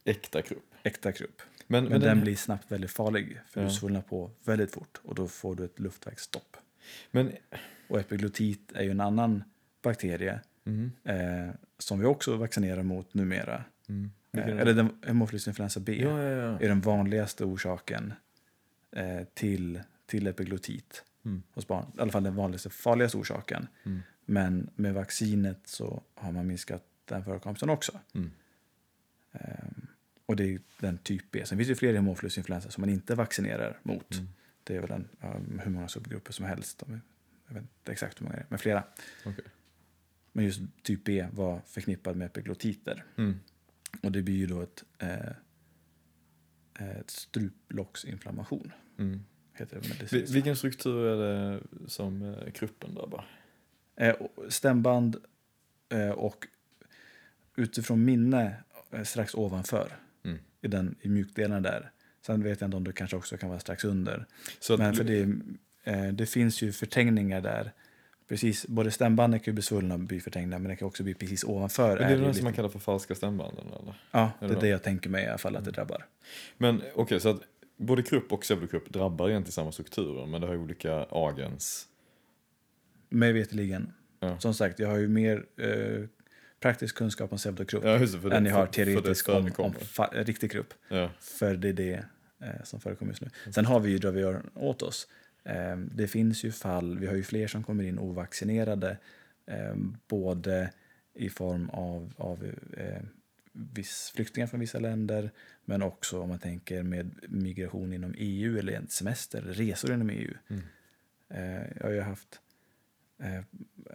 Äkta 0.03 0.41
krupp. 0.41 0.73
Äkta 0.83 1.11
krupp. 1.11 1.41
Men, 1.71 1.83
Men, 1.83 1.91
men 1.91 2.01
den, 2.01 2.09
den, 2.09 2.21
blir 2.21 2.35
snabbt 2.35 2.71
väldigt 2.71 2.91
farlig 2.91 3.39
för 3.47 3.61
Ja. 3.61 3.67
du 3.67 3.73
svullnar 3.73 4.01
på 4.01 4.31
väldigt 4.45 4.71
fort 4.71 5.01
och 5.03 5.15
då 5.15 5.27
får 5.27 5.55
du 5.55 5.65
ett 5.65 5.79
luftvägsstopp. 5.79 6.57
men, 7.11 7.31
Och 7.87 7.99
epiglotit 7.99 8.71
är 8.75 8.83
ju 8.83 8.91
en 8.91 9.01
annan 9.01 9.43
bakterie 9.81 10.39
mm, 10.65 10.91
eh, 11.03 11.53
som 11.77 11.99
vi 11.99 12.05
också 12.05 12.37
vaccinerar 12.37 12.83
mot 12.83 13.13
numera. 13.13 13.63
mm. 13.89 14.11
Eh, 14.33 14.47
eller 14.57 14.73
den, 14.73 14.89
hemophilus 15.05 15.47
influenza 15.47 15.79
B 15.79 16.01
ja, 16.03 16.21
ja, 16.23 16.29
ja. 16.29 16.59
är 16.59 16.67
den 16.67 16.81
vanligaste 16.81 17.45
orsaken 17.45 18.13
eh, 18.91 19.23
till, 19.33 19.81
till 20.05 20.27
epiglotit 20.27 21.03
Mm. 21.25 21.43
hos 21.53 21.67
barn. 21.67 21.85
I 21.97 22.01
alla 22.01 22.11
fall 22.11 22.23
den 22.23 22.35
vanligaste, 22.35 22.69
farligaste 22.69 23.17
orsaken. 23.17 23.67
Mm. 23.83 23.99
Men 24.25 24.69
med 24.75 24.93
vaccinet 24.93 25.59
så 25.65 26.03
har 26.15 26.31
man 26.31 26.47
minskat 26.47 26.83
den 27.05 27.23
förekomsten 27.23 27.69
också. 27.69 27.99
Mm. 28.13 28.31
Och 30.31 30.37
det 30.37 30.43
är 30.53 30.59
den 30.79 30.97
typ 30.97 31.31
B. 31.31 31.45
Sen 31.45 31.57
finns 31.57 31.67
det 31.69 31.75
fler 31.75 31.93
influenza 32.37 32.71
som 32.71 32.81
man 32.81 32.89
inte 32.89 33.15
vaccinerar 33.15 33.79
mot. 33.83 34.13
Mm. 34.15 34.27
Det 34.63 34.75
är 34.75 34.81
väl 34.81 34.91
en, 34.91 35.07
ja, 35.19 35.35
hur 35.59 35.71
många 35.71 35.87
subgrupper 35.87 36.33
som 36.33 36.45
helst. 36.45 36.83
Jag 37.47 37.53
vet 37.53 37.63
inte 37.63 37.91
exakt 37.91 38.21
hur 38.21 38.23
många 38.25 38.35
det 38.35 38.41
är, 38.41 38.45
men 38.49 38.59
flera. 38.59 38.83
Okej. 39.25 39.45
Men 40.31 40.45
just 40.45 40.61
typ 40.83 41.03
B 41.03 41.27
var 41.33 41.61
förknippad 41.65 42.15
med 42.15 42.25
epiglotiter. 42.25 43.03
Mm. 43.17 43.39
Och 44.03 44.11
det 44.11 44.21
blir 44.21 44.35
ju 44.35 44.45
då 44.47 44.61
ett, 44.61 44.83
eh, 44.97 46.89
ett 46.99 47.09
struplocksinflammation. 47.09 48.71
Mm. 48.97 49.19
Heter 49.53 49.75
det 49.75 49.81
Vi- 49.81 49.89
medicinskt. 49.93 50.35
Vilken 50.35 50.55
struktur 50.55 51.05
är 51.05 51.17
det 51.17 51.61
som 51.87 52.21
eh, 52.21 52.51
kruppen 52.51 52.93
drabbar? 52.95 53.25
Eh, 53.95 54.15
stämband 54.49 55.17
eh, 55.89 56.09
och 56.09 56.47
utifrån 57.55 58.05
minne 58.05 58.55
eh, 58.91 59.03
strax 59.03 59.35
ovanför. 59.35 59.91
I, 60.61 60.67
den, 60.67 60.95
I 61.01 61.09
mjukdelen 61.09 61.63
där. 61.63 61.91
Sen 62.25 62.43
vet 62.43 62.61
jag 62.61 62.67
inte 62.67 62.77
om 62.77 62.83
det 62.83 62.93
kanske 62.93 63.15
också 63.17 63.37
kan 63.37 63.49
vara 63.49 63.59
strax 63.59 63.83
under. 63.83 64.25
Så 64.59 64.77
Men 64.77 64.93
för 64.95 65.03
det, 65.03 65.21
eh, 65.83 66.07
det 66.13 66.25
finns 66.25 66.61
ju 66.61 66.71
förträngningar 66.71 67.41
där. 67.41 67.71
Precis, 68.27 68.67
både 68.67 68.91
stämbanden 68.91 69.39
kan 69.39 69.51
ju 69.51 69.53
bli 69.55 69.63
svullna 69.63 69.93
och 69.93 69.99
bli 69.99 70.19
förträngda 70.19 70.59
men 70.59 70.69
det 70.69 70.75
kan 70.75 70.87
också 70.87 71.03
bli 71.03 71.13
precis 71.13 71.43
ovanför. 71.43 71.97
är 71.97 72.03
det 72.03 72.09
ju 72.09 72.15
den 72.15 72.27
lite- 72.27 72.33
som 72.37 72.43
man 72.43 72.53
kallar 72.53 72.69
för 72.69 72.79
falska 72.79 73.15
stämbanden? 73.15 73.65
Eller? 73.67 73.93
Ja, 74.11 74.31
är 74.39 74.47
det 74.47 74.53
det 74.53 74.59
är 74.59 74.61
det 74.61 74.67
jag 74.67 74.83
tänker 74.83 75.09
mig 75.09 75.23
i 75.23 75.27
alla 75.27 75.37
fall 75.37 75.55
att 75.55 75.63
det 75.63 75.69
Mm. 75.69 75.75
drabbar. 75.75 76.05
Men 76.57 76.81
okej, 76.95 77.19
så 77.19 77.29
att 77.29 77.41
både 77.77 78.03
krupp 78.03 78.31
och 78.31 78.41
pseudokrupp 78.41 78.89
drabbar 78.93 79.29
egentligen 79.29 79.51
samma 79.51 79.71
strukturer, 79.71 80.25
men 80.25 80.41
det 80.41 80.47
har 80.47 80.53
ju 80.53 80.59
olika 80.59 81.05
agens. 81.11 81.87
Mig 83.09 83.33
veterligen. 83.33 83.93
Ja. 84.19 84.39
Som 84.39 84.53
sagt, 84.53 84.79
jag 84.79 84.87
har 84.89 84.97
ju 84.97 85.07
mer 85.07 85.45
eh, 85.57 86.05
praktisk 86.61 86.95
kunskap 86.95 87.31
om 87.31 87.37
pseudokrupp 87.37 87.83
Ja, 87.83 87.97
just 87.97 88.15
än 88.15 88.45
jag 88.45 88.55
har 88.55 88.67
teoretisk 88.67 89.29
om, 89.29 89.51
om 89.57 89.73
riktig 90.11 90.51
krupp. 90.51 90.73
Ja. 90.89 91.09
För 91.19 91.55
det 91.55 91.69
är 91.69 91.73
det 91.73 92.05
eh, 92.41 92.63
som 92.63 92.81
förekommer 92.81 93.11
just 93.11 93.21
nu. 93.21 93.29
Sen 93.51 93.65
har 93.65 93.79
vi 93.79 93.91
ju 93.91 93.97
drar 93.97 94.11
vi 94.11 94.21
öronen 94.21 94.51
åt 94.55 94.81
oss. 94.81 95.07
Eh, 95.43 95.77
det 95.77 96.07
finns 96.07 96.43
ju 96.43 96.51
fall, 96.51 96.99
vi 96.99 97.07
har 97.07 97.15
ju 97.15 97.23
fler 97.23 97.47
som 97.47 97.63
kommer 97.63 97.83
in 97.83 97.99
ovaccinerade. 97.99 98.97
Eh, 99.45 99.75
både 100.07 100.71
i 101.13 101.29
form 101.29 101.69
av, 101.69 102.13
av 102.17 102.53
eh, 102.77 103.01
viss 103.51 104.11
flyktingar 104.15 104.47
från 104.47 104.59
vissa 104.59 104.79
länder 104.79 105.31
men 105.65 105.81
också 105.81 106.21
om 106.21 106.29
man 106.29 106.39
tänker 106.39 106.83
med 106.83 107.15
migration 107.29 107.93
inom 107.93 108.15
EU 108.17 108.59
eller 108.59 108.73
en 108.73 108.87
semester, 108.87 109.41
resor 109.41 109.93
inom 109.93 110.09
EU. 110.09 110.33
Mm. 110.47 110.63
Eh, 111.29 111.67
jag 111.77 111.83
har 111.83 111.91
ju 111.91 112.01
haft 112.01 112.39
eh, 113.19 113.43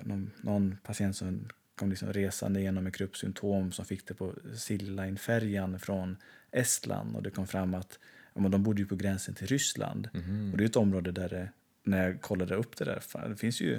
någon, 0.03 0.31
någon 0.41 0.77
patient 0.83 1.17
som 1.17 1.49
kom 1.77 1.91
liksom 1.91 2.13
resande 2.13 2.61
genom 2.61 2.87
ett 2.87 2.97
gruppsymptom 2.97 3.73
som 3.73 3.85
fick 3.85 4.07
det 4.07 4.15
på 4.15 4.35
Silja 4.57 5.05
Line-färjan 5.05 5.79
från 5.79 6.17
Estland 6.51 7.17
och 7.17 7.23
det 7.23 7.31
kom 7.31 7.47
fram 7.47 7.75
att 7.75 7.99
men 8.35 8.51
de 8.51 8.63
bodde 8.63 8.83
ju 8.83 8.87
på 8.89 8.97
gränsen 8.97 9.35
till 9.35 9.47
Ryssland. 9.47 10.09
Mhm. 10.15 10.51
Och 10.53 10.59
det 10.59 10.65
är 10.65 10.67
ett 10.67 10.77
område 10.77 11.13
där 11.13 11.29
det, 11.29 11.49
när 11.83 12.07
jag 12.07 12.21
kollade 12.21 12.55
upp 12.55 12.77
det 12.77 12.85
där, 12.85 13.01
fan, 13.01 13.31
det 13.31 13.37
finns 13.37 13.61
ju 13.61 13.75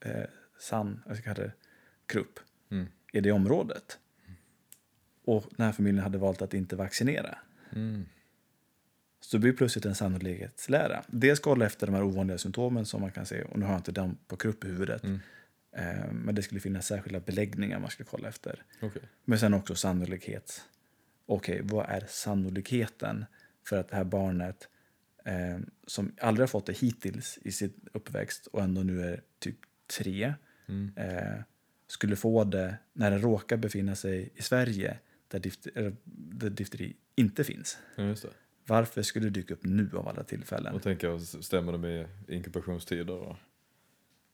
eh, 0.00 0.10
eh, 0.10 0.24
sann, 0.60 1.02
jag 1.06 1.16
ska 1.16 1.24
kalla 1.24 1.46
det, 1.46 1.52
krupp 2.06 2.38
Mm. 2.70 2.86
i 3.12 3.20
det 3.20 3.32
området. 3.32 3.98
Och 5.24 5.44
den 5.56 5.66
här 5.66 5.72
familjen 5.72 6.02
hade 6.02 6.18
valt 6.18 6.42
att 6.42 6.54
inte 6.54 6.76
vaccinera. 6.76 7.38
Mm. 7.72 8.06
Så 9.20 9.36
det 9.36 9.40
blir 9.40 9.52
plötsligt 9.52 9.84
en 9.84 9.94
sannolikhetslära. 9.94 11.04
Dels 11.06 11.40
kolla 11.40 11.66
efter 11.66 11.86
de 11.86 11.94
här 11.94 12.02
ovanliga 12.02 12.38
symptomen 12.38 12.86
som 12.86 13.00
man 13.00 13.10
kan 13.10 13.26
se, 13.26 13.42
och 13.42 13.58
nu 13.58 13.64
har 13.64 13.72
jag 13.72 13.78
inte 13.78 13.92
dem 13.92 14.18
på 14.26 14.36
krupp 14.36 14.64
i 14.64 14.68
huvudet. 14.68 15.02
Eh, 15.76 16.12
men 16.12 16.34
det 16.34 16.42
skulle 16.42 16.60
finnas 16.60 16.86
särskilda 16.86 17.20
beläggningar 17.20 17.78
man 17.80 17.90
skulle 17.90 18.06
kolla 18.10 18.28
efter. 18.28 18.62
Okej. 18.82 19.02
Men 19.24 19.38
sen 19.38 19.54
också 19.54 19.74
sannolikhet. 19.74 20.62
Okej, 21.26 21.60
vad 21.64 21.86
är 21.88 22.04
sannolikheten 22.08 23.24
för 23.68 23.76
att 23.76 23.88
det 23.88 23.96
här 23.96 24.04
barnet 24.04 24.68
eh, 25.24 25.58
som 25.86 26.14
aldrig 26.20 26.42
har 26.42 26.48
fått 26.48 26.66
det 26.66 26.78
hittills 26.78 27.38
i 27.42 27.52
sin 27.52 27.72
uppväxt 27.92 28.46
och 28.46 28.62
ändå 28.62 28.82
nu 28.82 29.02
är 29.02 29.22
typ 29.38 29.58
tre 29.98 30.34
Mm. 30.68 30.92
eh, 30.96 31.42
skulle 31.86 32.16
få 32.16 32.44
det 32.44 32.76
när 32.92 33.10
det 33.10 33.18
råkar 33.18 33.56
befinna 33.56 33.94
sig 33.94 34.32
i 34.34 34.42
Sverige 34.42 34.98
där, 35.28 35.38
difter, 35.38 35.96
där 36.04 36.50
difteri 36.50 36.96
inte 37.14 37.44
finns. 37.44 37.78
Ja. 37.96 38.14
Varför 38.66 39.02
skulle 39.02 39.26
det 39.26 39.30
dyka 39.30 39.54
upp 39.54 39.64
nu 39.64 39.90
av 39.94 40.08
alla 40.08 40.24
tillfällen? 40.24 40.74
Och 40.74 40.82
tänker 40.82 41.06
jag, 41.08 41.22
stämmer 41.22 41.72
det 41.72 41.78
med 41.78 42.08
inkubationstider 42.28 43.14
och, 43.14 43.36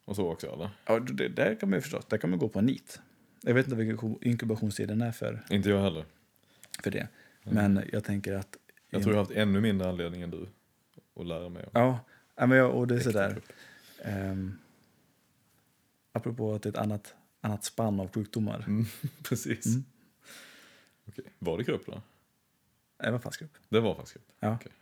och 0.09 0.17
så 0.17 0.33
också 0.33 0.53
eller? 0.53 0.71
Ja, 0.87 0.99
det, 1.01 1.29
där 1.29 1.55
kan 1.55 1.71
man 1.71 1.83
förstås, 1.83 2.05
där 2.05 2.19
kan 2.19 2.31
man 2.31 2.39
gå 2.39 2.49
på 2.49 2.59
en 2.59 2.67
nit. 2.67 3.01
Jag 3.43 3.55
vet 3.55 3.67
inte 3.67 3.77
vilken 3.77 4.17
inkubationstiden 4.23 5.03
är 5.03 5.13
för, 5.13 5.45
Inte 5.51 5.69
jag 5.71 5.83
heller. 5.83 6.05
för 6.83 6.91
det. 6.91 7.09
Men 7.43 7.83
jag 7.93 8.05
tänker 8.05 8.35
att... 8.35 8.57
Jag 8.91 9.03
tror 9.03 9.15
jag 9.15 9.19
har 9.21 9.25
haft 9.25 9.37
ännu 9.37 9.61
mindre 9.61 9.89
anledning 9.89 10.23
än 10.23 10.31
du 10.31 10.47
att 11.21 11.27
lära 11.27 11.49
mig 11.49 11.65
om 11.65 11.71
Ja, 12.37 12.47
men 12.47 12.51
jag, 12.59 12.75
och 12.75 12.87
det 12.87 12.95
är 12.95 13.01
sådär. 13.01 13.41
Um, 14.05 14.59
apropå 16.13 16.55
att 16.55 16.63
det 16.63 16.69
är 16.69 16.71
ett 16.73 16.79
annat, 16.79 17.15
annat 17.41 17.65
spann 17.65 18.01
av 18.01 18.13
sjukdomar. 18.13 18.65
Mm, 18.67 18.85
precis. 19.23 19.67
Mm. 19.67 19.85
Okej. 21.09 21.25
Var 21.39 21.59
det 21.59 21.65
grupp 21.65 21.87
då? 21.87 22.03
Det 22.99 23.11
var 23.11 23.19
falsk 23.19 23.41
grupp. 23.41 23.53
Det 23.69 23.81
var 23.81 23.95
faktiskt 23.95 24.15
grupp. 24.15 24.29
Ja. 24.41 24.55
Okej. 24.55 24.73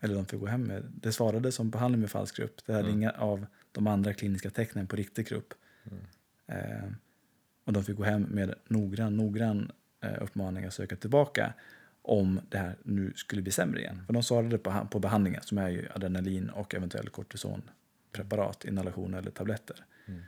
Eller 0.00 0.14
de 0.14 0.26
fick 0.26 0.40
gå 0.40 0.46
hem 0.46 0.62
med. 0.62 0.82
Det 1.00 1.12
svarade 1.12 1.52
som 1.52 1.70
behandling 1.70 2.00
med 2.00 2.10
falsk 2.10 2.36
grupp. 2.36 2.66
Det 2.66 2.72
hade 2.72 2.84
Mm. 2.88 2.98
inga 2.98 3.10
av 3.10 3.46
de 3.72 3.86
andra 3.86 4.12
kliniska 4.14 4.50
tecknen 4.50 4.86
på 4.86 4.96
riktig 4.96 5.26
grupp. 5.26 5.54
Mm. 5.84 6.04
Eh, 6.46 6.88
och 7.64 7.72
de 7.72 7.84
fick 7.84 7.96
gå 7.96 8.04
hem 8.04 8.22
med 8.22 8.54
noggrann, 8.68 9.16
noggrann 9.16 9.72
eh, 10.00 10.22
uppmaning 10.22 10.64
att 10.64 10.74
söka 10.74 10.96
tillbaka 10.96 11.54
om 12.02 12.40
det 12.48 12.58
här 12.58 12.76
nu 12.82 13.12
skulle 13.16 13.42
bli 13.42 13.52
sämre 13.52 13.80
igen. 13.80 14.02
För 14.06 14.12
de 14.12 14.22
svarade 14.22 14.58
på, 14.58 14.88
på 14.90 14.98
behandlingen 14.98 15.42
som 15.42 15.58
är 15.58 15.68
ju 15.68 15.88
adrenalin 15.94 16.50
och 16.50 16.74
eventuellt 16.74 17.12
kortisonpreparat, 17.12 18.64
inhalation 18.64 19.14
eller 19.14 19.30
tabletter. 19.30 19.84
Mm. 20.06 20.22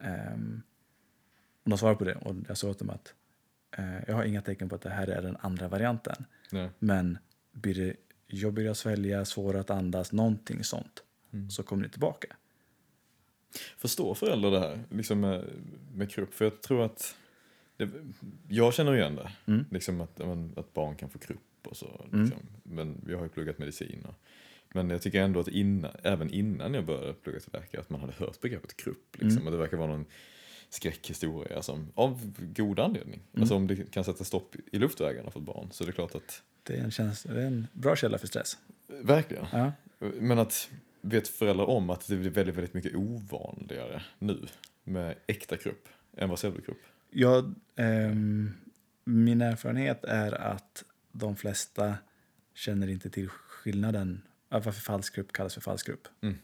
Ehm, 0.00 0.62
och 1.64 1.70
de 1.70 1.78
svarade 1.78 1.98
på 1.98 2.04
det 2.04 2.14
och 2.14 2.34
jag 2.48 2.56
sa 2.58 2.70
åt 2.70 2.78
dem 2.78 2.90
att 2.90 3.14
eh, 3.78 4.04
jag 4.06 4.14
har 4.14 4.24
inga 4.24 4.42
tecken 4.42 4.68
på 4.68 4.74
att 4.74 4.82
det 4.82 4.90
här 4.90 5.06
är 5.06 5.22
den 5.22 5.36
andra 5.40 5.68
varianten. 5.68 6.24
Nej. 6.52 6.70
Men 6.78 7.18
blir 7.52 7.74
det 7.74 7.96
jobbigare 8.26 8.70
att 8.70 8.78
svälja, 8.78 9.24
svårare 9.24 9.60
att 9.60 9.70
andas, 9.70 10.12
någonting 10.12 10.64
sånt, 10.64 11.00
Mm. 11.32 11.50
så 11.50 11.62
kommer 11.62 11.82
ni 11.82 11.88
tillbaka. 11.88 12.36
Förstår 13.78 14.14
föräldrar 14.14 14.50
det 14.50 14.58
här 14.60 14.80
liksom 14.90 15.20
med, 15.20 15.44
med 15.94 16.10
krupp? 16.10 16.34
För 16.34 16.44
jag 16.44 16.60
tror 16.62 16.84
att, 16.84 17.16
det, 17.76 17.88
jag 18.48 18.74
känner 18.74 18.96
igen 18.96 19.14
det. 19.16 19.30
Mm. 19.46 19.64
Liksom 19.70 20.00
att, 20.00 20.20
att 20.56 20.74
barn 20.74 20.96
kan 20.96 21.10
få 21.10 21.18
krupp 21.18 21.66
och 21.66 21.76
så. 21.76 22.06
Mm. 22.12 22.24
Liksom. 22.24 22.42
Men 22.62 23.04
jag 23.08 23.16
har 23.16 23.24
ju 23.24 23.28
pluggat 23.30 23.58
medicin. 23.58 24.04
Och, 24.08 24.14
men 24.74 24.90
jag 24.90 25.02
tycker 25.02 25.22
ändå 25.22 25.40
att 25.40 25.48
innan, 25.48 25.90
även 26.02 26.30
innan 26.30 26.74
jag 26.74 26.84
började 26.86 27.12
plugga 27.12 27.40
till 27.40 27.50
läkare 27.52 27.80
att 27.80 27.90
man 27.90 28.00
hade 28.00 28.12
hört 28.12 28.40
begreppet 28.40 28.76
krupp. 28.76 29.12
Liksom. 29.12 29.30
Mm. 29.30 29.46
Och 29.46 29.52
det 29.52 29.58
verkar 29.58 29.76
vara 29.76 29.88
någon 29.90 30.04
skräckhistoria 30.68 31.62
som, 31.62 31.92
av 31.94 32.32
god 32.38 32.78
anledning. 32.78 33.20
Mm. 33.32 33.42
Alltså 33.42 33.54
om 33.54 33.66
det 33.66 33.90
kan 33.90 34.04
sätta 34.04 34.24
stopp 34.24 34.56
i 34.72 34.78
luftvägarna 34.78 35.30
för 35.30 35.40
ett 35.40 35.46
barn 35.46 35.68
så 35.72 35.84
är 35.84 35.86
det 35.86 35.92
klart 35.92 36.14
att, 36.14 36.42
Det 36.62 36.74
är 36.76 36.84
en, 36.84 36.90
käns- 36.90 37.22
det 37.28 37.42
är 37.42 37.46
en 37.46 37.66
bra 37.72 37.96
källa 37.96 38.18
för 38.18 38.26
stress. 38.26 38.58
verkligen. 38.88 39.46
Ja. 39.52 39.72
Men 39.98 40.38
att 40.38 40.70
vet 41.04 41.28
föräldrar 41.28 41.66
om 41.66 41.90
att 41.90 42.08
det 42.08 42.16
blir 42.16 42.30
väldigt, 42.30 42.56
väldigt 42.56 42.74
mycket 42.74 42.94
ovanligare 42.94 44.02
nu 44.18 44.46
med 44.84 45.16
äkta 45.26 45.56
krupp 45.56 45.88
än 46.16 46.28
vad 46.28 46.38
pseudokrupp? 46.38 46.78
Jag, 47.10 47.54
ehm, 47.76 48.50
min 49.04 49.40
erfarenhet 49.40 50.04
är 50.04 50.32
att 50.32 50.84
de 51.12 51.36
flesta 51.36 51.94
känner 52.54 52.88
inte 52.88 53.10
till 53.10 53.28
skillnaden, 53.28 54.22
ja, 54.48 54.58
varför 54.58 54.80
falsk 54.80 55.14
grupp 55.14 55.32
kallas 55.32 55.54
för 55.54 55.60
falsk 55.60 55.86
grupp. 55.86 56.08
Mm. 56.20 56.38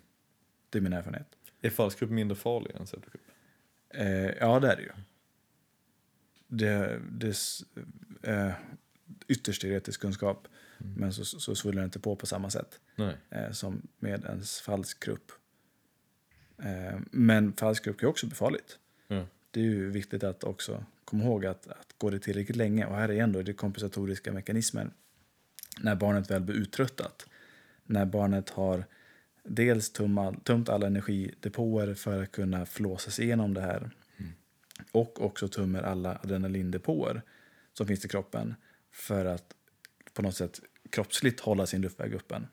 Det 0.71 0.79
är 0.79 0.83
min 0.83 0.93
erfarenhet. 0.93 1.29
Är 1.61 1.71
falsk 1.71 1.99
grupp 1.99 2.11
mindre 2.11 2.37
farlig 2.37 2.71
än 2.75 2.85
pseudokrupp? 2.85 3.23
Eh, 3.89 4.31
ja, 4.31 4.61
det 4.61 4.73
är 4.73 4.77
det 4.77 4.83
ju. 4.83 4.93
Det, 6.49 7.01
det 7.11 7.37
eh, 8.23 8.53
ytterst 9.29 9.63
teoretisk 9.63 10.01
kunskap, 10.01 10.49
Mm. 10.81 10.93
men 10.95 11.13
så, 11.13 11.25
så 11.25 11.55
svullar 11.55 11.83
det 11.83 11.85
inte 11.85 11.99
på 12.01 12.17
på 12.17 12.27
samma 12.27 12.51
sätt. 12.51 12.81
Eh, 13.31 13.51
som 13.53 13.83
med 13.99 14.25
en 14.25 14.43
falsk 14.43 15.05
grupp. 15.05 15.33
Eh, 16.59 16.99
men 17.11 17.53
falsk 17.53 17.85
grupp 17.85 18.01
kan 18.01 18.09
också 18.09 18.27
bli 18.27 18.37
farligt. 18.37 18.79
Ja. 19.09 19.27
Det 19.51 19.61
är 19.61 19.65
ju 19.65 19.91
viktigt 19.91 20.25
att 20.25 20.45
också 20.45 20.85
komma 21.05 21.25
ihåg 21.25 21.47
att, 21.47 21.67
att 21.67 21.95
går 21.99 22.11
det 22.11 22.19
tillräckligt 22.19 22.57
länge, 22.57 22.87
och 22.87 22.97
här 22.97 23.09
är 23.09 23.23
ändå 23.23 23.43
det 23.43 23.53
kompensatoriska 23.53 24.33
mekanismen, 24.33 24.91
när 25.81 25.95
barnet 25.97 26.31
väl 26.31 26.43
blir 26.43 26.57
uttröttat, 26.57 27.27
när 27.85 28.05
barnet 28.07 28.51
har 28.51 28.85
dels 29.45 29.93
tumma, 29.93 30.35
tömt 30.45 30.69
alla 30.69 30.87
energidepåer 30.87 31.95
för 31.95 32.23
att 32.23 32.33
kunna 32.33 32.67
flåsa 32.67 33.11
sig 33.11 33.25
igenom 33.25 33.55
det 33.55 33.61
här 33.61 33.91
Mm. 34.17 34.33
och 34.93 35.23
också 35.25 35.49
tömmer 35.49 35.83
alla 35.83 36.21
adrenalindepåer 36.23 37.23
som 37.73 37.87
finns 37.87 38.05
i 38.05 38.09
kroppen 38.09 38.55
för 38.93 39.25
att 39.25 39.55
på 40.15 40.23
något 40.23 40.37
sätt 40.37 40.61
kroppsligt 40.91 41.41
hålla 41.41 41.67
sin 41.67 41.81
luftväg 41.83 42.15
öppen 42.15 42.47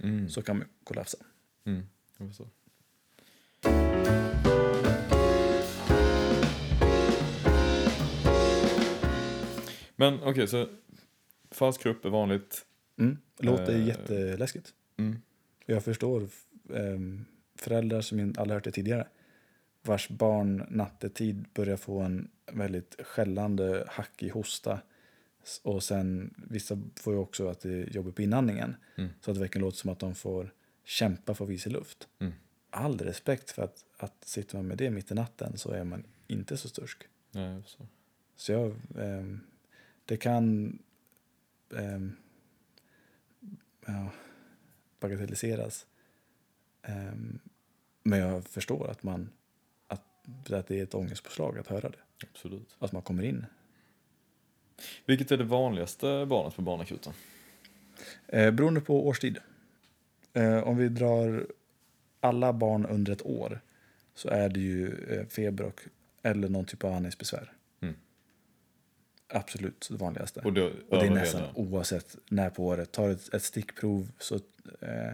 Mm. 0.00 0.28
så 0.28 0.42
kan 0.42 0.58
man 0.58 0.66
kollapsa. 0.84 1.18
Mm. 1.64 1.82
Men 9.96 10.22
okej, 10.22 10.46
så 10.48 10.68
falsk 11.50 11.82
grupp 11.82 12.04
är 12.04 12.10
vanligt. 12.10 12.66
Mm. 12.98 13.18
Låter 13.38 13.74
Eh. 13.74 13.86
jätteläskigt. 13.88 14.74
Mm. 14.96 15.18
Jag 15.66 15.84
förstår 15.84 16.28
ehm, 16.74 17.24
föräldrar 17.58 18.00
som 18.00 18.20
in- 18.20 18.34
aldrig 18.38 18.54
hört 18.54 18.64
det 18.64 18.70
tidigare 18.70 19.06
vars 19.82 20.08
barn 20.08 20.66
nattetid 20.70 21.44
börjar 21.54 21.76
få 21.76 22.00
en 22.00 22.28
väldigt 22.52 22.96
skällande 23.04 23.84
hackig 23.88 24.30
hosta 24.30 24.78
och 25.62 25.82
sen 25.82 26.34
vissa 26.36 26.78
får 26.96 27.12
ju 27.12 27.18
också 27.18 27.48
att 27.48 27.60
det 27.60 27.72
är 27.72 27.90
jobbigt 27.90 28.14
på 28.14 28.22
inandningen 28.22 28.76
Mm. 28.96 29.10
så 29.20 29.30
att 29.30 29.34
det 29.34 29.40
verkligen 29.40 29.64
låter 29.64 29.78
som 29.78 29.90
att 29.90 29.98
de 29.98 30.14
får 30.14 30.54
kämpa 30.84 31.34
för 31.34 31.44
att 31.44 31.50
visa 31.50 31.70
luft. 31.70 32.08
Mm. 32.18 32.32
All 32.70 32.98
respekt 32.98 33.50
för 33.50 33.62
att, 33.62 33.84
att 33.96 34.24
sitter 34.24 34.56
man 34.56 34.66
med 34.66 34.78
det 34.78 34.90
mitt 34.90 35.10
i 35.10 35.14
natten 35.14 35.58
så 35.58 35.70
är 35.70 35.84
man 35.84 36.04
inte 36.26 36.56
så 36.56 36.68
stursk. 36.68 37.02
Jag 37.30 37.62
förstår. 37.62 37.86
Så 38.36 38.52
jag, 38.52 38.76
ehm, 38.98 39.40
det 40.04 40.16
kan 40.16 40.78
ehm, 41.76 42.16
ja, 43.86 44.10
bagatelliseras. 45.00 45.86
Ehm, 46.82 47.38
men 48.02 48.18
jag 48.18 48.44
förstår 48.44 48.90
att, 48.90 49.02
man, 49.02 49.30
att, 49.86 50.50
att 50.52 50.66
det 50.66 50.78
är 50.78 50.82
ett 50.82 50.94
ångestpåslag 50.94 51.58
att 51.58 51.66
höra 51.66 51.88
det. 51.88 51.98
Absolut. 52.22 52.76
Att 52.78 52.92
man 52.92 53.02
kommer 53.02 53.22
in. 53.22 53.46
Vilket 55.06 55.30
är 55.32 55.36
det 55.36 55.44
vanligaste 55.44 56.26
barnet 56.28 56.56
på 56.56 56.62
barnakuten? 56.62 57.12
Eh, 58.28 58.50
beroende 58.50 58.80
på 58.80 59.06
årstid. 59.06 59.38
Eh, 60.32 60.58
om 60.58 60.76
vi 60.76 60.88
drar 60.88 61.46
alla 62.20 62.52
barn 62.52 62.86
under 62.86 63.12
ett 63.12 63.26
år 63.26 63.60
så 64.14 64.28
är 64.28 64.48
det 64.48 64.60
ju 64.60 65.04
eh, 65.10 65.26
feber 65.26 65.64
och, 65.64 65.80
eller 66.22 66.48
någon 66.48 66.64
typ 66.64 66.84
av 66.84 66.92
andningsbesvär. 66.92 67.52
Mm. 67.80 67.94
Absolut 69.28 69.86
det 69.90 69.96
vanligaste. 69.96 70.40
Och, 70.40 70.52
då, 70.52 70.64
Och 70.66 70.98
det 70.98 71.06
är 71.06 71.10
nästan 71.10 71.40
hela- 71.40 71.52
oavsett 71.54 72.16
när 72.28 72.50
på 72.50 72.66
året. 72.66 72.92
Tar 72.92 73.08
ett, 73.10 73.34
ett 73.34 73.42
stickprov 73.42 74.10
så 74.18 74.34
eh, 74.80 75.12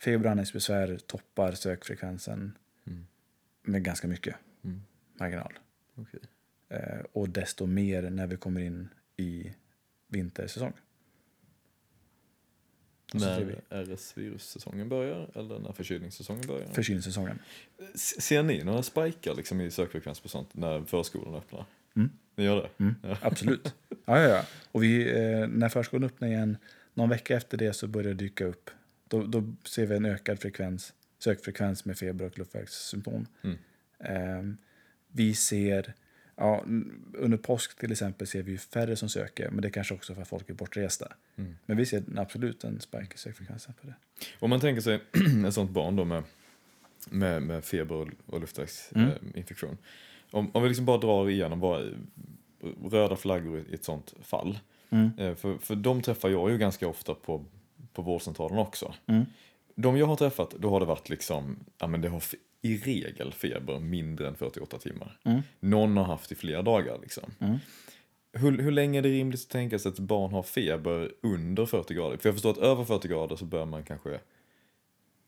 feber 0.00 0.24
och 0.24 0.30
andningsbesvär 0.30 0.96
toppar 1.06 1.52
sökfrekvensen 1.52 2.58
Mm. 2.86 3.06
med 3.62 3.84
ganska 3.84 4.08
mycket 4.08 4.34
Mm. 4.64 4.82
marginal. 5.14 5.52
Okej. 5.94 6.20
Eh, 6.72 7.00
och 7.12 7.28
desto 7.28 7.66
mer 7.66 8.10
när 8.10 8.26
vi 8.26 8.36
kommer 8.36 8.60
in 8.60 8.88
i 9.16 9.52
vintersäsong. 10.08 10.72
När 13.14 13.62
RS-virussäsongen 13.70 14.88
börjar 14.88 15.30
eller 15.34 15.58
när 15.58 15.72
förkylningssäsongen 15.72 16.46
börjar? 16.46 16.66
förkylningssäsongen. 16.66 17.38
Ser 17.94 18.42
ni 18.42 18.64
några 18.64 18.82
spikar 18.82 19.34
liksom 19.34 19.60
i 19.60 19.70
sökfrekvens 19.70 20.20
på 20.20 20.28
sånt 20.28 20.54
när 20.54 20.84
förskolan 20.84 21.34
öppnar? 21.34 21.64
Mm. 21.96 22.10
Ni 22.36 22.44
gör 22.44 22.56
det? 22.56 22.84
Mm, 22.84 22.94
Ja. 23.02 23.16
Absolut. 23.22 23.74
Ja, 23.88 24.20
ja, 24.20 24.28
ja. 24.28 24.44
Och 24.72 24.82
vi, 24.82 25.10
eh, 25.10 25.46
när 25.48 25.68
förskolan 25.68 26.04
öppnar 26.04 26.28
igen, 26.28 26.56
någon 26.94 27.08
vecka 27.08 27.36
efter 27.36 27.58
det 27.58 27.72
så 27.72 27.86
börjar 27.86 28.08
det 28.08 28.14
dyka 28.14 28.44
upp. 28.44 28.70
Då, 29.08 29.22
då 29.22 29.52
ser 29.64 29.86
vi 29.86 29.96
en 29.96 30.04
ökad 30.04 30.40
frekvens, 30.40 30.92
sökfrekvens 31.18 31.84
med 31.84 31.98
feber 31.98 32.26
och 32.26 32.38
luftvägssymptom. 32.38 33.26
Mm. 33.42 33.58
Ehm, 33.98 34.56
vi 35.08 35.34
ser, 35.34 35.94
ja, 36.42 36.64
under 37.14 37.36
påsk 37.36 37.78
till 37.78 37.92
exempel 37.92 38.26
ser 38.26 38.42
vi 38.42 38.58
färre 38.58 38.96
som 38.96 39.08
söker, 39.08 39.50
men 39.50 39.62
det 39.62 39.68
är 39.68 39.72
kanske 39.72 39.94
också 39.94 40.14
för 40.14 40.22
att 40.22 40.28
folk 40.28 40.50
är 40.50 40.54
bortresta. 40.54 41.12
Mm. 41.36 41.56
Men 41.66 41.76
vi 41.76 41.86
ser 41.86 42.04
absolut 42.16 42.64
en 42.64 42.80
spike 42.80 43.14
i 43.14 43.18
sökfrekvensen 43.18 43.74
på 43.80 43.86
det. 43.86 43.94
Om 44.38 44.50
man 44.50 44.60
tänker 44.60 44.82
sig 44.82 45.00
ett 45.46 45.54
sånt 45.54 45.70
barn 45.70 45.96
då 45.96 46.04
med, 46.04 46.22
med, 47.10 47.42
med 47.42 47.64
feber 47.64 47.94
och, 47.94 48.08
och 48.26 48.40
luftvägsinfektion. 48.40 49.70
Mm. 49.70 49.82
Om, 50.30 50.50
om 50.54 50.62
vi 50.62 50.68
liksom 50.68 50.86
bara 50.86 50.98
drar 50.98 51.30
igenom 51.30 51.60
vad, 51.60 51.94
röda 52.90 53.16
flaggor 53.16 53.64
i 53.70 53.74
ett 53.74 53.84
sånt 53.84 54.14
fall. 54.22 54.58
Mm. 54.90 55.10
Eh, 55.18 55.34
för, 55.34 55.58
för 55.58 55.76
de 55.76 56.02
träffar 56.02 56.28
jag 56.28 56.50
ju 56.50 56.58
ganska 56.58 56.88
ofta 56.88 57.14
på, 57.14 57.44
på 57.92 58.02
vårdcentralen 58.02 58.58
också. 58.58 58.94
Mm. 59.06 59.24
De 59.74 59.96
jag 59.96 60.06
har 60.06 60.16
träffat, 60.16 60.50
då 60.50 60.70
har 60.70 60.80
det 60.80 60.86
varit 60.86 61.08
liksom, 61.08 61.56
ja 61.78 61.86
men 61.86 62.00
det 62.00 62.08
har 62.08 62.22
i 62.62 62.76
regel 62.78 63.32
feber 63.32 63.78
mindre 63.80 64.28
än 64.28 64.34
48 64.36 64.78
timmar. 64.78 65.18
Mm. 65.24 65.40
Någon 65.60 65.96
har 65.96 66.04
haft 66.04 66.32
i 66.32 66.34
flera 66.34 66.62
dagar 66.62 66.98
liksom. 67.02 67.30
Mm. 67.38 67.58
Hur, 68.32 68.58
hur 68.62 68.70
länge 68.70 68.98
är 68.98 69.02
det 69.02 69.08
rimligt 69.08 69.40
att 69.42 69.48
tänka 69.48 69.78
sig 69.78 69.88
att 69.88 69.94
ett 69.94 70.00
barn 70.04 70.32
har 70.32 70.42
feber 70.42 71.12
under 71.22 71.66
40 71.66 71.94
grader? 71.94 72.16
För 72.16 72.28
jag 72.28 72.34
förstår 72.34 72.50
att 72.50 72.58
över 72.58 72.84
40 72.84 73.08
grader 73.08 73.36
så 73.36 73.44
bör 73.44 73.64
man 73.64 73.82
kanske, 73.84 74.20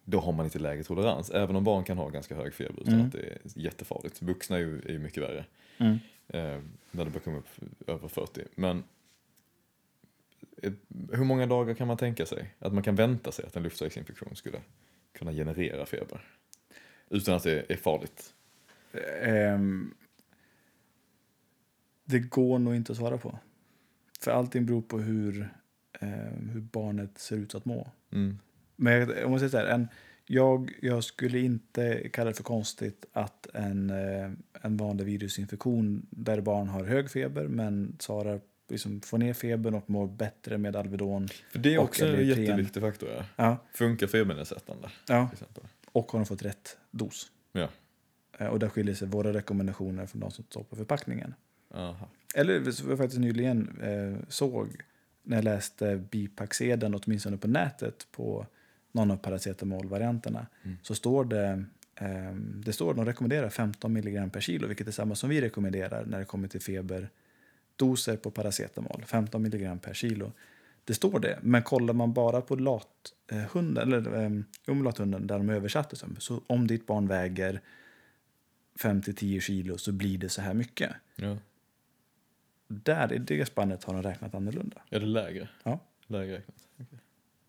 då 0.04 0.20
har 0.20 0.32
man 0.32 0.44
lite 0.46 0.58
lägre 0.58 0.84
tolerans. 0.84 1.30
Även 1.30 1.56
om 1.56 1.64
barn 1.64 1.84
kan 1.84 1.98
ha 1.98 2.08
ganska 2.08 2.34
hög 2.34 2.54
feber 2.54 2.80
utan 2.80 2.94
Mm. 2.94 3.06
att 3.06 3.12
det 3.12 3.18
är 3.18 3.38
jättefarligt. 3.54 4.22
Vuxna 4.22 4.56
är 4.56 4.60
ju, 4.60 4.82
är 4.86 4.98
mycket 4.98 5.22
värre 5.22 5.44
Mm. 5.78 5.92
eh, 6.28 6.60
när 6.90 7.04
det 7.04 7.10
börjar 7.10 7.20
komma 7.24 7.38
upp 7.38 7.48
över 7.86 8.08
40. 8.08 8.40
Men 8.54 8.84
eh, 10.62 10.72
hur 11.12 11.24
många 11.24 11.46
dagar 11.46 11.74
kan 11.74 11.86
man 11.88 11.96
tänka 11.96 12.26
sig 12.26 12.54
att 12.58 12.72
man 12.74 12.82
kan 12.82 12.94
vänta 12.94 13.32
sig 13.32 13.44
att 13.46 13.56
en 13.56 13.62
luftvägsinfektion 13.62 14.36
skulle 14.36 14.58
kunna 15.12 15.32
generera 15.32 15.86
feber? 15.86 16.20
Utan 17.14 17.34
att 17.34 17.42
det 17.42 17.70
är 17.72 17.76
farligt. 17.76 18.34
Ehm, 19.22 19.94
det 22.04 22.18
går 22.18 22.58
nog 22.58 22.74
inte 22.74 22.92
att 22.92 22.98
svara 22.98 23.18
på. 23.18 23.38
För 24.20 24.30
allting 24.30 24.66
beror 24.66 24.82
på 24.82 24.98
hur, 24.98 25.48
ehm, 26.00 26.48
hur 26.48 26.60
barnet 26.60 27.18
ser 27.18 27.36
ut 27.36 27.54
att 27.54 27.64
må. 27.64 27.90
Mm. 28.12 28.38
Men 28.76 28.92
jag, 28.92 29.18
jag 29.18 29.30
måste 29.30 29.48
säga 29.48 29.62
så 29.62 29.66
här, 29.66 29.74
en, 29.74 29.88
jag, 30.26 30.72
jag 30.82 31.04
skulle 31.04 31.38
inte 31.38 32.08
kalla 32.12 32.30
det 32.30 32.36
för 32.36 32.42
konstigt 32.44 33.04
att 33.12 33.46
en, 33.54 33.90
eh, 33.90 34.30
en 34.62 34.76
vanlig 34.76 35.04
virusinfektion 35.04 36.06
där 36.10 36.40
barn 36.40 36.68
har 36.68 36.84
hög 36.84 37.10
feber 37.10 37.48
men 37.48 37.96
svarar, 37.98 38.40
liksom 38.68 39.00
får 39.00 39.18
ner 39.18 39.32
febern 39.32 39.74
och 39.74 39.90
mår 39.90 40.06
bättre 40.06 40.58
med 40.58 40.76
Alvedon. 40.76 41.28
För 41.52 41.58
det 41.58 41.74
är 41.74 41.78
också 41.78 42.06
en 42.06 42.14
Alipren. 42.14 42.44
jätteviktig 42.44 42.82
faktor. 42.82 43.08
Ja. 43.16 43.24
Ja, 43.36 43.56
Funkar 43.74 44.06
febernedsättande 44.06 44.88
ja. 45.08 45.28
till 45.28 45.42
exempel? 45.42 45.64
Och 45.94 46.12
har 46.12 46.18
de 46.18 46.26
fått 46.26 46.42
rätt 46.42 46.76
dos. 46.90 47.32
Ja. 47.52 47.68
Eh, 48.38 48.46
Och 48.46 48.58
där 48.58 48.68
skiljer 48.68 48.94
sig 48.94 49.08
våra 49.08 49.32
rekommendationer 49.32 50.06
från 50.06 50.20
de 50.20 50.30
som 50.30 50.44
står 50.44 50.62
på 50.62 50.76
förpackningen. 50.76 51.34
Aha. 51.74 52.08
Eller 52.34 52.70
som 52.70 52.88
jag 52.88 52.98
faktiskt 52.98 53.20
nyligen 53.20 53.78
eh, 53.82 54.28
såg 54.28 54.76
när 55.22 55.36
jag 55.36 55.44
läste 55.44 55.96
bipacksedeln, 56.10 56.94
åtminstone 57.04 57.36
på 57.36 57.48
nätet, 57.48 58.06
på 58.12 58.46
någon 58.92 59.10
av 59.10 59.16
paracetamolvarianterna, 59.16 60.46
Mm. 60.62 60.76
så 60.82 60.94
står 60.94 61.24
det, 61.24 61.64
eh, 61.94 62.34
det 62.34 62.72
står 62.72 62.94
de 62.94 63.04
rekommenderar 63.04 63.48
15 63.48 63.92
milligram 63.92 64.30
per 64.30 64.40
kilo, 64.40 64.66
vilket 64.68 64.88
är 64.88 64.92
samma 64.92 65.14
som 65.14 65.30
vi 65.30 65.40
rekommenderar 65.40 66.04
när 66.04 66.18
det 66.18 66.24
kommer 66.24 66.48
till 66.48 66.60
feberdoser 66.60 68.16
på 68.16 68.30
paracetamol, 68.30 69.02
15 69.06 69.42
milligram 69.42 69.78
per 69.78 69.94
kilo. 69.94 70.32
Det 70.84 70.94
står 70.94 71.18
det, 71.20 71.38
men 71.42 71.62
kollar 71.62 71.94
man 71.94 72.12
bara 72.12 72.40
på 72.40 72.56
lathunden, 72.56 73.76
eller 73.92 74.00
men 74.66 74.82
lathunden 74.84 75.26
där 75.26 75.38
de 75.38 75.50
översatte, 75.50 75.96
som, 75.96 76.16
så 76.18 76.42
om 76.46 76.66
ditt 76.66 76.86
barn 76.86 77.06
väger 77.08 77.60
5-10 78.78 79.40
kilo 79.40 79.78
så 79.78 79.92
blir 79.92 80.18
det 80.18 80.28
så 80.28 80.40
här 80.42 80.54
mycket 80.54 80.90
Ja. 81.16 81.36
där 82.68 83.12
i 83.12 83.18
det 83.18 83.46
spannet 83.46 83.84
har 83.84 83.94
de 83.94 84.02
räknat 84.02 84.34
annorlunda. 84.34 84.82
Är 84.90 85.00
det 85.00 85.06
lägre? 85.06 85.48
Ja. 85.62 85.80
Lägre 86.06 86.36
räknat. 86.36 86.56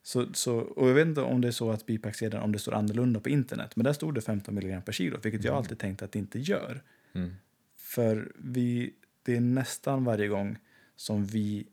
Så, 0.04 0.34
så, 0.34 0.56
och 0.58 0.90
jag 0.90 0.94
vet 0.94 1.08
inte 1.08 1.22
om 1.22 1.42
det 1.42 1.48
är 1.48 1.52
så 1.52 1.72
att 1.72 1.86
bipacksedeln, 1.86 2.44
om 2.44 2.52
det 2.52 2.60
står 2.60 2.74
annorlunda 2.74 3.20
på 3.20 3.30
internet, 3.30 3.76
men 3.76 3.84
där 3.84 3.94
stod 3.94 4.16
det 4.16 4.22
15 4.22 4.58
mg 4.58 4.82
per 4.86 4.92
kilo, 4.94 5.18
vilket 5.24 5.44
jag 5.44 5.52
Mm. 5.52 5.58
alltid 5.58 5.80
tänkt 5.80 6.02
att 6.02 6.12
det 6.12 6.20
inte 6.20 6.40
gör. 6.40 6.82
Mm. 7.14 7.34
För 7.76 8.32
vi, 8.38 8.94
det 9.24 9.36
är 9.36 9.42
nästan 9.42 10.04
varje 10.04 10.28
gång 10.28 10.58
som 10.96 11.26
vi 11.26 11.68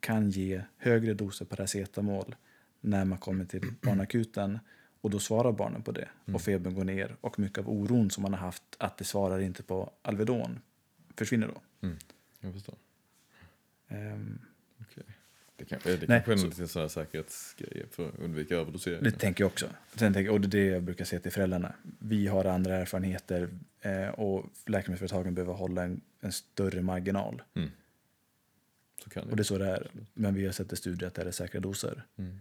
kan 0.00 0.30
ge 0.30 0.62
högre 0.76 1.14
doser 1.14 1.44
paracetamol 1.44 2.36
när 2.80 3.04
man 3.04 3.18
kommer 3.18 3.44
till 3.44 3.72
barnakuten 3.82 4.58
och 5.00 5.10
då 5.10 5.18
svarar 5.18 5.52
barnen 5.52 5.82
på 5.82 5.92
det 5.92 6.08
Mm. 6.26 6.34
och 6.34 6.42
febern 6.42 6.74
går 6.74 6.84
ner 6.84 7.16
och 7.20 7.38
mycket 7.38 7.58
av 7.58 7.68
oron 7.70 8.10
som 8.10 8.22
man 8.22 8.32
har 8.34 8.40
haft 8.40 8.62
att 8.78 8.98
det 8.98 9.04
svarar 9.04 9.38
inte 9.40 9.62
på 9.62 9.92
Alvedon 10.02 10.58
försvinner 11.16 11.46
då. 11.80 11.88
Jag 12.40 12.52
förstår. 12.52 12.74
Ehm, 13.88 14.38
Det, 15.58 15.64
kan, 15.64 15.78
det 15.84 16.08
Nej, 16.08 16.22
kanske 16.24 16.32
är 16.32 16.36
så- 16.36 16.44
en 16.44 16.50
liten 16.50 16.68
sån 16.68 16.82
här 16.82 16.88
säkerhetsgrej 16.88 17.86
för 17.90 18.08
att 18.08 18.18
undvika 18.18 18.54
överdosering. 18.56 19.02
Det 19.02 19.10
tänker 19.10 19.44
jag 19.44 19.48
också. 19.48 19.66
Sen 19.94 20.12
tänker, 20.12 20.32
och 20.32 20.40
det 20.40 20.46
är 20.58 20.64
det 20.64 20.66
jag 20.66 20.82
brukar 20.82 21.04
säga 21.04 21.20
till 21.20 21.32
föräldrarna. 21.32 21.72
Vi 21.98 22.26
har 22.26 22.44
andra 22.44 22.76
erfarenheter 22.76 23.48
eh, 23.80 24.08
och 24.08 24.44
läkemedelsföretagen 24.66 25.34
behöver 25.34 25.52
hålla 25.54 25.82
en, 25.84 26.00
en 26.20 26.32
större 26.32 26.82
marginal. 26.82 27.42
Så 27.54 27.60
det. 27.60 27.68
Och 29.14 29.36
det 29.36 29.42
är 29.42 29.44
så 29.44 29.58
det 29.58 29.66
är. 29.70 29.90
Men 30.14 30.34
vi 30.34 30.44
har 30.46 30.52
sett 30.52 30.72
i 30.72 30.76
studier 30.76 31.06
att 31.08 31.14
det 31.14 31.22
är 31.22 31.30
säkra 31.30 31.60
doser. 31.60 32.02
Mm. 32.18 32.38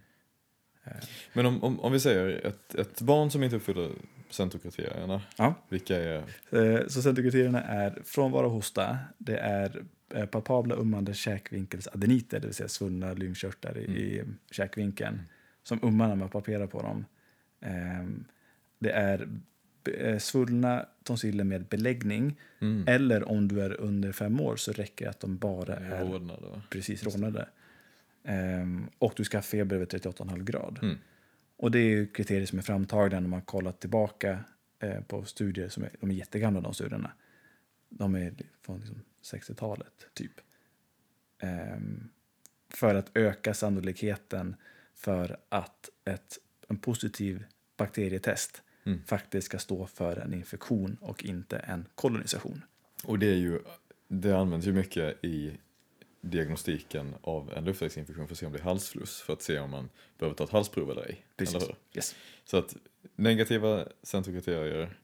Eh, 0.83 0.91
Men 1.33 1.45
om, 1.45 1.63
om, 1.63 1.79
om 1.79 1.91
vi 1.91 1.99
säger 1.99 2.45
ett, 2.47 2.75
ett 2.75 3.01
barn 3.01 3.31
som 3.31 3.43
inte 3.43 3.55
uppfyller 3.55 3.91
centrokriterierna, 4.29 5.21
Ja. 5.37 5.55
vilka 5.69 5.95
är... 5.97 6.23
Eh, 6.51 6.87
Så 6.87 7.01
centrokriterierna 7.01 7.61
är 7.63 8.01
frånvaro 8.05 8.49
hosta, 8.49 8.97
det 9.17 9.37
är 9.37 9.83
eh, 10.13 10.25
palpabla 10.25 10.75
ummande 10.75 11.13
käkvinkelsadeniter, 11.13 12.39
det 12.39 12.47
vill 12.47 12.55
säga 12.55 12.69
svullna 12.69 13.13
lymfkörtlar 13.13 13.77
i, 13.77 13.85
Mm. 13.85 13.97
i 13.97 14.53
käkvinkeln, 14.53 15.21
som 15.63 15.79
ummar 15.81 16.07
när 16.07 16.15
man 16.15 16.29
palperar 16.29 16.67
på 16.67 16.81
dem. 16.81 17.05
Det 18.79 18.91
är 18.91 19.29
svullna 20.19 20.85
tonsiller 21.03 21.43
med 21.43 21.65
beläggning, 21.65 22.39
Mm. 22.59 22.87
eller 22.87 23.29
om 23.29 23.47
du 23.47 23.61
är 23.61 23.81
under 23.81 24.11
fem 24.11 24.41
år 24.41 24.55
så 24.55 24.71
räcker 24.71 25.05
det 25.05 25.09
att 25.09 25.19
de 25.19 25.37
bara 25.37 25.75
är 25.75 26.05
Rodnad 26.05 26.43
och... 26.43 26.57
precis 26.69 27.03
rodnade. 27.03 27.49
Ehm, 28.23 28.89
och 28.97 29.13
du 29.15 29.23
ska 29.23 29.37
ha 29.37 29.41
feber 29.41 29.75
över 29.75 29.85
38,5 29.85 30.43
grad. 30.43 30.79
Mm. 30.81 30.97
Och 31.57 31.71
det 31.71 31.79
är 31.79 31.89
ju 31.89 32.07
kriterier 32.07 32.45
som 32.45 32.59
är 32.59 32.63
framtagna 32.63 33.19
när 33.19 33.27
man 33.27 33.41
kollat 33.41 33.79
tillbaka 33.79 34.39
eh, 34.79 35.01
på 35.01 35.25
studier 35.25 35.69
som 35.69 35.83
är, 35.83 35.89
de 35.99 36.11
är 36.11 36.15
jättegamla 36.15 36.61
de 36.61 36.73
studierna. 36.73 37.11
De 37.89 38.15
är 38.15 38.33
från 38.61 38.79
liksom 38.79 39.01
60-talet 39.23 40.07
typ. 40.13 40.31
Ehm, 41.39 42.09
för 42.69 42.95
att 42.95 43.11
öka 43.13 43.53
sannolikheten 43.53 44.55
för 44.95 45.37
att 45.49 45.89
ett, 46.05 46.37
en 46.67 46.77
positiv 46.77 47.43
bakterietest 47.77 48.61
Mm. 48.85 49.01
faktiskt 49.05 49.45
ska 49.45 49.59
stå 49.59 49.87
för 49.87 50.15
en 50.17 50.33
infektion 50.33 50.97
och 51.01 51.23
inte 51.25 51.57
en 51.57 51.85
kolonisation. 51.95 52.61
Och 53.03 53.19
det 53.19 53.27
är 53.27 53.35
ju, 53.35 53.59
det 54.07 54.37
används 54.37 54.67
ju 54.67 54.73
mycket 54.73 55.25
i 55.25 55.51
diagnostiken 56.21 57.15
av 57.21 57.53
en 57.53 57.65
luftvägsinfektion 57.65 58.27
för 58.27 58.33
att 58.33 58.39
se 58.39 58.45
om 58.45 58.53
det 58.53 58.59
är 58.59 58.63
halsfluss, 58.63 59.21
för 59.21 59.33
att 59.33 59.41
se 59.41 59.59
om 59.59 59.71
man 59.71 59.89
behöver 60.17 60.35
ta 60.35 60.43
ett 60.43 60.49
halsprov 60.49 60.91
eller 60.91 61.05
ej. 61.05 61.25
Precis. 61.37 61.55
Eller? 61.55 61.75
Yes. 61.93 62.15
Så 62.43 62.57
att 62.57 62.75
negativa 63.15 63.87
centrokriterier 64.03 64.99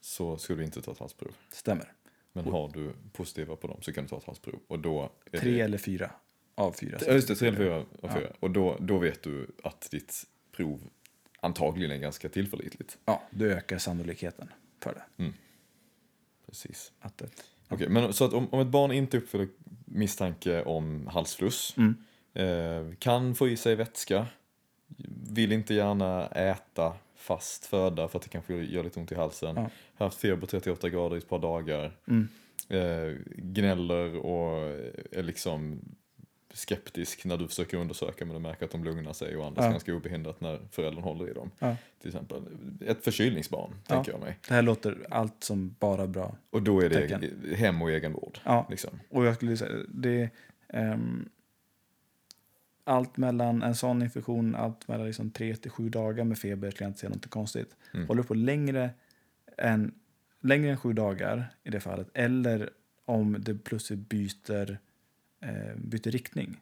så 0.00 0.36
skulle 0.36 0.58
du 0.58 0.64
inte 0.64 0.82
ta 0.82 0.92
ett 0.92 0.98
halsprov. 0.98 1.36
Stämmer. 1.52 1.92
Men 2.32 2.44
har 2.44 2.68
du 2.74 2.92
positiva 3.12 3.56
på 3.56 3.66
dem 3.66 3.82
så 3.82 3.92
kan 3.92 4.04
du 4.04 4.08
ta 4.08 4.16
ett 4.16 4.24
halsprov. 4.24 4.60
Och 4.66 4.78
då 4.78 5.12
Tre 5.30 5.50
det, 5.50 5.60
eller 5.60 5.78
fyra 5.78 6.10
av 6.54 6.72
fyra. 6.72 6.98
Ja, 7.06 7.12
just 7.12 7.28
det, 7.28 7.36
tre 7.36 7.48
eller 7.48 7.58
fyra 7.58 7.76
av 7.76 7.86
Ja. 8.02 8.14
fyra. 8.14 8.32
Och 8.40 8.50
då, 8.50 8.76
då 8.80 8.98
vet 8.98 9.22
du 9.22 9.46
att 9.62 9.90
ditt 9.90 10.26
prov 10.52 10.80
antagligen 11.42 12.00
ganska 12.00 12.28
tillförlitligt. 12.28 12.98
Ja, 13.04 13.22
du 13.30 13.52
ökar 13.52 13.78
sannolikheten 13.78 14.48
för 14.82 14.94
det. 14.94 15.32
Precis. 16.46 16.92
Att 17.00 17.22
ett, 17.22 17.44
Okej, 17.68 17.88
men 17.88 18.12
så 18.12 18.24
att 18.24 18.32
om, 18.32 18.48
om 18.50 18.60
ett 18.60 18.66
barn 18.66 18.92
inte 18.92 19.16
uppfyller 19.18 19.48
misstanke 19.84 20.62
om 20.62 21.06
halsfluss, 21.06 21.74
Mm. 21.76 21.94
eh, 22.34 22.94
kan 22.98 23.34
få 23.34 23.48
i 23.48 23.56
sig 23.56 23.74
vätska, 23.74 24.26
vill 25.30 25.52
inte 25.52 25.74
gärna 25.74 26.26
äta 26.26 26.92
fast 27.16 27.66
föda 27.66 28.08
för 28.08 28.18
att 28.18 28.22
det 28.22 28.28
kanske 28.28 28.54
gör 28.54 28.84
lite 28.84 29.00
ont 29.00 29.12
i 29.12 29.14
halsen, 29.14 29.56
Ja. 29.56 29.70
haft 29.94 30.18
feber 30.20 30.46
38 30.46 30.88
grader 30.88 31.16
i 31.16 31.18
ett 31.18 31.28
par 31.28 31.38
dagar, 31.38 31.96
Mm. 32.08 32.28
eh, 32.68 33.16
gnäller 33.36 34.16
och 34.16 34.58
är 35.10 35.22
liksom 35.22 35.80
skeptisk 36.54 37.24
när 37.24 37.36
du 37.36 37.48
försöker 37.48 37.76
undersöka 37.76 38.24
men 38.26 38.34
du 38.34 38.40
märker 38.40 38.64
att 38.64 38.70
de 38.70 38.84
lugnar 38.84 39.12
sig 39.12 39.36
och 39.36 39.46
andas 39.46 39.64
Ja. 39.64 39.70
ganska 39.70 39.94
obehindrat 39.94 40.40
när 40.40 40.60
föräldern 40.70 41.02
håller 41.04 41.30
i 41.30 41.32
dem. 41.32 41.50
Ja. 41.58 41.76
Till 42.00 42.08
exempel. 42.08 42.42
Ett 42.86 43.04
förkylningsbarn, 43.04 43.70
Ja. 43.88 43.94
tänker 43.94 44.12
jag 44.12 44.20
mig. 44.20 44.38
Det 44.48 44.54
här 44.54 44.62
låter 44.62 45.06
allt 45.10 45.44
som 45.44 45.74
bara 45.78 46.06
bra. 46.06 46.36
Och 46.50 46.62
då 46.62 46.80
är 46.80 46.88
det 46.88 47.08
Tecken. 47.08 47.54
hem 47.56 47.82
och 47.82 47.90
egenvård. 47.90 48.38
Ja, 48.44 48.66
Liksom. 48.70 49.00
och 49.08 49.24
jag 49.26 49.34
skulle 49.34 49.56
säga 49.56 49.78
det 49.88 50.30
ehm, 50.68 51.28
allt 52.84 53.16
mellan 53.16 53.62
en 53.62 53.74
sån 53.74 54.02
infektion, 54.02 54.54
allt 54.54 54.88
mellan 54.88 55.06
liksom 55.06 55.30
tre 55.30 55.56
till 55.56 55.70
sju 55.70 55.88
dagar 55.88 56.24
med 56.24 56.38
feber 56.38 56.70
skulle 56.70 56.84
jag 56.84 56.90
inte 56.90 57.00
säga 57.00 57.10
något 57.10 57.30
konstigt. 57.30 57.76
Mm. 57.94 58.08
Håller 58.08 58.22
du 58.22 58.28
på 58.28 58.34
längre 58.34 58.90
än, 59.58 59.94
längre 60.40 60.70
än 60.70 60.76
sju 60.76 60.92
dagar 60.92 61.54
i 61.64 61.70
det 61.70 61.80
fallet, 61.80 62.08
eller 62.14 62.70
om 63.04 63.36
det 63.40 63.54
plötsligt 63.54 63.98
byter, 64.08 64.78
eh, 65.42 65.76
byter 65.76 66.10
riktning. 66.10 66.60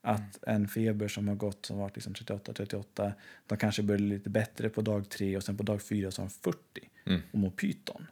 Att 0.00 0.38
en 0.46 0.68
feber 0.68 1.08
som 1.08 1.28
har 1.28 1.34
gått 1.34 1.66
som 1.66 1.78
varit 1.78 1.96
liksom 1.96 2.12
38-38, 2.14 3.12
de 3.46 3.58
kanske 3.58 3.82
börjar 3.82 3.98
lite 4.00 4.30
bättre 4.30 4.68
på 4.68 4.82
dag 4.82 5.08
tre 5.08 5.36
och 5.36 5.42
sen 5.42 5.56
på 5.56 5.62
dag 5.62 5.82
fyra 5.82 6.10
så 6.10 6.22
har 6.22 6.26
de 6.28 6.30
40 6.52 6.58
Mm. 7.06 7.20
och 7.32 7.38
mår 7.38 7.50
pyton. 7.50 8.06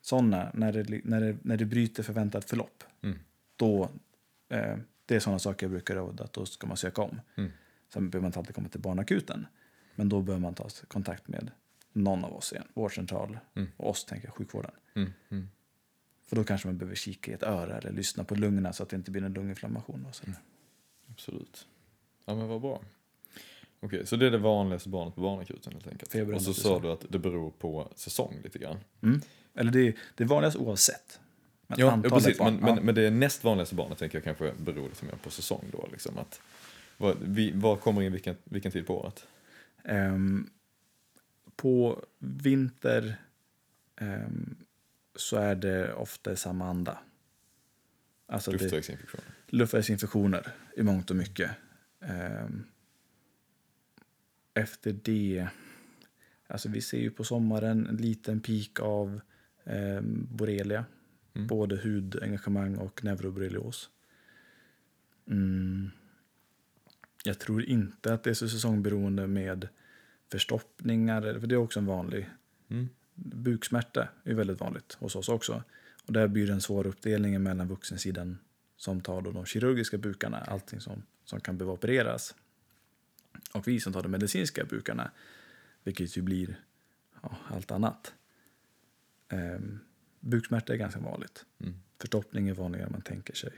Sådana, 0.00 0.50
när 0.54 0.72
det, 0.72 1.04
när, 1.04 1.20
det, 1.20 1.36
när 1.42 1.56
det 1.56 1.64
bryter 1.64 2.02
förväntat 2.02 2.50
förlopp, 2.50 2.84
Mm. 3.02 3.18
då, 3.56 3.90
eh, 4.48 4.76
det 5.06 5.16
är 5.16 5.20
sådana 5.20 5.38
saker 5.38 5.66
jag 5.66 5.70
brukar 5.70 5.94
råda 5.94 6.24
att 6.24 6.32
då 6.32 6.46
ska 6.46 6.66
man 6.66 6.76
söka 6.76 7.02
om. 7.02 7.20
Mm. 7.36 7.50
Sen 7.92 8.10
behöver 8.10 8.22
man 8.22 8.28
inte 8.28 8.38
alltid 8.38 8.54
komma 8.54 8.68
till 8.68 8.80
barnakuten, 8.80 9.46
men 9.94 10.08
då 10.08 10.22
behöver 10.22 10.42
man 10.42 10.54
ta 10.54 10.68
kontakt 10.88 11.28
med 11.28 11.50
någon 11.92 12.24
av 12.24 12.34
oss 12.36 12.52
igen, 12.52 12.66
vårdcentral 12.74 13.38
Mm. 13.54 13.68
och 13.76 13.90
oss, 13.90 14.04
tänker 14.04 14.26
jag, 14.26 14.34
sjukvården. 14.34 14.70
Mm. 14.94 15.48
För 16.26 16.36
då 16.36 16.44
kanske 16.44 16.68
man 16.68 16.78
behöver 16.78 16.96
kika 16.96 17.30
i 17.30 17.34
ett 17.34 17.42
öra 17.42 17.78
eller 17.78 17.92
lyssna 17.92 18.24
på 18.24 18.34
lungorna 18.34 18.72
så 18.72 18.82
att 18.82 18.88
det 18.88 18.96
inte 18.96 19.10
blir 19.10 19.22
en 19.22 19.32
lunginflammation. 19.32 20.06
Och 20.08 20.14
så. 20.14 20.24
Mm. 20.26 20.36
Absolut. 21.10 21.66
Ja 22.24 22.34
men 22.34 22.48
vad 22.48 22.60
bra. 22.60 22.82
Okej, 23.80 24.06
så 24.06 24.16
det 24.16 24.26
är 24.26 24.30
det 24.30 24.38
vanligaste 24.38 24.88
barnet 24.88 25.14
på 25.14 25.20
barnakuten 25.20 25.72
helt 25.72 25.86
enkelt. 25.86 26.12
Feber 26.12 26.34
och 26.34 26.42
så 26.42 26.54
sa 26.54 26.80
du 26.80 26.90
att 26.92 27.04
det 27.08 27.18
beror 27.18 27.50
på 27.50 27.88
säsong 27.96 28.40
lite 28.44 28.58
grann. 28.58 28.76
Mm. 29.02 29.20
Eller 29.54 29.72
det 29.72 29.80
är, 29.88 29.94
det 30.14 30.24
är 30.24 30.28
vanligast 30.28 30.56
oavsett. 30.56 31.20
Men 31.66 31.78
Ja, 31.80 32.00
ja 32.04 32.10
precis. 32.10 32.38
barn, 32.38 32.54
Men, 32.54 32.64
men, 32.64 32.76
ja. 32.76 32.82
men 32.82 32.94
det 32.94 33.10
näst 33.10 33.44
vanligaste 33.44 33.74
barnet 33.74 33.98
tänker 33.98 34.18
jag 34.18 34.24
kanske 34.24 34.52
beror 34.58 34.88
lite 34.88 35.04
mer 35.04 35.14
på 35.22 35.30
säsong 35.30 35.64
då. 35.72 35.88
Liksom, 35.92 36.18
att, 36.18 36.40
vad, 36.96 37.16
vi, 37.20 37.52
vad 37.54 37.80
kommer 37.80 38.02
in 38.02 38.12
vilken, 38.12 38.36
vilken 38.44 38.72
tid 38.72 38.86
på 38.86 39.00
året? 39.00 39.26
Ehm, 39.84 40.50
på 41.56 42.04
vinter 42.18 43.16
ehm, 43.96 44.53
så 45.24 45.36
är 45.36 45.54
det 45.54 45.92
ofta 45.94 46.32
i 46.32 46.36
samma 46.36 46.68
anda. 46.68 46.98
Alltså 48.26 48.52
Luftvägsinfektioner. 48.52 49.26
luftvägsinfektioner 49.46 50.52
i 50.76 50.82
mångt 50.82 51.10
och 51.10 51.16
mycket. 51.16 51.50
Ehm, 52.00 52.64
efter 54.54 54.92
det, 54.92 55.48
alltså 56.46 56.68
vi 56.68 56.80
ser 56.80 56.98
ju 56.98 57.10
på 57.10 57.24
sommaren 57.24 57.86
en 57.86 57.96
liten 57.96 58.40
peak 58.40 58.80
av 58.80 59.20
ehm, 59.64 60.28
borrelia. 60.30 60.84
Mm. 61.34 61.46
Både 61.46 61.76
hudengagemang 61.76 62.76
och 62.76 63.04
neuroborrelios. 63.04 63.90
Mm. 65.26 65.90
Jag 67.24 67.38
tror 67.38 67.64
inte 67.64 68.14
att 68.14 68.22
det 68.22 68.30
är 68.30 68.34
så 68.34 68.48
säsongberoende 68.48 69.26
med 69.26 69.68
förstoppningar, 70.30 71.38
för 71.40 71.46
det 71.46 71.54
är 71.54 71.56
också 71.56 71.80
en 71.80 71.86
vanlig 71.86 72.30
Mm. 72.68 72.88
Buksmärta 73.14 74.08
är 74.24 74.34
väldigt 74.34 74.60
vanligt 74.60 74.92
hos 74.92 75.16
oss 75.16 75.28
också. 75.28 75.62
Och 76.06 76.12
där 76.12 76.28
blir 76.28 76.46
det 76.46 76.52
en 76.52 76.60
svår 76.60 76.86
uppdelning 76.86 77.42
mellan 77.42 77.68
vuxensidan 77.68 78.38
som 78.76 79.00
tar 79.00 79.22
då 79.22 79.30
de 79.30 79.44
kirurgiska 79.46 79.98
bukarna, 79.98 80.38
allting 80.38 80.80
som, 80.80 81.02
som 81.24 81.40
kan 81.40 81.58
behöva 81.58 81.72
opereras. 81.72 82.34
Och 83.52 83.68
vi 83.68 83.80
som 83.80 83.92
tar 83.92 84.02
de 84.02 84.08
medicinska 84.08 84.64
bukarna, 84.64 85.10
vilket 85.82 86.16
ju 86.16 86.22
blir 86.22 86.60
ja, 87.22 87.36
allt 87.48 87.70
annat. 87.70 88.14
Ehm, 89.28 89.80
buksmärta 90.20 90.72
är 90.72 90.76
ganska 90.76 91.00
vanligt. 91.00 91.44
Mm. 91.58 91.74
Förstoppning 91.98 92.48
är 92.48 92.54
vanligare 92.54 92.86
än 92.86 92.92
man 92.92 93.02
tänker 93.02 93.34
sig. 93.34 93.52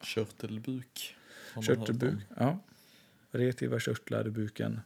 Körtelbuk. 0.00 1.16
Körtelbuk, 1.62 2.14
ja. 2.36 2.58
Reaktiva 3.30 3.80
körtlar 3.80 4.26
i 4.26 4.30
buken. 4.30 4.80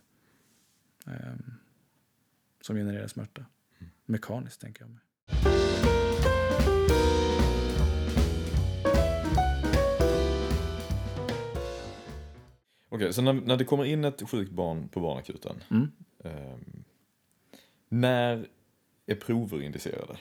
ehm, 1.06 1.54
som 2.68 2.76
genererar 2.76 3.06
smärta. 3.06 3.44
Mm. 3.78 3.92
Mekaniskt 4.04 4.60
tänker 4.60 4.82
jag 4.82 4.90
mig. 4.90 5.00
Okej, 12.88 13.12
så 13.12 13.22
när, 13.22 13.32
när 13.32 13.56
det 13.56 13.64
kommer 13.64 13.84
in 13.84 14.04
ett 14.04 14.30
sjukt 14.30 14.52
barn 14.52 14.88
på 14.88 15.00
barnakuten. 15.00 15.64
Mm. 15.70 15.88
ehm, 16.24 16.84
när 17.88 18.48
är 19.06 19.14
prover 19.14 19.62
indicerade? 19.62 20.18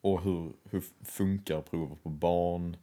Och 0.00 0.22
hur, 0.22 0.52
hur 0.70 0.84
funkar 1.02 1.60
prover 1.62 1.96
på 1.96 2.08
barn? 2.08 2.76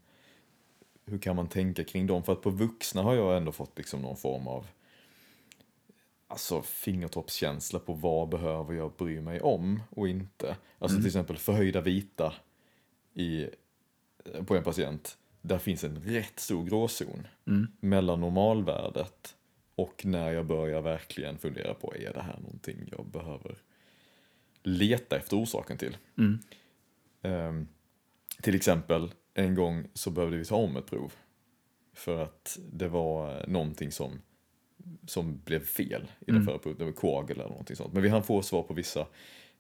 Hur 1.06 1.18
kan 1.18 1.36
man 1.36 1.48
tänka 1.48 1.84
kring 1.84 2.08
dem? 2.08 2.24
För 2.24 2.34
att 2.34 2.42
på 2.42 2.50
vuxna 2.50 3.02
har 3.02 3.16
jag 3.16 3.38
ändå 3.38 3.52
fått 3.52 3.78
liksom 3.78 4.02
någon 4.02 4.18
form 4.18 4.48
av 4.48 4.68
alltså 6.32 6.62
fingertoppskänsla 6.62 7.80
på 7.80 7.94
vad 7.94 8.30
behöver 8.30 8.74
jag 8.74 8.92
bry 8.98 9.22
mig 9.22 9.42
om 9.42 9.84
och 9.90 10.08
inte. 10.08 10.58
Alltså 10.80 10.96
Mm. 10.96 11.02
till 11.02 11.08
exempel 11.08 11.38
förhöjda 11.38 11.82
vita 11.82 12.34
i, 13.14 13.48
på 14.46 14.56
en 14.56 14.64
patient. 14.64 15.18
Där 15.42 15.58
finns 15.58 15.84
en 15.84 16.00
rätt 16.00 16.40
stor 16.40 16.66
gråzon 16.66 17.28
Mm. 17.48 17.68
mellan 17.80 18.22
normalvärdet 18.22 19.36
och 19.76 20.06
när 20.06 20.32
jag 20.32 20.46
börjar 20.46 20.82
verkligen 20.82 21.38
fundera 21.38 21.74
på 21.74 21.96
är 21.96 22.14
det 22.14 22.22
här 22.22 22.40
någonting 22.42 22.78
jag 22.98 23.06
behöver 23.06 23.56
leta 24.64 25.18
efter 25.18 25.38
orsaken 25.38 25.78
till. 25.78 25.98
Mm. 26.18 26.40
Ehm, 27.22 27.68
till 28.42 28.56
exempel, 28.56 29.12
en 29.34 29.56
gång 29.56 29.88
så 29.94 30.10
behövde 30.12 30.38
vi 30.38 30.46
ta 30.46 30.56
om 30.56 30.78
ett 30.78 30.86
prov. 30.86 31.14
För 31.94 32.24
att 32.24 32.60
det 32.72 32.88
var 32.88 33.48
någonting 33.48 33.92
som, 33.92 34.22
som 35.08 35.42
blev 35.46 35.66
fel 35.66 36.02
i 36.20 36.26
det 36.26 36.32
Mm. 36.32 36.46
förra 36.46 36.58
provet. 36.58 36.80
Det 36.80 36.86
var 36.86 37.32
eller 37.32 37.48
någonting 37.48 37.76
sånt. 37.76 37.94
Men 37.94 38.04
vi 38.04 38.10
hann 38.10 38.24
få 38.24 38.42
svar 38.42 38.64
på 38.64 38.74
vissa 38.74 39.08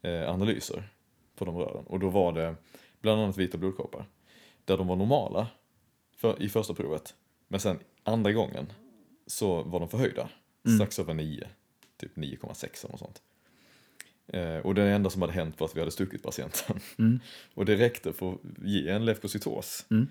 eh, 0.01 0.29
analyser 0.29 0.83
på 1.35 1.45
de 1.45 1.57
rören. 1.57 1.85
Och 1.85 1.99
då 1.99 2.09
var 2.09 2.33
det 2.33 2.55
bland 3.01 3.21
annat 3.21 3.37
vita 3.37 3.57
blodkroppar. 3.57 4.05
Där 4.65 4.77
de 4.77 4.87
var 4.87 4.95
normala 4.95 5.47
för, 6.15 6.41
i 6.41 6.49
första 6.49 6.73
provet. 6.73 7.15
Men 7.47 7.59
sen 7.59 7.79
andra 8.03 8.31
gången 8.31 8.65
så 9.27 9.63
var 9.63 9.79
de 9.79 9.89
förhöjda. 9.89 10.29
Mm. 10.65 10.77
Strax 10.77 10.99
över 10.99 11.13
9. 11.13 11.47
Typ 11.97 12.15
9,6 12.17 12.85
eller 12.85 12.91
något 12.91 12.99
sånt. 12.99 13.21
Eh, 14.27 14.57
och 14.57 14.75
det 14.75 14.83
enda 14.83 15.09
som 15.09 15.21
hade 15.21 15.33
hänt 15.33 15.59
var 15.59 15.67
att 15.67 15.75
vi 15.75 15.79
hade 15.79 15.91
stuckit 15.91 16.23
patienten. 16.23 16.79
Mm. 16.99 17.19
Och 17.53 17.65
det 17.65 17.75
räckte 17.75 18.13
för 18.13 18.31
att 18.33 18.39
ge 18.63 18.89
en 18.89 19.05
leukocytos. 19.05 19.85
Mm. 19.91 20.07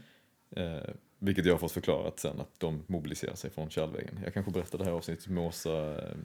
Eh, 0.57 0.91
vilket 1.21 1.45
jag 1.45 1.55
har 1.55 1.59
fått 1.59 1.73
förklarat 1.73 2.21
sen 2.21 2.41
att 2.41 2.61
de 2.61 2.83
mobiliserar 2.87 3.35
sig 3.35 3.51
från 3.51 3.71
kärlväggen. 3.71 4.21
Jag 4.25 4.35
kanske 4.35 4.53
berättade 4.53 4.85
det 4.85 4.91
här 4.91 4.97
avsnittet 4.97 5.29
med 5.29 5.45
Åsa 5.45 6.03
eh, 6.03 6.17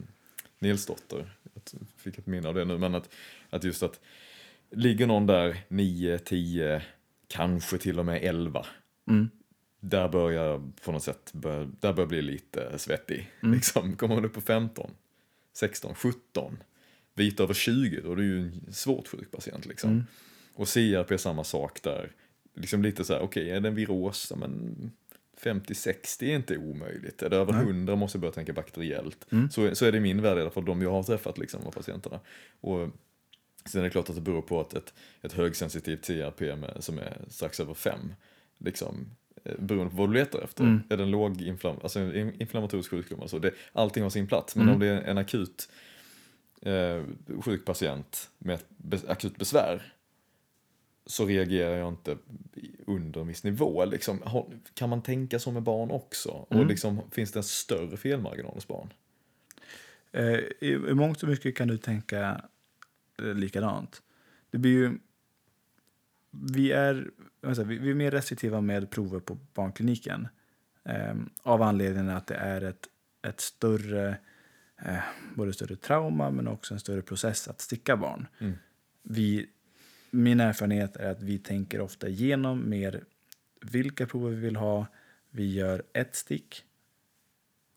Nilsdotter. 0.60 1.36
Jag 1.54 1.64
fick 1.98 2.18
ett 2.18 2.28
minne 2.28 2.48
av 2.48 2.54
det 2.54 2.66
nu. 2.66 2.78
Men 2.78 2.96
att, 2.96 3.10
att 3.50 3.64
just 3.64 3.84
att 3.84 4.00
ligger 4.72 5.08
någon 5.08 5.26
där 5.26 5.58
9, 5.68 6.20
10, 6.20 6.82
kanske 7.28 7.78
till 7.78 8.00
och 8.00 8.06
med 8.06 8.24
11. 8.24 8.66
Mm. 9.10 9.30
Där 9.80 10.10
börjar 10.10 10.46
jag 10.46 10.72
på 10.84 10.92
något 10.92 11.04
sätt, 11.04 11.32
bör, 11.34 11.70
där 11.80 11.94
börjar 11.94 12.08
bli 12.08 12.22
lite 12.22 12.80
svettig. 12.80 13.32
Mm. 13.44 13.56
Liksom, 13.56 13.96
kommer 13.96 14.16
man 14.16 14.26
upp 14.26 14.34
på 14.34 14.42
15, 14.42 14.92
16, 15.54 15.96
17, 15.96 16.58
vita 17.14 17.44
över 17.44 17.54
20, 17.54 18.02
då 18.02 18.12
är 18.12 18.16
det 18.16 18.24
ju 18.24 18.40
en 18.40 18.74
svårt 18.74 19.08
sjuk 19.08 19.32
patient. 19.32 19.66
Liksom. 19.66 19.92
Mm. 19.92 20.04
Och 20.54 20.68
CRP 20.68 21.12
är 21.12 21.18
samma 21.18 21.44
sak 21.44 21.84
där. 21.84 22.12
Liksom 22.56 22.82
lite 22.84 23.04
så 23.04 23.14
här, 23.14 23.22
okej, 23.22 23.50
är 23.52 23.60
det 23.60 23.68
en 23.68 23.76
viros? 23.76 24.34
Men 24.36 24.92
50-60 25.42 26.24
är 26.24 26.36
inte 26.36 26.58
omöjligt. 26.58 27.24
Är 27.24 27.30
det 27.30 27.36
över 27.38 27.54
Nej. 27.54 27.62
100 27.62 27.96
måste 27.96 28.16
jag 28.18 28.22
börja 28.22 28.32
tänka 28.34 28.54
bakteriellt. 28.54 29.28
Mm. 29.32 29.50
Så, 29.50 29.76
så 29.76 29.86
är 29.86 29.92
det 29.92 29.98
i 29.98 30.02
min 30.02 30.22
värld 30.22 30.38
i 30.38 30.42
alla 30.42 30.50
fall, 30.50 30.66
de 30.66 30.82
jag 30.82 30.92
har 30.92 31.04
träffat 31.04 31.38
liksom, 31.38 31.68
av 31.68 31.72
patienterna. 31.72 32.20
Och 32.62 32.90
sen 33.66 33.80
är 33.82 33.84
det 33.84 33.90
klart 33.90 34.10
att 34.10 34.16
det 34.16 34.22
beror 34.22 34.42
på 34.42 34.62
att 34.62 34.74
ett, 34.74 34.94
ett 35.22 35.34
högsensitivt 35.34 36.06
CRP 36.08 36.40
med, 36.42 36.78
som 36.80 36.98
är 37.00 37.18
strax 37.30 37.60
över 37.60 37.74
5, 37.74 38.14
liksom, 38.58 39.06
eh, 39.44 39.56
beroende 39.60 39.90
på 39.92 39.98
vad 39.98 40.10
du 40.10 40.14
letar 40.14 40.42
efter. 40.42 40.64
Mm. 40.64 40.82
Är 40.90 40.98
det 40.98 41.04
en 41.04 41.12
låg 41.12 41.42
inflam 41.42 41.76
alltså 41.84 42.00
en 42.00 42.16
in- 42.16 42.42
inflammatorisk 42.42 42.90
sjukdom, 42.92 43.22
alltså 43.22 43.40
det, 43.40 43.52
allting 43.74 44.04
har 44.04 44.10
sin 44.10 44.28
plats. 44.28 44.56
Men 44.56 44.64
Mm. 44.64 44.74
om 44.74 44.80
det 44.80 44.88
är 44.88 45.02
en 45.02 45.18
akut 45.18 45.70
eh, 46.62 47.04
sjuk 47.42 47.66
patient 47.66 48.30
med 48.38 48.60
akut 49.08 49.38
besvär 49.38 49.94
så 51.06 51.26
reagerar 51.26 51.78
jag 51.78 51.88
inte 51.88 52.18
under 52.86 53.22
en 53.22 53.28
viss 53.28 53.44
nivå. 53.44 53.86
Liksom, 53.86 54.44
kan 54.74 54.90
man 54.90 55.02
tänka 55.02 55.40
så 55.40 55.52
med 55.52 55.64
barn 55.64 55.92
också? 55.92 56.30
Och 56.30 56.56
Mm. 56.56 56.68
liksom, 56.68 57.02
finns 57.12 57.32
det 57.32 57.40
en 57.40 57.44
större 57.44 57.98
felmarginal 57.98 58.54
hos 58.54 58.68
barn? 58.68 58.94
Eh, 60.12 60.34
i, 60.62 60.72
I 60.90 60.94
mångt 60.94 61.24
och 61.24 61.30
mycket 61.30 61.56
kan 61.58 61.68
du 61.68 61.78
tänka 61.78 62.42
eh, 63.22 63.34
likadant. 63.34 64.02
Det 64.50 64.58
blir 64.58 64.72
ju... 64.72 64.98
vi, 66.32 66.72
är, 66.72 67.10
säger, 67.42 67.64
vi, 67.64 67.78
vi 67.78 67.90
är 67.90 67.96
mer 67.96 68.12
restriktiva 68.12 68.62
med 68.62 68.90
prover 68.90 69.20
på 69.20 69.38
barnkliniken. 69.54 70.28
Eh, 70.84 71.16
av 71.44 71.62
anledningen 71.62 72.10
att 72.10 72.28
det 72.28 72.36
är 72.36 72.62
ett, 72.62 72.88
ett 73.28 73.42
större, 73.42 74.18
eh, 74.86 75.00
både 75.36 75.54
större 75.54 75.76
trauma 75.76 76.32
men 76.32 76.48
också 76.48 76.74
en 76.74 76.80
större 76.80 77.02
process 77.02 77.48
att 77.48 77.62
sticka 77.62 77.98
barn. 77.98 78.28
Mm. 78.40 78.54
Vi, 79.04 79.50
min 80.16 80.40
erfarenhet 80.40 80.96
är 80.96 81.12
att 81.12 81.22
vi 81.22 81.38
tänker 81.38 81.82
ofta 81.82 82.08
igenom 82.08 82.70
mer 82.70 83.04
vilka 83.62 84.06
prover 84.06 84.30
vi 84.30 84.36
vill 84.36 84.56
ha. 84.56 84.88
Vi 85.30 85.54
gör 85.54 85.84
ett 85.94 86.16
stick 86.16 86.64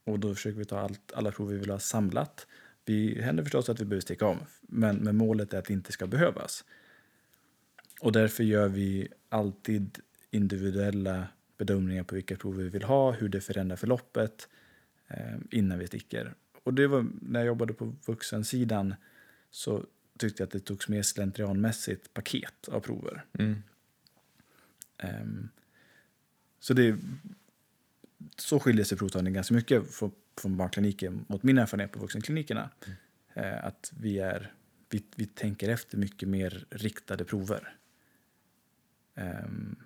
och 0.04 0.18
då 0.18 0.34
försöker 0.34 0.58
vi 0.58 0.64
ta 0.64 0.78
allt, 0.78 1.12
alla 1.12 1.32
prover 1.32 1.52
vi 1.52 1.60
vill 1.60 1.70
ha 1.70 1.78
samlat. 1.78 2.46
Vi 2.84 3.22
händer 3.22 3.42
förstås 3.42 3.68
att 3.68 3.80
vi 3.80 3.84
behöver 3.84 4.00
sticka 4.00 4.26
om, 4.26 4.38
men, 4.60 4.96
men 4.96 5.16
målet 5.16 5.54
är 5.54 5.58
att 5.58 5.64
det 5.64 5.72
inte 5.72 5.92
ska 5.92 6.06
behövas. 6.06 6.64
Och 8.00 8.12
därför 8.12 8.44
gör 8.44 8.68
vi 8.68 9.08
alltid 9.28 9.98
individuella 10.30 11.26
bedömningar 11.58 12.04
på 12.04 12.14
vilka 12.14 12.36
prover 12.36 12.64
vi 12.64 12.68
vill 12.68 12.82
ha, 12.82 13.12
hur 13.12 13.28
det 13.28 13.40
förändrar 13.40 13.76
förloppet 13.76 14.48
eh, 15.08 15.36
innan 15.50 15.78
vi 15.78 15.86
sticker. 15.86 16.34
Och 16.62 16.74
det 16.74 16.86
var 16.86 17.06
när 17.22 17.40
jag 17.40 17.46
jobbade 17.46 17.72
på 17.72 17.94
vuxensidan 18.06 18.94
så 19.50 19.84
tyckte 20.18 20.42
jag 20.42 20.46
att 20.46 20.52
det 20.52 20.60
togs 20.60 20.88
mer 20.88 21.02
slentrianmässigt 21.02 22.14
paket 22.14 22.68
av 22.68 22.80
prover. 22.80 23.24
Mm. 23.32 23.62
Um, 25.02 25.48
så 26.60 26.74
det 26.74 26.98
så 28.36 28.60
skiljer 28.60 28.84
sig 28.84 28.98
provtagningen 28.98 29.34
ganska 29.34 29.54
mycket 29.54 29.94
från, 29.94 30.12
från 30.36 30.56
barnkliniken 30.56 31.24
mot 31.28 31.42
min 31.42 31.58
erfarenhet 31.58 31.92
på 31.92 31.98
vuxenklinikerna. 31.98 32.70
Mm. 32.86 32.96
Uh, 33.36 33.64
att 33.64 33.92
vi, 33.96 34.18
är, 34.18 34.52
vi, 34.90 35.04
vi 35.16 35.26
tänker 35.26 35.68
efter 35.68 35.98
mycket 35.98 36.28
mer 36.28 36.66
riktade 36.70 37.24
prover. 37.24 37.76
Um, 39.14 39.76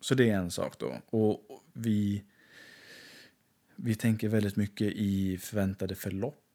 så 0.00 0.14
det 0.14 0.30
är 0.30 0.36
en 0.36 0.50
sak 0.50 0.78
då. 0.78 1.02
Och 1.06 1.64
vi, 1.72 2.24
vi 3.76 3.94
tänker 3.94 4.28
väldigt 4.28 4.56
mycket 4.56 4.92
i 4.92 5.38
förväntade 5.38 5.94
förlopp. 5.94 6.47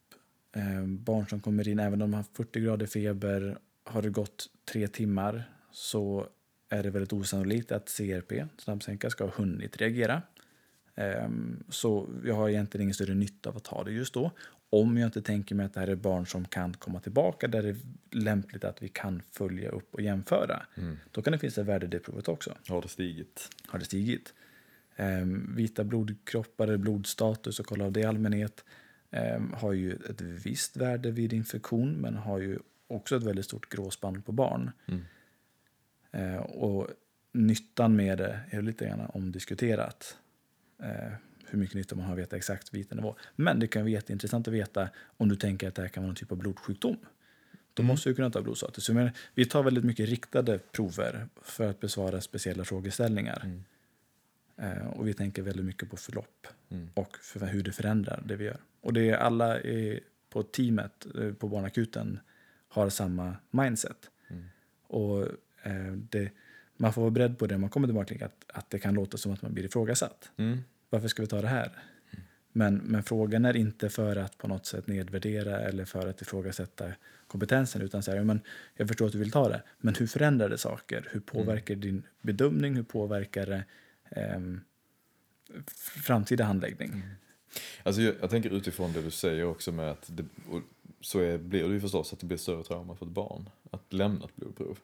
Eh, 0.53 0.85
barn 0.85 1.27
som 1.27 1.39
kommer 1.39 1.67
in, 1.67 1.79
även 1.79 2.01
om 2.01 2.11
de 2.11 2.13
har 2.13 2.25
40 2.33 2.59
grader 2.59 2.85
feber, 2.85 3.57
har 3.83 4.01
det 4.01 4.09
gått 4.09 4.49
tre 4.71 4.87
timmar 4.87 5.43
så 5.71 6.27
är 6.69 6.83
det 6.83 6.89
väldigt 6.89 7.13
osannolikt 7.13 7.71
att 7.71 7.89
CRP, 7.97 8.45
snabbsänka, 8.57 9.09
ska 9.09 9.23
ha 9.23 9.31
hunnit 9.31 9.77
reagera. 9.77 10.21
Eh, 10.95 11.29
så 11.69 12.09
jag 12.25 12.35
har 12.35 12.49
egentligen 12.49 12.83
ingen 12.83 12.93
större 12.93 13.13
nytta 13.13 13.49
av 13.49 13.57
att 13.57 13.63
ta 13.63 13.83
det 13.83 13.91
just 13.91 14.13
då. 14.13 14.31
Om 14.69 14.97
jag 14.97 15.07
inte 15.07 15.21
tänker 15.21 15.55
mig 15.55 15.65
att 15.65 15.73
det 15.73 15.79
här 15.79 15.87
är 15.87 15.95
barn 15.95 16.27
som 16.27 16.45
kan 16.45 16.73
komma 16.73 16.99
tillbaka 16.99 17.47
där 17.47 17.63
det 17.63 17.69
är 17.69 17.77
lämpligt 18.11 18.63
att 18.63 18.83
vi 18.83 18.87
kan 18.87 19.21
följa 19.31 19.69
upp 19.69 19.95
och 19.95 20.01
jämföra. 20.01 20.65
Mm. 20.75 20.97
Då 21.11 21.21
kan 21.21 21.33
det 21.33 21.39
finnas 21.39 21.57
ett 21.57 21.65
värde 21.65 21.85
i 21.85 21.89
det 21.89 21.99
provet 21.99 22.27
också. 22.27 22.57
Har 22.67 22.81
det 22.81 22.87
stigit? 22.87 23.49
Har 23.67 23.79
det 23.79 23.85
stigit? 23.85 24.33
Eh, 24.95 25.25
vita 25.55 25.83
blodkroppar 25.83 26.77
blodstatus 26.77 27.59
och 27.59 27.65
kolla 27.65 27.85
av 27.85 27.91
det 27.91 27.99
i 27.99 28.05
allmänhet 28.05 28.65
har 29.53 29.73
ju 29.73 29.93
ett 29.93 30.21
visst 30.21 30.77
värde 30.77 31.11
vid 31.11 31.33
infektion 31.33 31.93
men 31.93 32.15
har 32.15 32.39
ju 32.39 32.59
också 32.87 33.15
ett 33.17 33.23
väldigt 33.23 33.45
stort 33.45 33.69
gråspann 33.69 34.21
på 34.21 34.31
barn. 34.31 34.71
Mm. 34.85 35.01
Eh, 36.11 36.41
och 36.41 36.87
nyttan 37.31 37.95
med 37.95 38.17
det 38.17 38.39
är 38.49 38.61
lite 38.61 38.85
grann 38.85 39.09
omdiskuterat. 39.13 40.17
Eh, 40.83 41.13
hur 41.47 41.59
mycket 41.59 41.75
nytta 41.75 41.95
man 41.95 42.05
har 42.05 42.13
att 42.13 42.19
veta 42.19 42.37
exakt 42.37 42.73
vilken 42.73 42.97
nivå. 42.97 43.15
Men 43.35 43.59
det 43.59 43.67
kan 43.67 43.81
vara 43.81 43.91
jätteintressant 43.91 44.47
att 44.47 44.53
veta 44.53 44.89
om 45.17 45.29
du 45.29 45.35
tänker 45.35 45.67
att 45.67 45.75
det 45.75 45.81
här 45.81 45.89
kan 45.89 46.03
vara 46.03 46.07
någon 46.07 46.15
typ 46.15 46.31
av 46.31 46.37
blodsjukdom. 46.37 46.97
Då 47.73 47.81
Mm. 47.83 47.87
måste 47.87 48.09
du 48.09 48.15
kunna 48.15 48.29
ta 48.29 48.41
blodstatus. 48.41 48.89
Vi 49.35 49.45
tar 49.45 49.63
väldigt 49.63 49.83
mycket 49.83 50.09
riktade 50.09 50.59
prover 50.59 51.27
för 51.41 51.69
att 51.69 51.79
besvara 51.79 52.21
speciella 52.21 52.65
frågeställningar. 52.65 53.41
Mm. 53.45 53.63
Eh, 54.57 54.87
och 54.87 55.07
vi 55.07 55.13
tänker 55.13 55.41
väldigt 55.41 55.65
mycket 55.65 55.89
på 55.89 55.97
förlopp 55.97 56.47
Mm. 56.69 56.89
och 56.93 57.17
för 57.17 57.45
hur 57.45 57.63
det 57.63 57.71
förändrar 57.71 58.23
det 58.25 58.35
vi 58.35 58.45
gör. 58.45 58.57
Och 58.81 58.93
det 58.93 59.09
är 59.09 59.17
alla 59.17 59.59
på 60.29 60.43
teamet 60.43 61.05
eh, 61.19 61.33
på 61.33 61.47
barnakuten 61.47 62.19
har 62.67 62.89
samma 62.89 63.35
mindset. 63.51 64.09
Mm. 64.29 64.43
Och 64.87 65.21
eh, 65.63 65.93
det, 66.09 66.31
man 66.77 66.93
får 66.93 67.01
vara 67.01 67.11
beredd 67.11 67.37
på 67.37 67.47
det 67.47 67.53
när 67.53 67.59
man 67.59 67.69
kommer 67.69 67.87
till 67.87 67.95
barnkliniken, 67.95 68.27
att, 68.27 68.57
att 68.57 68.69
det 68.69 68.79
kan 68.79 68.93
låta 68.93 69.17
som 69.17 69.33
att 69.33 69.41
man 69.41 69.53
blir 69.53 69.63
ifrågasatt. 69.65 70.31
Mm. 70.37 70.59
Varför 70.89 71.07
ska 71.07 71.21
vi 71.21 71.27
ta 71.27 71.41
det 71.41 71.47
här? 71.47 71.71
Men, 72.55 72.75
men 72.75 73.03
frågan 73.03 73.45
är 73.45 73.55
inte 73.55 73.89
för 73.89 74.15
att 74.15 74.37
på 74.37 74.47
något 74.47 74.65
sätt 74.65 74.87
nedvärdera 74.87 75.59
eller 75.59 75.85
för 75.85 76.07
att 76.07 76.21
ifrågasätta 76.21 76.91
kompetensen 77.27 77.81
utan 77.81 78.03
säga, 78.03 78.23
men 78.23 78.41
jag 78.75 78.87
förstår 78.87 79.05
att 79.05 79.11
du 79.11 79.17
vill 79.17 79.31
ta 79.31 79.49
det, 79.49 79.61
men 79.77 79.95
hur 79.95 80.07
förändrar 80.07 80.49
det 80.49 80.57
saker? 80.57 81.07
Hur 81.11 81.19
påverkar 81.19 81.75
din 81.75 82.03
bedömning? 82.21 82.75
Hur 82.75 82.83
påverkar 82.83 83.45
det 83.45 83.63
ehm, 84.15 84.61
framtida 86.05 86.43
handläggning? 86.43 87.03
Alltså 87.83 88.01
jag, 88.01 88.15
jag 88.21 88.29
tänker 88.29 88.49
utifrån 88.49 88.93
det 88.93 89.01
du 89.01 89.11
säger 89.11 89.45
också 89.45 89.71
med 89.71 89.91
att 89.91 90.05
det, 90.07 90.25
så 91.01 91.19
är, 91.19 91.37
blir 91.37 91.67
det 91.67 91.73
ju 91.73 91.81
förstås 91.81 92.13
att 92.13 92.19
det 92.19 92.25
blir 92.25 92.37
större 92.37 92.63
trauma 92.63 92.95
för 92.95 93.05
ett 93.05 93.11
barn 93.11 93.49
att 93.71 93.93
lämna 93.93 94.25
ett 94.25 94.35
blodprov. 94.35 94.79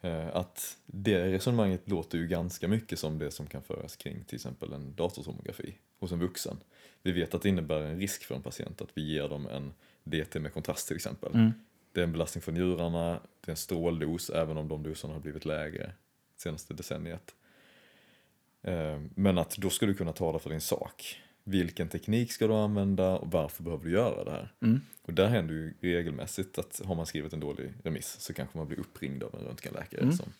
Eh, 0.00 0.36
att 0.36 0.78
det 0.86 1.32
resonemanget 1.32 1.88
låter 1.88 2.18
ju 2.18 2.26
ganska 2.26 2.68
mycket 2.68 2.98
som 2.98 3.18
det 3.18 3.30
som 3.30 3.46
kan 3.46 3.62
föras 3.62 3.96
kring 3.96 4.24
till 4.24 4.34
exempel 4.34 4.72
en 4.72 4.94
datortomografi 4.94 5.78
hos 5.98 6.12
en 6.12 6.18
vuxen. 6.18 6.56
Vi 7.02 7.12
vet 7.12 7.34
att 7.34 7.42
det 7.42 7.48
innebär 7.48 7.80
en 7.80 7.98
risk 7.98 8.24
för 8.24 8.34
en 8.34 8.42
patient 8.42 8.80
att 8.80 8.90
vi 8.94 9.12
ger 9.12 9.28
dem 9.28 9.46
en 9.46 9.72
DT 10.04 10.40
med 10.40 10.52
kontrast 10.52 10.86
till 10.86 10.96
exempel. 10.96 11.34
Mm. 11.34 11.52
Det 11.92 12.00
är 12.00 12.04
en 12.04 12.12
belastning 12.12 12.42
för 12.42 12.52
njurarna, 12.52 13.20
det 13.40 13.48
är 13.48 13.50
en 13.50 13.56
stråldos 13.56 14.30
även 14.30 14.56
om 14.56 14.68
de 14.68 14.82
doserna 14.82 15.14
har 15.14 15.20
blivit 15.20 15.44
lägre 15.44 15.92
senaste 16.36 16.74
decenniet. 16.74 17.34
Eh, 18.66 19.00
Men 19.14 19.38
att 19.38 19.56
då 19.56 19.70
ska 19.70 19.86
du 19.86 19.94
kunna 19.94 20.12
tala 20.12 20.38
för 20.38 20.50
din 20.50 20.60
sak. 20.60 21.22
Vilken 21.44 21.88
teknik 21.88 22.32
ska 22.32 22.46
du 22.46 22.54
använda 22.54 23.10
och 23.18 23.30
varför 23.30 23.62
behöver 23.62 23.84
du 23.84 23.90
göra 23.90 24.24
det 24.24 24.30
här? 24.30 24.52
Mm. 24.62 24.80
Och 25.02 25.14
där 25.14 25.26
händer 25.28 25.54
ju 25.54 25.74
regelmässigt 25.80 26.58
att 26.58 26.80
har 26.84 26.94
man 26.94 27.06
skrivit 27.06 27.32
en 27.32 27.40
dålig 27.40 27.72
remiss 27.84 28.16
så 28.20 28.32
kanske 28.34 28.58
man 28.58 28.66
blir 28.68 28.78
uppringd 28.80 29.22
av 29.22 29.34
en 29.34 29.40
röntgenläkare 29.46 30.00
Mm. 30.00 30.16
som 30.16 30.32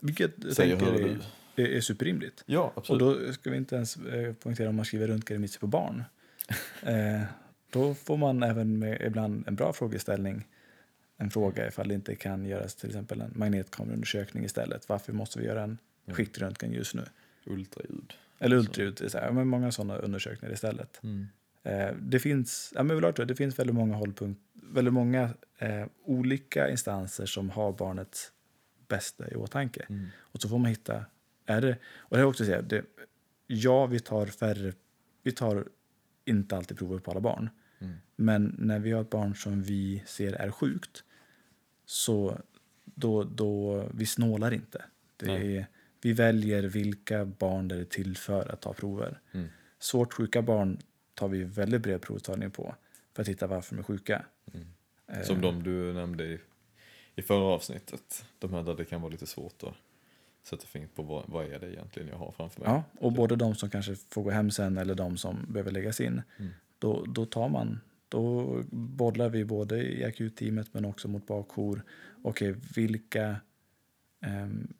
Vilket 0.00 0.54
säger 0.54 0.76
tänker 0.76 0.94
är, 0.94 1.18
du. 1.56 1.76
är, 1.76 1.80
superrimligt. 1.80 2.42
Ja, 2.46 2.60
Och 2.74 2.78
absolut. 2.78 3.26
då 3.26 3.32
ska 3.32 3.50
vi 3.50 3.56
inte 3.56 3.74
ens 3.76 3.96
eh, 3.96 4.32
poängtera 4.34 4.68
om 4.68 4.76
man 4.76 4.84
skriver 4.84 5.06
röntgenremisser 5.08 5.60
på 5.60 5.66
barn. 5.66 6.04
eh, 6.82 7.22
då 7.70 7.94
får 7.94 8.16
man 8.16 8.42
även 8.42 8.78
med 8.78 9.00
ibland 9.06 9.48
en 9.48 9.56
bra 9.56 9.72
frågeställning 9.72 10.44
en 11.18 11.30
fråga 11.30 11.68
ifall 11.68 11.88
det 11.88 11.94
inte 11.94 12.14
kan 12.14 12.46
göras 12.46 12.74
till 12.74 12.88
exempel 12.88 13.20
en 13.20 13.32
magnetkameraundersökning 13.36 14.44
istället. 14.44 14.88
Varför 14.88 15.12
måste 15.12 15.38
vi 15.38 15.44
göra 15.46 15.62
en. 15.62 15.78
Skiktröntgen 16.06 16.72
just 16.72 16.94
nu? 16.94 17.04
Ultraljud. 17.44 18.14
Eller 18.38 18.56
ultraljud, 18.56 18.94
det 18.98 19.04
är 19.04 19.08
så 19.08 19.18
här, 19.18 19.32
men 19.32 19.48
många 19.48 19.72
sådana 19.72 19.96
undersökningar 19.96 20.54
istället. 20.54 21.00
Mm. 21.02 21.26
Eh, 21.62 21.94
det 22.00 22.18
finns, 22.18 22.72
ja, 22.74 22.82
men 22.82 22.90
överlag 22.90 23.16
tror 23.16 23.22
jag, 23.22 23.28
det 23.28 23.36
finns 23.36 23.58
väldigt 23.58 23.76
många 23.76 23.94
hållpunkt, 23.94 24.40
väldigt 24.52 24.94
många 24.94 25.30
eh, 25.58 25.86
olika 26.04 26.70
instanser 26.70 27.26
som 27.26 27.50
har 27.50 27.72
barnets 27.72 28.32
bästa 28.88 29.30
i 29.30 29.34
åtanke. 29.34 29.86
Mm. 29.88 30.06
Och 30.18 30.42
så 30.42 30.48
får 30.48 30.58
man 30.58 30.68
hitta, 30.68 31.04
är 31.46 31.60
det, 31.60 31.78
och 31.84 32.16
det 32.16 32.22
är 32.22 32.26
också 32.26 32.44
säga, 32.44 32.62
det, 32.62 32.84
ja 33.46 33.86
vi 33.86 34.00
tar 34.00 34.26
färre, 34.26 34.72
vi 35.22 35.32
tar 35.32 35.68
inte 36.24 36.56
alltid 36.56 36.78
prover 36.78 36.98
på 36.98 37.10
alla 37.10 37.20
barn. 37.20 37.50
Mm. 37.78 37.94
Men 38.16 38.54
när 38.58 38.78
vi 38.78 38.92
har 38.92 39.00
ett 39.00 39.10
barn 39.10 39.34
som 39.34 39.62
vi 39.62 40.02
ser 40.06 40.32
är 40.32 40.50
sjukt 40.50 41.04
så 41.84 42.40
då, 42.84 43.24
då 43.24 43.82
vi 43.94 44.06
snålar 44.06 44.54
inte. 44.54 44.84
Det 45.16 45.26
Nej. 45.26 45.56
är, 45.56 45.66
vi 46.06 46.12
väljer 46.12 46.62
vilka 46.62 47.24
barn 47.24 47.68
det 47.68 47.76
är 47.76 47.84
till 47.84 48.16
för 48.16 48.52
att 48.52 48.60
ta 48.60 48.72
prover. 48.72 49.20
Mm. 49.32 49.48
Svårt 49.78 50.12
sjuka 50.12 50.42
barn 50.42 50.78
tar 51.14 51.28
vi 51.28 51.44
väldigt 51.44 51.82
bred 51.82 52.02
provtagning 52.02 52.50
på 52.50 52.74
för 53.14 53.22
att 53.22 53.28
hitta 53.28 53.46
varför 53.46 53.74
de 53.74 53.78
är 53.80 53.84
sjuka. 53.84 54.24
Mm. 54.54 54.66
Eh, 55.06 55.22
Som 55.22 55.40
de 55.40 55.62
du 55.62 55.92
nämnde 55.92 56.24
i, 56.24 56.38
i 57.14 57.22
förra 57.22 57.44
avsnittet. 57.44 58.24
De 58.38 58.52
här 58.52 58.62
där 58.62 58.74
det 58.74 58.84
kan 58.84 59.00
vara 59.00 59.12
lite 59.12 59.26
svårt 59.26 59.62
att 59.62 59.74
sätta 60.42 60.66
fingret 60.66 60.94
på 60.94 61.02
vad, 61.02 61.24
vad 61.28 61.46
är 61.46 61.58
det 61.58 61.72
egentligen 61.72 62.08
jag 62.08 62.18
har 62.18 62.32
framför 62.32 62.60
mig. 62.60 62.68
Ja, 62.70 62.84
och 62.98 63.12
både 63.12 63.36
de 63.36 63.54
som 63.54 63.70
kanske 63.70 63.94
får 63.94 64.22
gå 64.22 64.30
hem 64.30 64.50
sen 64.50 64.78
eller 64.78 64.94
de 64.94 65.16
som 65.16 65.46
behöver 65.48 65.70
läggas 65.70 66.00
in. 66.00 66.22
Mm. 66.38 66.52
Då, 66.78 67.04
då 67.04 67.26
tar 67.26 67.48
man, 67.48 67.80
då 68.08 68.46
bollar 68.70 69.28
vi 69.28 69.44
både 69.44 69.82
i 69.82 70.04
akutteamet 70.04 70.74
men 70.74 70.84
också 70.84 71.08
mot 71.08 71.26
bakjour. 71.26 71.82
Okej, 72.22 72.54
vilka, 72.74 73.36
um, 74.26 74.74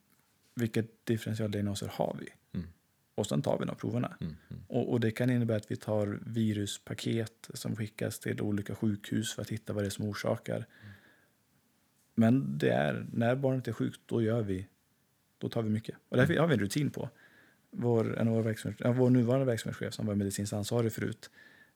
vilka 0.57 0.83
differentialdiagnoser 1.05 1.91
har 1.93 2.17
vi? 2.21 2.29
Mm. 2.59 2.67
Och 3.15 3.27
sen 3.27 3.43
tar 3.43 3.59
vi 3.59 3.65
de 3.65 3.77
proverna. 3.77 4.17
Mm. 4.21 4.37
Mm. 4.51 4.63
Och, 4.69 4.93
och 4.93 5.01
det 5.01 5.11
kan 5.11 5.31
innebära 5.31 5.57
att 5.57 5.71
vi 5.71 5.77
tar 5.77 6.21
viruspaket 6.27 7.51
som 7.55 7.77
skickas 7.77 8.21
till 8.21 8.41
olika 8.41 8.75
sjukhus 8.75 9.35
för 9.35 9.43
att 9.43 9.51
hitta 9.51 9.73
vad 9.73 9.85
det 9.85 9.89
är 9.89 9.91
som 9.91 10.09
orsakar. 10.09 10.67
Men 12.15 12.59
det 12.59 12.71
är, 12.71 13.07
när 13.13 13.37
barnet 13.37 13.69
är 13.69 13.73
sjukt, 13.73 14.01
då 14.07 14.23
gör 14.23 14.43
vi, 14.43 14.67
då 15.39 15.49
tar 15.49 15.63
vi 15.63 15.71
mycket. 15.71 15.97
Och 16.09 16.17
därför 16.17 16.37
har 16.37 16.47
vi 16.47 16.55
en 16.55 16.61
rutin 16.61 16.91
på. 16.91 17.11
Vår, 17.71 18.19
en 18.19 18.29
av 18.29 18.35
vår, 18.35 18.43
verksamhet, 18.43 18.81
vår 18.97 19.11
nuvarande 19.11 19.47
verksamhetschef 19.47 19.95
som 19.95 20.07
var 20.07 20.15
medicinskt 20.15 20.53
ansvarig 20.53 20.93
förut 20.93 21.31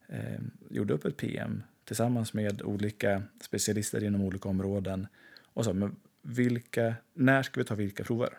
eh, 0.09 0.41
gjorde 0.71 0.95
upp 0.95 1.05
ett 1.05 1.17
PM 1.17 1.63
tillsammans 1.85 2.35
med 2.35 2.63
olika 2.63 3.23
specialister 3.41 4.05
inom 4.05 4.21
olika 4.21 4.49
områden 4.49 5.07
och 5.53 5.65
sa, 5.65 5.73
men 5.73 5.97
vilka, 6.23 6.95
när 7.15 7.43
ska 7.43 7.61
vi 7.61 7.65
ta 7.65 7.75
vilka 7.75 8.05
prover? 8.05 8.39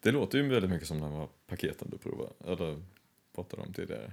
Det 0.00 0.10
låter 0.10 0.38
ju 0.38 0.48
väldigt 0.48 0.70
mycket 0.70 0.88
som 0.88 1.00
de 1.00 1.12
här 1.12 1.28
paketen 1.46 1.88
du 1.90 1.98
provar, 1.98 2.32
eller 2.46 2.82
pratade 3.34 3.62
om 3.62 3.72
tidigare. 3.72 4.12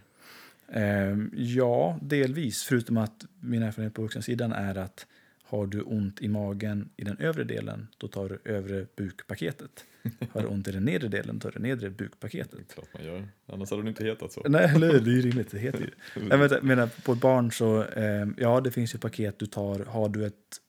Ehm, 0.72 1.32
ja, 1.36 2.00
delvis. 2.02 2.64
Förutom 2.64 2.98
att 2.98 3.26
min 3.40 3.64
erfarenhet 3.64 3.94
på 3.94 4.02
vuxensidan 4.02 4.52
är 4.52 4.78
att 4.78 5.08
har 5.44 5.68
du 5.68 5.82
ont 5.82 6.22
i 6.22 6.28
magen 6.28 6.90
i 6.98 7.04
den 7.04 7.18
övre 7.18 7.44
delen, 7.44 7.88
då 7.98 8.08
tar 8.08 8.30
du 8.30 8.52
övre 8.52 8.86
bukpaketet. 8.96 9.86
Har 10.32 10.42
du 10.42 10.48
ont 10.48 10.68
i 10.68 10.72
den 10.72 10.86
nedre 10.86 11.08
delen, 11.08 11.40
tar 11.40 11.52
du 11.52 11.60
nedre 11.60 11.90
Det 11.90 11.94
är 11.94 11.98
bukpaketet. 11.98 12.74
klart 12.74 12.88
man 12.94 13.04
gör. 13.06 13.28
Annars 13.46 13.70
hade 13.70 13.84
det 13.84 13.90
inte 13.90 14.04
hetat 14.04 14.32
så. 14.32 14.44
Nej, 14.48 14.72
eller 14.76 14.88
det 15.00 15.12
är 15.12 15.16
ju 15.16 15.22
rimligt. 15.22 15.52
Det 15.52 15.60
heter 15.60 15.80
ju. 15.80 16.28
Jag 16.30 16.64
menar, 16.64 16.88
på 17.06 17.14
ett 17.14 17.22
barn 17.22 17.52
så, 17.52 17.84
ehm, 17.84 18.36
ja 18.38 18.62
det 18.62 18.72
finns 18.72 18.96
ju 18.96 19.00
paket 19.00 19.40
du 19.40 19.46
tar. 19.46 19.80
Har 19.80 20.10
du 20.10 20.26
ett 20.26 20.62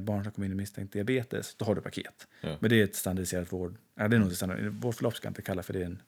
barn 0.00 0.22
som 0.24 0.32
kommer 0.32 0.46
in 0.46 0.50
med 0.50 0.56
misstänkt 0.56 0.92
diabetes, 0.92 1.54
då 1.54 1.64
har 1.64 1.74
du 1.74 1.80
paket. 1.80 2.26
Ja. 2.40 2.56
Men 2.60 2.70
det 2.70 2.80
är 2.80 2.84
ett 2.84 2.96
standardiserat 2.96 3.52
vård. 3.52 3.76
Ja, 3.94 4.08
det 4.08 4.16
är 4.16 4.20
nog 4.20 4.30
ett 4.30 4.36
standard, 4.36 4.66
vårdförlopp 4.66 5.16
ska 5.16 5.26
jag 5.26 5.30
inte 5.30 5.42
kalla 5.42 5.62
för 5.62 5.72
det. 5.72 5.80
Är 5.80 5.84
en 5.86 6.02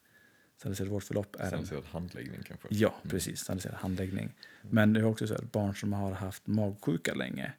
standardiserat 0.57 0.91
vårdförlopp 0.91 1.37
är 1.37 1.41
en 1.41 1.47
Standardiserad 1.49 1.85
handläggning 1.85 2.41
kanske. 2.47 2.69
Ja, 2.71 2.95
precis. 3.09 3.41
Standardiserad 3.41 3.77
handläggning. 3.77 4.33
Men 4.63 4.93
det 4.93 5.01
är 5.01 5.05
också 5.05 5.27
så 5.27 5.35
att 5.35 5.53
barn 5.53 5.75
som 5.75 5.93
har 5.93 6.13
haft 6.13 6.47
magsjuka 6.47 7.15
länge 7.15 7.53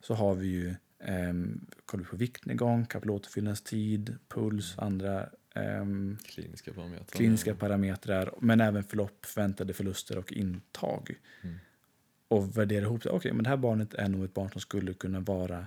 så 0.00 0.14
har 0.14 0.34
vi 0.34 0.46
ju 0.46 0.74
um, 1.08 1.66
kollar 1.84 2.04
vi 2.04 2.10
på 2.10 2.16
viktnedgång, 2.16 2.86
kapillåterfyllnadstid, 2.86 4.16
puls, 4.28 4.74
andra 4.78 5.28
ehm, 5.54 6.16
Kliniska 6.24 6.72
parametrar. 6.72 7.04
kliniska 7.18 7.54
parametrar, 7.54 8.34
men 8.40 8.60
även 8.60 8.84
förlopp, 8.84 9.26
förväntade 9.26 9.72
förluster 9.72 10.18
och 10.18 10.32
intag. 10.32 11.14
Mm. 11.42 11.56
Och 12.28 12.58
värdera 12.58 12.84
ihop 12.84 13.02
det. 13.02 13.10
Okej, 13.10 13.32
men 13.32 13.44
det 13.44 13.50
här 13.50 13.56
barnet 13.56 13.94
är 13.94 14.08
nog 14.08 14.24
ett 14.24 14.34
barn 14.34 14.50
som 14.50 14.60
skulle 14.60 14.94
kunna 14.94 15.20
vara 15.20 15.66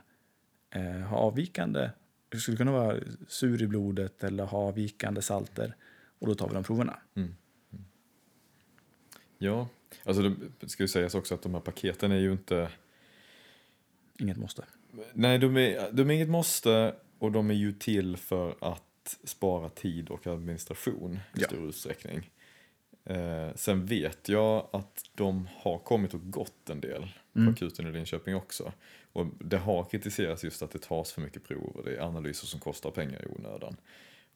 eh, 0.70 0.84
ha 0.84 1.18
avvikande, 1.18 1.90
det 2.30 2.38
skulle 2.38 2.58
kunna 2.58 2.72
vara 2.72 3.00
sur 3.28 3.62
i 3.62 3.68
blodet 3.68 4.24
eller 4.24 4.46
ha 4.46 4.58
avvikande 4.58 5.22
salter. 5.22 5.76
Och 6.20 6.28
då 6.28 6.36
tar 6.36 6.48
vi 6.48 6.54
de 6.54 6.64
proverna. 6.64 7.00
Mm. 7.16 7.36
Mm. 7.72 7.86
Ja, 9.38 9.68
alltså 10.04 10.36
det 10.60 10.70
ska 10.70 10.84
ju 10.84 10.88
sägas 10.88 11.16
också 11.16 11.36
att 11.36 11.42
de 11.42 11.54
här 11.54 11.62
paketen 11.62 12.12
är 12.12 12.20
ju 12.20 12.32
inte... 12.32 12.70
Inget 14.20 14.38
måste. 14.38 14.66
Nej, 15.14 15.40
de 15.40 15.58
är, 15.58 15.92
de 15.92 16.10
är 16.10 16.14
inget 16.14 16.30
måste 16.30 16.96
och 17.20 17.32
de 17.32 17.50
är 17.50 17.54
ju 17.54 17.74
till 17.74 18.18
för 18.18 18.56
att 18.62 19.18
spara 19.24 19.70
tid 19.70 20.10
och 20.10 20.28
administration 20.28 21.16
i 21.16 21.20
Ja. 21.34 21.48
stor 21.48 21.70
utsträckning. 21.70 22.30
Eh, 23.06 23.50
sen 23.56 23.86
vet 23.86 24.30
jag 24.30 24.68
att 24.74 25.04
de 25.16 25.48
har 25.58 25.78
kommit 25.78 26.14
och 26.14 26.32
gått 26.32 26.70
en 26.70 26.82
del 26.82 27.02
på 27.34 27.40
Mm. 27.40 27.54
akuten 27.54 27.88
i 27.88 27.92
Linköping 27.92 28.36
också. 28.36 28.74
Och 29.14 29.26
det 29.40 29.58
har 29.58 29.84
kritiserats 29.86 30.44
just 30.44 30.62
att 30.62 30.72
det 30.72 30.82
tas 30.82 31.12
för 31.12 31.22
mycket 31.22 31.44
prov 31.44 31.64
och 31.76 31.84
det 31.86 31.96
är 31.96 32.02
analyser 32.02 32.48
som 32.48 32.60
kostar 32.60 32.92
pengar 32.92 33.22
i 33.24 33.28
onödan. 33.28 33.76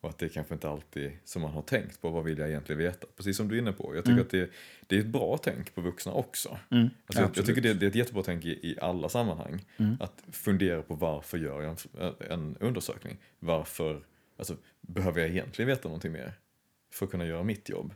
Och 0.01 0.09
att 0.09 0.17
det 0.17 0.29
kanske 0.29 0.53
inte 0.53 0.69
alltid 0.69 1.11
som 1.23 1.41
man 1.41 1.51
har 1.51 1.61
tänkt 1.61 2.01
på, 2.01 2.09
vad 2.09 2.23
vill 2.23 2.37
jag 2.37 2.49
egentligen 2.49 2.79
veta? 2.79 3.07
Precis 3.17 3.37
som 3.37 3.47
du 3.47 3.55
är 3.55 3.59
inne 3.61 3.71
på, 3.71 3.95
jag 3.95 4.03
tycker 4.03 4.11
Mm. 4.13 4.21
att 4.25 4.29
det, 4.29 4.49
det 4.87 4.95
är 4.95 4.99
ett 4.99 5.05
bra 5.05 5.37
tänk 5.43 5.75
på 5.75 5.81
vuxna 5.81 6.11
också. 6.13 6.57
Mm. 6.71 6.89
Alltså 7.05 7.21
jag, 7.23 7.31
jag 7.37 7.45
tycker 7.45 7.61
det, 7.61 7.73
det 7.73 7.85
är 7.85 7.87
ett 7.89 7.95
jättebra 7.95 8.23
tänk 8.23 8.45
i, 8.45 8.49
i 8.49 8.77
alla 8.81 9.09
sammanhang. 9.09 9.65
Mm. 9.77 9.97
Att 9.99 10.23
fundera 10.31 10.81
på 10.81 10.95
varför 10.95 11.37
gör 11.37 11.61
jag 11.61 11.77
en, 11.99 12.15
en 12.31 12.57
undersökning? 12.59 13.17
Varför, 13.39 14.03
alltså 14.37 14.55
behöver 14.81 15.21
jag 15.21 15.29
egentligen 15.29 15.67
veta 15.69 15.87
någonting 15.87 16.11
mer? 16.11 16.33
För 16.93 17.05
att 17.05 17.11
kunna 17.11 17.25
göra 17.25 17.43
mitt 17.43 17.69
jobb? 17.69 17.93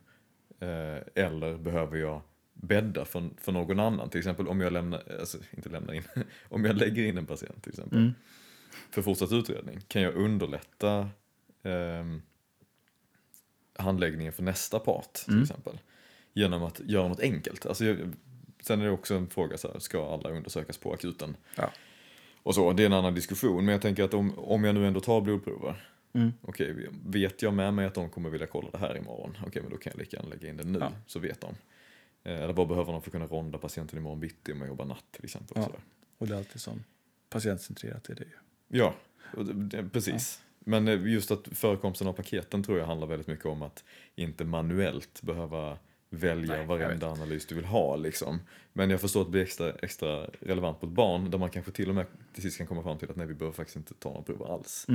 Eh, 0.60 1.24
eller 1.26 1.58
behöver 1.58 1.98
jag 1.98 2.22
bädda 2.54 3.06
för, 3.06 3.30
för 3.38 3.52
någon 3.52 3.80
annan? 3.80 4.10
Till 4.10 4.20
exempel 4.20 4.48
om 4.48 4.62
jag 4.62 4.74
lämnar, 4.74 5.04
alltså 5.20 5.38
inte 5.52 5.70
lämnar 5.70 5.94
in, 5.94 6.04
om 6.50 6.66
jag 6.66 6.76
lägger 6.78 7.04
in 7.06 7.18
en 7.18 7.26
patient 7.26 7.64
till 7.64 7.72
exempel. 7.72 7.98
Mm. 7.98 8.14
För 8.92 9.02
fortsatt 9.02 9.32
utredning, 9.32 9.80
kan 9.88 10.02
jag 10.02 10.16
underlätta 10.16 11.10
ehm, 11.64 12.22
handläggningen 13.74 14.34
för 14.34 14.44
nästa 14.44 14.80
part 14.80 15.14
till 15.14 15.34
Mm. 15.34 15.44
exempel? 15.44 15.80
Genom 16.34 16.64
att 16.64 16.80
göra 16.80 17.08
något 17.08 17.20
enkelt. 17.20 17.66
Alltså, 17.66 17.86
jag, 17.86 18.14
sen 18.62 18.82
är 18.82 18.86
det 18.86 18.92
också 18.92 19.16
en 19.16 19.28
fråga, 19.28 19.58
så 19.58 19.72
här, 19.72 19.80
ska 19.80 20.14
alla 20.14 20.30
undersökas 20.30 20.78
på 20.78 20.94
akuten? 20.94 21.36
Ja. 21.56 21.72
Och 22.44 22.56
så, 22.56 22.74
det 22.74 22.84
är 22.84 22.86
en 22.86 22.94
annan 22.94 23.14
diskussion, 23.14 23.66
men 23.66 23.72
jag 23.72 23.82
tänker 23.82 24.04
att 24.04 24.14
om, 24.14 24.40
om 24.40 24.64
jag 24.64 24.76
nu 24.76 24.88
ändå 24.88 25.00
tar 25.00 25.22
blodprover, 25.22 25.86
Mm. 26.14 26.34
okej, 26.42 26.88
vet 27.06 27.42
jag 27.42 27.54
med 27.54 27.74
mig 27.74 27.86
att 27.86 27.94
de 27.94 28.10
kommer 28.10 28.30
vilja 28.30 28.48
kolla 28.48 28.70
det 28.72 28.78
här 28.78 28.98
imorgon? 28.98 29.38
Okej, 29.48 29.62
men 29.62 29.72
då 29.72 29.78
kan 29.78 29.92
jag 29.96 30.00
lika 30.00 30.18
gärna 30.18 30.30
lägga 30.30 30.50
in 30.50 30.58
det 30.58 30.64
nu, 30.64 30.80
Ja. 30.80 30.92
så 31.08 31.20
vet 31.20 31.42
de. 31.42 31.56
Eh, 32.24 32.42
Eller 32.42 32.54
vad 32.54 32.68
behöver 32.68 32.92
de 32.92 33.02
för 33.02 33.10
att 33.10 33.12
kunna 33.12 33.26
ronda 33.26 33.58
patienten 33.58 33.98
imorgon 34.00 34.20
bitti 34.20 34.54
om 34.54 34.60
jag 34.60 34.68
jobbar 34.68 34.86
natt 34.86 35.06
till 35.12 35.24
exempel? 35.26 35.58
Och 35.58 35.64
Ja. 35.74 35.80
Och 36.18 36.28
det 36.28 36.34
är 36.34 36.38
alltid 36.38 36.62
som 36.62 36.84
patientcentrerat 37.30 38.10
är 38.10 38.16
det 38.16 38.24
ju. 38.24 38.78
Ja, 38.80 38.96
precis. 39.92 40.42
Men 40.60 40.88
eh, 40.88 41.08
just 41.08 41.32
att 41.32 41.48
förekomsten 41.52 42.08
av 42.08 42.14
paketen 42.14 42.64
tror 42.64 42.80
jag 42.80 42.86
handlar 42.86 43.08
väldigt 43.08 43.28
mycket 43.28 43.46
om 43.46 43.62
att 43.62 43.84
inte 44.16 44.44
manuellt 44.46 45.22
behöva 45.22 45.78
välja 46.10 46.58
Nej, 46.58 46.66
varenda 46.66 47.12
analys 47.12 47.46
du 47.46 47.56
vill 47.56 47.66
ha. 47.66 47.96
Liksom. 47.96 48.40
Men 48.74 48.90
jag 48.90 49.02
förstår 49.02 49.22
att 49.22 49.28
det 49.28 49.32
blir 49.32 49.42
extra, 49.42 49.72
extra 49.74 50.26
relevant 50.26 50.80
på 50.80 50.86
ett 50.86 50.92
barn 50.92 51.32
där 51.32 51.38
man 51.38 51.50
kanske 51.50 51.72
till 51.72 51.90
och 51.90 51.96
med 51.96 52.06
till 52.34 52.44
sist 52.44 52.58
kan 52.58 52.68
komma 52.68 52.84
fram 52.84 52.98
till 52.98 53.10
att 53.10 53.16
nej, 53.16 53.28
vi 53.28 53.34
behöver 53.34 53.56
faktiskt 53.56 53.76
inte 53.78 53.94
ta 53.94 54.10
några 54.10 54.24
prover 54.24 54.54
alls. 54.54 54.86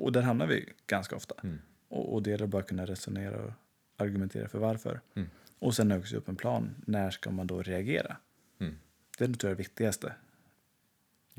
Och 0.00 0.12
där 0.12 0.22
hamnar 0.22 0.46
vi 0.46 0.72
ganska 0.86 1.16
ofta. 1.16 1.34
Mm. 1.42 1.58
Och, 1.88 2.14
och 2.14 2.22
det 2.22 2.30
gäller 2.30 2.46
bara 2.46 2.62
att 2.62 2.68
kunna 2.68 2.86
resonera 2.86 3.44
och 3.44 3.52
argumentera 3.96 4.48
för 4.48 4.58
varför. 4.58 5.00
Mm. 5.14 5.28
Och 5.58 5.74
sen 5.74 5.92
också 5.92 6.16
upp 6.16 6.28
en 6.28 6.36
plan. 6.36 6.74
När 6.86 7.10
ska 7.10 7.30
man 7.30 7.46
då 7.46 7.62
reagera? 7.62 8.16
Mm. 8.58 8.78
Det 9.18 9.24
är 9.24 9.28
jag 9.28 9.52
det 9.52 9.54
viktigaste. 9.54 10.14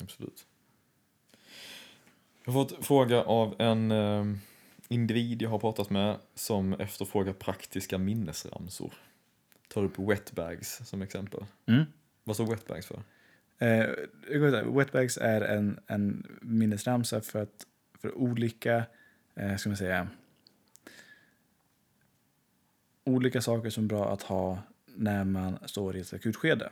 Absolut. 0.02 0.46
Jag 2.44 2.54
har 2.54 2.64
fått 2.64 2.86
fråga 2.86 3.24
av 3.24 3.56
en 3.60 3.92
eh, 3.92 4.26
individ 4.88 5.42
jag 5.42 5.50
har 5.50 5.60
pratat 5.60 5.90
med 5.90 6.18
som 6.36 6.74
efterfrågar 6.74 7.34
praktiska 7.34 7.98
minnesramsor. 7.98 8.94
Tar 9.68 9.84
upp 9.84 10.00
wetbags 10.00 10.90
som 10.90 11.02
exempel. 11.02 11.46
Vad 12.24 12.36
står 12.36 12.46
wetbags 12.46 12.88
för? 12.88 13.04
Eh. 13.58 13.90
Wetbags 14.66 15.18
är 15.18 15.42
en, 15.42 15.80
en 15.88 16.28
minnesramsa 16.42 17.22
för, 17.22 17.42
att, 17.42 17.66
för 18.02 18.18
olika, 18.18 18.84
eh, 19.36 19.56
ska 19.56 19.70
man 19.70 19.78
säga, 19.78 20.08
olika 23.04 23.42
saker 23.42 23.70
som 23.70 23.84
är 23.84 23.88
bra 23.88 24.14
att 24.14 24.22
ha 24.22 24.60
när 24.86 25.24
man 25.24 25.58
står 25.66 25.96
i 25.96 26.00
ett 26.00 26.14
akutskede. 26.14 26.72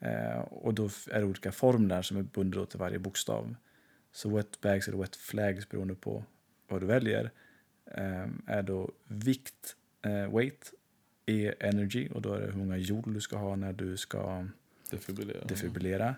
Eh, 0.00 0.38
och 0.38 0.74
då 0.74 0.84
är 1.10 1.18
det 1.20 1.24
olika 1.24 1.52
formler 1.52 2.02
som 2.02 2.16
är 2.16 2.22
bundna 2.22 2.66
till 2.66 2.78
varje 2.78 2.98
bokstav. 2.98 3.54
Så 4.12 4.36
wetbags 4.36 4.88
eller 4.88 4.98
wet 4.98 5.16
flags 5.16 5.68
beroende 5.68 5.94
på 5.94 6.24
vad 6.68 6.82
du 6.82 6.86
väljer 6.86 7.30
eh, 7.84 8.26
är 8.46 8.62
då 8.62 8.90
vikt, 9.04 9.76
eh, 10.02 10.34
weight, 10.36 10.72
E 11.26 11.54
energy 11.60 12.08
och 12.08 12.22
då 12.22 12.34
är 12.34 12.40
det 12.40 12.46
hur 12.46 12.58
många 12.58 12.76
joule 12.76 13.14
du 13.14 13.20
ska 13.20 13.36
ha 13.36 13.56
när 13.56 13.72
du 13.72 13.96
ska 13.96 14.46
Defibrillera. 14.90 15.44
defibrillera. 15.44 16.14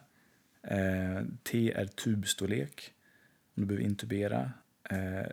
Eh, 0.63 1.23
T 1.43 1.73
är 1.73 1.87
tubstorlek, 1.87 2.95
om 3.61 3.67
du 3.69 3.75
behöver 3.75 3.85
intubera. 3.85 4.53
Eh, 4.91 5.27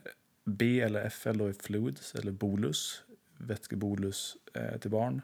B 0.46 0.82
eller 0.82 1.10
FL 1.10 1.38
då 1.38 1.48
är 1.48 1.54
fluids 1.54 2.16
eller 2.16 2.32
bolus, 2.32 3.04
vätskebolus 3.38 4.38
eh, 4.54 4.78
till 4.78 4.92
barn. 4.92 5.22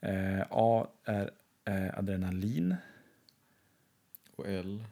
Eh, 0.00 0.42
A 0.50 0.86
är 1.04 1.30
eh, 1.64 1.98
adrenalin. 1.98 2.74
Och 4.36 4.46
L. 4.48 4.84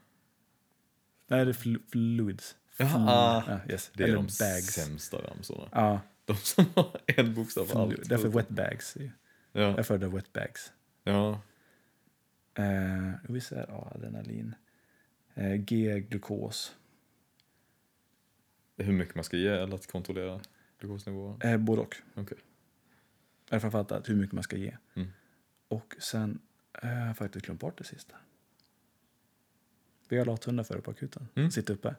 Nej, 1.26 1.44
det 1.44 1.50
är 1.50 1.52
flu- 1.54 1.82
fluids. 1.92 2.56
Jaha, 2.76 3.04
ah. 3.08 3.44
ja, 3.48 3.72
yes. 3.72 3.90
Det 3.94 4.02
är 4.02 4.08
eller 4.08 4.16
de 4.16 4.22
bags. 4.24 4.66
sämsta 4.66 5.16
ramsorna. 5.16 5.68
Ja, 5.72 6.00
De 6.24 6.36
som 6.36 6.64
har 6.76 7.00
en 7.06 7.34
bokstav 7.34 7.64
för 7.64 7.80
allt. 7.82 8.08
därför 8.08 8.28
wet 8.28 8.48
bags. 8.48 8.96
Ja, 9.52 9.60
Jag 9.76 9.86
föredrar 9.86 10.08
wet 10.08 10.32
bags. 10.32 10.72
ja. 11.04 11.40
Eh, 12.54 13.12
visst 13.28 13.52
är 13.52 13.70
A 13.70 13.92
adrenalin. 13.94 14.54
Eh, 15.34 15.54
G 15.54 16.00
glukos. 16.00 16.76
Hur 18.76 18.92
mycket 18.92 19.14
man 19.14 19.24
ska 19.24 19.36
ge 19.36 19.48
eller 19.48 19.74
att 19.74 19.86
kontrollera 19.86 20.40
glukosnivån. 20.80 21.40
Eh, 21.42 21.56
både 21.56 21.82
och. 21.82 21.96
Okej. 22.14 22.38
Eller 23.50 23.60
framförallt 23.60 23.92
att 23.92 24.08
hur 24.08 24.16
mycket 24.16 24.32
man 24.32 24.42
ska 24.42 24.56
ge. 24.56 24.76
Mm. 24.94 25.08
Och 25.68 25.94
sen 25.98 26.38
eh, 26.82 26.88
har 26.88 27.06
jag 27.06 27.16
faktiskt 27.16 27.44
glömt 27.46 27.60
bort 27.60 27.78
det 27.78 27.84
sista. 27.84 28.16
Vi 30.08 30.18
har 30.18 30.24
lathundar 30.24 30.64
för 30.64 30.80
på 30.80 30.90
akuten. 30.90 31.28
Mm. 31.34 31.50
Sitter 31.50 31.74
uppe. 31.74 31.94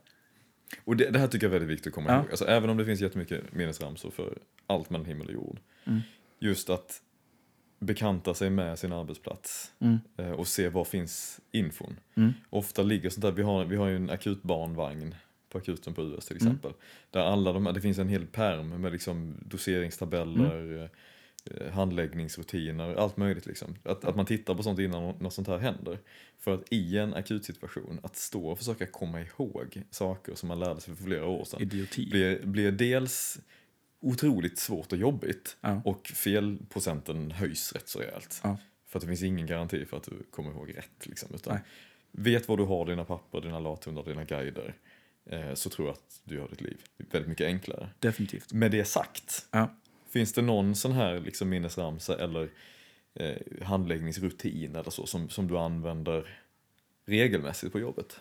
Och 0.83 0.97
det, 0.97 1.09
det 1.09 1.19
här 1.19 1.27
tycker 1.27 1.45
jag 1.47 1.55
är 1.55 1.59
väldigt 1.59 1.77
viktigt 1.77 1.87
att 1.87 1.93
komma 1.93 2.09
Ja. 2.09 2.19
ihåg. 2.19 2.29
Alltså, 2.29 2.45
även 2.45 2.69
om 2.69 2.77
det 2.77 2.85
finns 2.85 2.99
jättemycket 3.01 3.53
minnesramsor 3.53 4.11
för 4.11 4.37
allt 4.67 4.89
mellan 4.89 5.05
himmel 5.05 5.27
och 5.27 5.33
jord. 5.33 5.59
Mm. 5.85 5.99
Just 6.39 6.69
att 6.69 7.01
bekanta 7.79 8.33
sig 8.33 8.49
med 8.49 8.79
sin 8.79 8.93
arbetsplats 8.93 9.71
Mm. 9.79 9.97
eh, 10.17 10.31
och 10.31 10.47
se 10.47 10.69
var 10.69 10.83
finns 10.85 11.39
infon. 11.51 11.99
Mm. 12.15 12.33
Ofta 12.49 12.83
ligger 12.83 13.09
sånt 13.09 13.21
där, 13.21 13.31
vi 13.31 13.43
har, 13.43 13.65
vi 13.65 13.75
har 13.75 13.87
ju 13.87 13.95
en 13.95 14.09
akutbarnvagn 14.09 15.15
på 15.55 15.71
akuten 15.71 15.93
på 15.93 16.01
US 16.01 16.25
till 16.25 16.35
Mm. 16.37 16.47
exempel. 16.47 16.73
Där 17.11 17.19
alla 17.19 17.53
de, 17.53 17.63
det 17.73 17.81
finns 17.81 17.97
en 17.99 18.09
hel 18.09 18.25
perm 18.27 18.81
med 18.81 18.91
liksom 18.91 19.35
doseringstabeller, 19.45 20.89
Mm. 21.51 21.71
handläggningsrutiner, 21.73 22.95
allt 22.95 23.17
möjligt. 23.17 23.45
Liksom. 23.45 23.75
Att, 23.83 24.05
att 24.05 24.15
man 24.15 24.25
tittar 24.25 24.55
på 24.55 24.63
sånt 24.63 24.79
innan 24.79 25.03
något 25.19 25.33
sånt 25.33 25.47
här 25.47 25.57
händer. 25.57 25.99
För 26.39 26.53
att 26.53 26.63
i 26.73 26.97
en 26.97 27.13
akutsituation, 27.13 27.99
att 28.03 28.15
stå 28.15 28.47
och 28.47 28.57
försöka 28.57 28.85
komma 28.85 29.21
ihåg 29.21 29.81
saker 29.91 30.35
som 30.35 30.47
man 30.47 30.59
lärde 30.59 30.81
sig 30.81 30.95
för 30.95 31.03
flera 31.03 31.25
år 31.25 31.45
sedan 31.45 31.61
Idioti. 31.61 32.09
blir, 32.09 32.45
blir 32.45 32.71
dels 32.71 33.39
otroligt 33.99 34.57
svårt 34.59 34.91
och 34.91 34.97
jobbigt 34.97 35.57
Ja. 35.61 35.81
och 35.85 36.07
felprocenten 36.07 37.31
höjs 37.31 37.73
rätt 37.73 37.89
så 37.89 37.99
rejält. 37.99 38.39
Ja. 38.43 38.57
För 38.87 38.99
att 38.99 39.01
det 39.01 39.07
finns 39.07 39.23
ingen 39.23 39.45
garanti 39.47 39.85
för 39.85 39.97
att 39.97 40.03
du 40.03 40.23
kommer 40.31 40.51
ihåg 40.51 40.77
rätt. 40.77 41.05
Liksom, 41.07 41.29
utan 41.35 41.53
Nej. 41.53 41.63
vet 42.11 42.47
var 42.47 42.57
du 42.57 42.63
har 42.63 42.85
dina 42.85 43.03
papper, 43.05 43.41
dina 43.41 43.59
lathundar, 43.59 44.03
dina 44.03 44.23
guider. 44.23 44.75
Eh, 45.25 45.53
så 45.53 45.69
tror 45.69 45.87
jag 45.87 45.93
att 45.93 46.21
du 46.23 46.35
gör 46.35 46.47
ditt 46.47 46.61
liv 46.61 46.77
väldigt 46.97 47.29
mycket 47.29 47.45
enklare. 47.47 47.89
Definitivt. 47.99 48.53
Med 48.53 48.71
det 48.71 48.85
sagt, 48.85 49.47
Ja. 49.51 49.75
finns 50.09 50.33
det 50.33 50.41
någon 50.41 50.75
sån 50.75 50.91
här 50.91 51.19
liksom 51.19 51.49
minnesramsa 51.49 52.17
eller 52.23 52.49
eh, 53.13 53.35
handläggningsrutin 53.63 54.75
eller 54.75 54.89
så 54.91 55.05
som, 55.05 55.29
som 55.29 55.47
du 55.47 55.57
använder 55.57 56.39
regelmässigt 57.05 57.71
på 57.71 57.79
jobbet? 57.79 58.19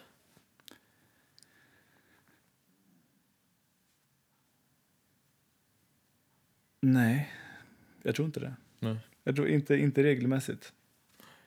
Nej, 6.80 7.32
jag 8.02 8.14
tror 8.14 8.26
inte 8.26 8.40
det. 8.40 8.55
Nej. 8.78 8.96
Jag 9.24 9.36
tror 9.36 9.48
inte, 9.48 9.76
inte 9.76 10.02
regelmässigt. 10.02 10.72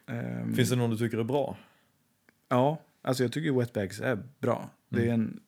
Ehm, 0.05 0.55
Finns 0.55 0.69
det 0.69 0.75
någon 0.75 0.89
du 0.89 0.97
tycker 0.97 1.17
är 1.17 1.23
bra? 1.23 1.57
Ja, 2.49 2.81
alltså 3.01 3.23
jag 3.23 3.31
tycker 3.31 3.51
wetbags 3.59 3.99
är 4.01 4.23
bra. 4.39 4.69
Det, 4.89 5.09
är 5.09 5.13
en, 5.13 5.27
eh, 5.33 5.41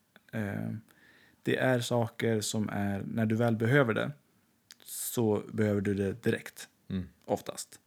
det 1.44 1.58
är 1.58 1.80
saker 1.80 2.42
som 2.42 2.70
är, 2.70 3.02
när 3.08 3.26
du 3.26 3.36
väl 3.36 3.56
behöver 3.56 3.94
det, 3.94 4.12
så 4.84 5.44
behöver 5.54 5.82
du 5.82 5.94
det 5.94 6.24
direkt, 6.24 6.70
Mm. 6.90 7.08
oftast. 7.26 7.80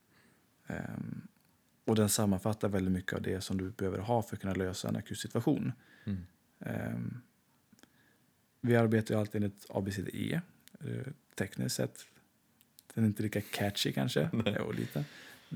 Ehm, 0.66 1.20
och 1.84 1.96
den 1.96 2.08
sammanfattar 2.08 2.68
väldigt 2.68 2.92
mycket 2.92 3.12
av 3.12 3.22
det 3.22 3.40
som 3.40 3.58
du 3.58 3.70
behöver 3.70 3.98
ha 3.98 4.22
för 4.22 4.36
att 4.36 4.40
kunna 4.42 4.54
lösa 4.54 4.88
en 4.88 4.96
akut 4.96 5.18
situation. 5.18 5.72
Mm. 6.04 6.26
Ehm, 6.60 7.20
vi 8.60 8.76
arbetar 8.76 9.14
ju 9.14 9.20
alltid 9.20 9.44
enligt 9.44 9.66
ABCDE. 9.68 10.40
Eh, 10.80 11.12
tekniskt 11.34 11.74
sett. 11.76 12.06
Den 12.94 13.04
är 13.04 13.08
inte 13.08 13.22
lika 13.22 13.40
catchy 13.40 13.92
kanske. 13.92 14.30
Jo, 14.58 14.72
lite. 14.72 15.04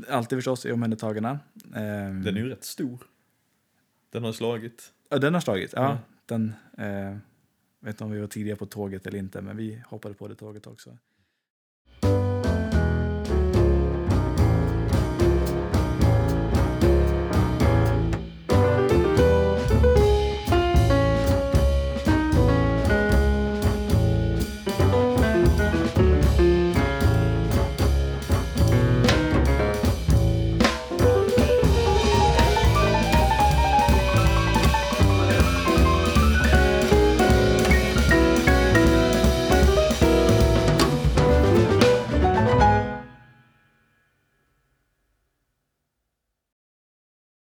Alltid 0.09 0.39
förstås 0.39 0.67
är 0.67 0.73
omhändertagarna. 0.73 1.39
Ehm, 1.75 2.23
Den 2.23 2.37
är 2.37 2.41
ju 2.41 2.49
rätt 2.49 2.65
stor. 2.65 2.99
Den 4.11 4.25
har 4.25 4.33
slagit. 4.33 4.93
Ja, 5.09 5.19
den 5.19 5.35
har 5.35 5.41
slagit. 5.41 5.73
Ja, 5.73 5.87
Mm 5.91 5.99
den, 6.27 6.53
eh, 6.79 7.17
vet 7.81 7.95
inte 7.95 8.05
om 8.05 8.11
vi 8.11 8.21
var 8.21 8.27
tidiga 8.27 8.57
på 8.57 8.67
tåget 8.67 9.07
eller 9.07 9.19
inte, 9.19 9.43
men 9.43 9.57
vi 9.57 9.83
hoppade 9.87 10.15
på 10.15 10.29
det 10.29 10.35
tåget 10.35 10.67
också. 10.67 10.99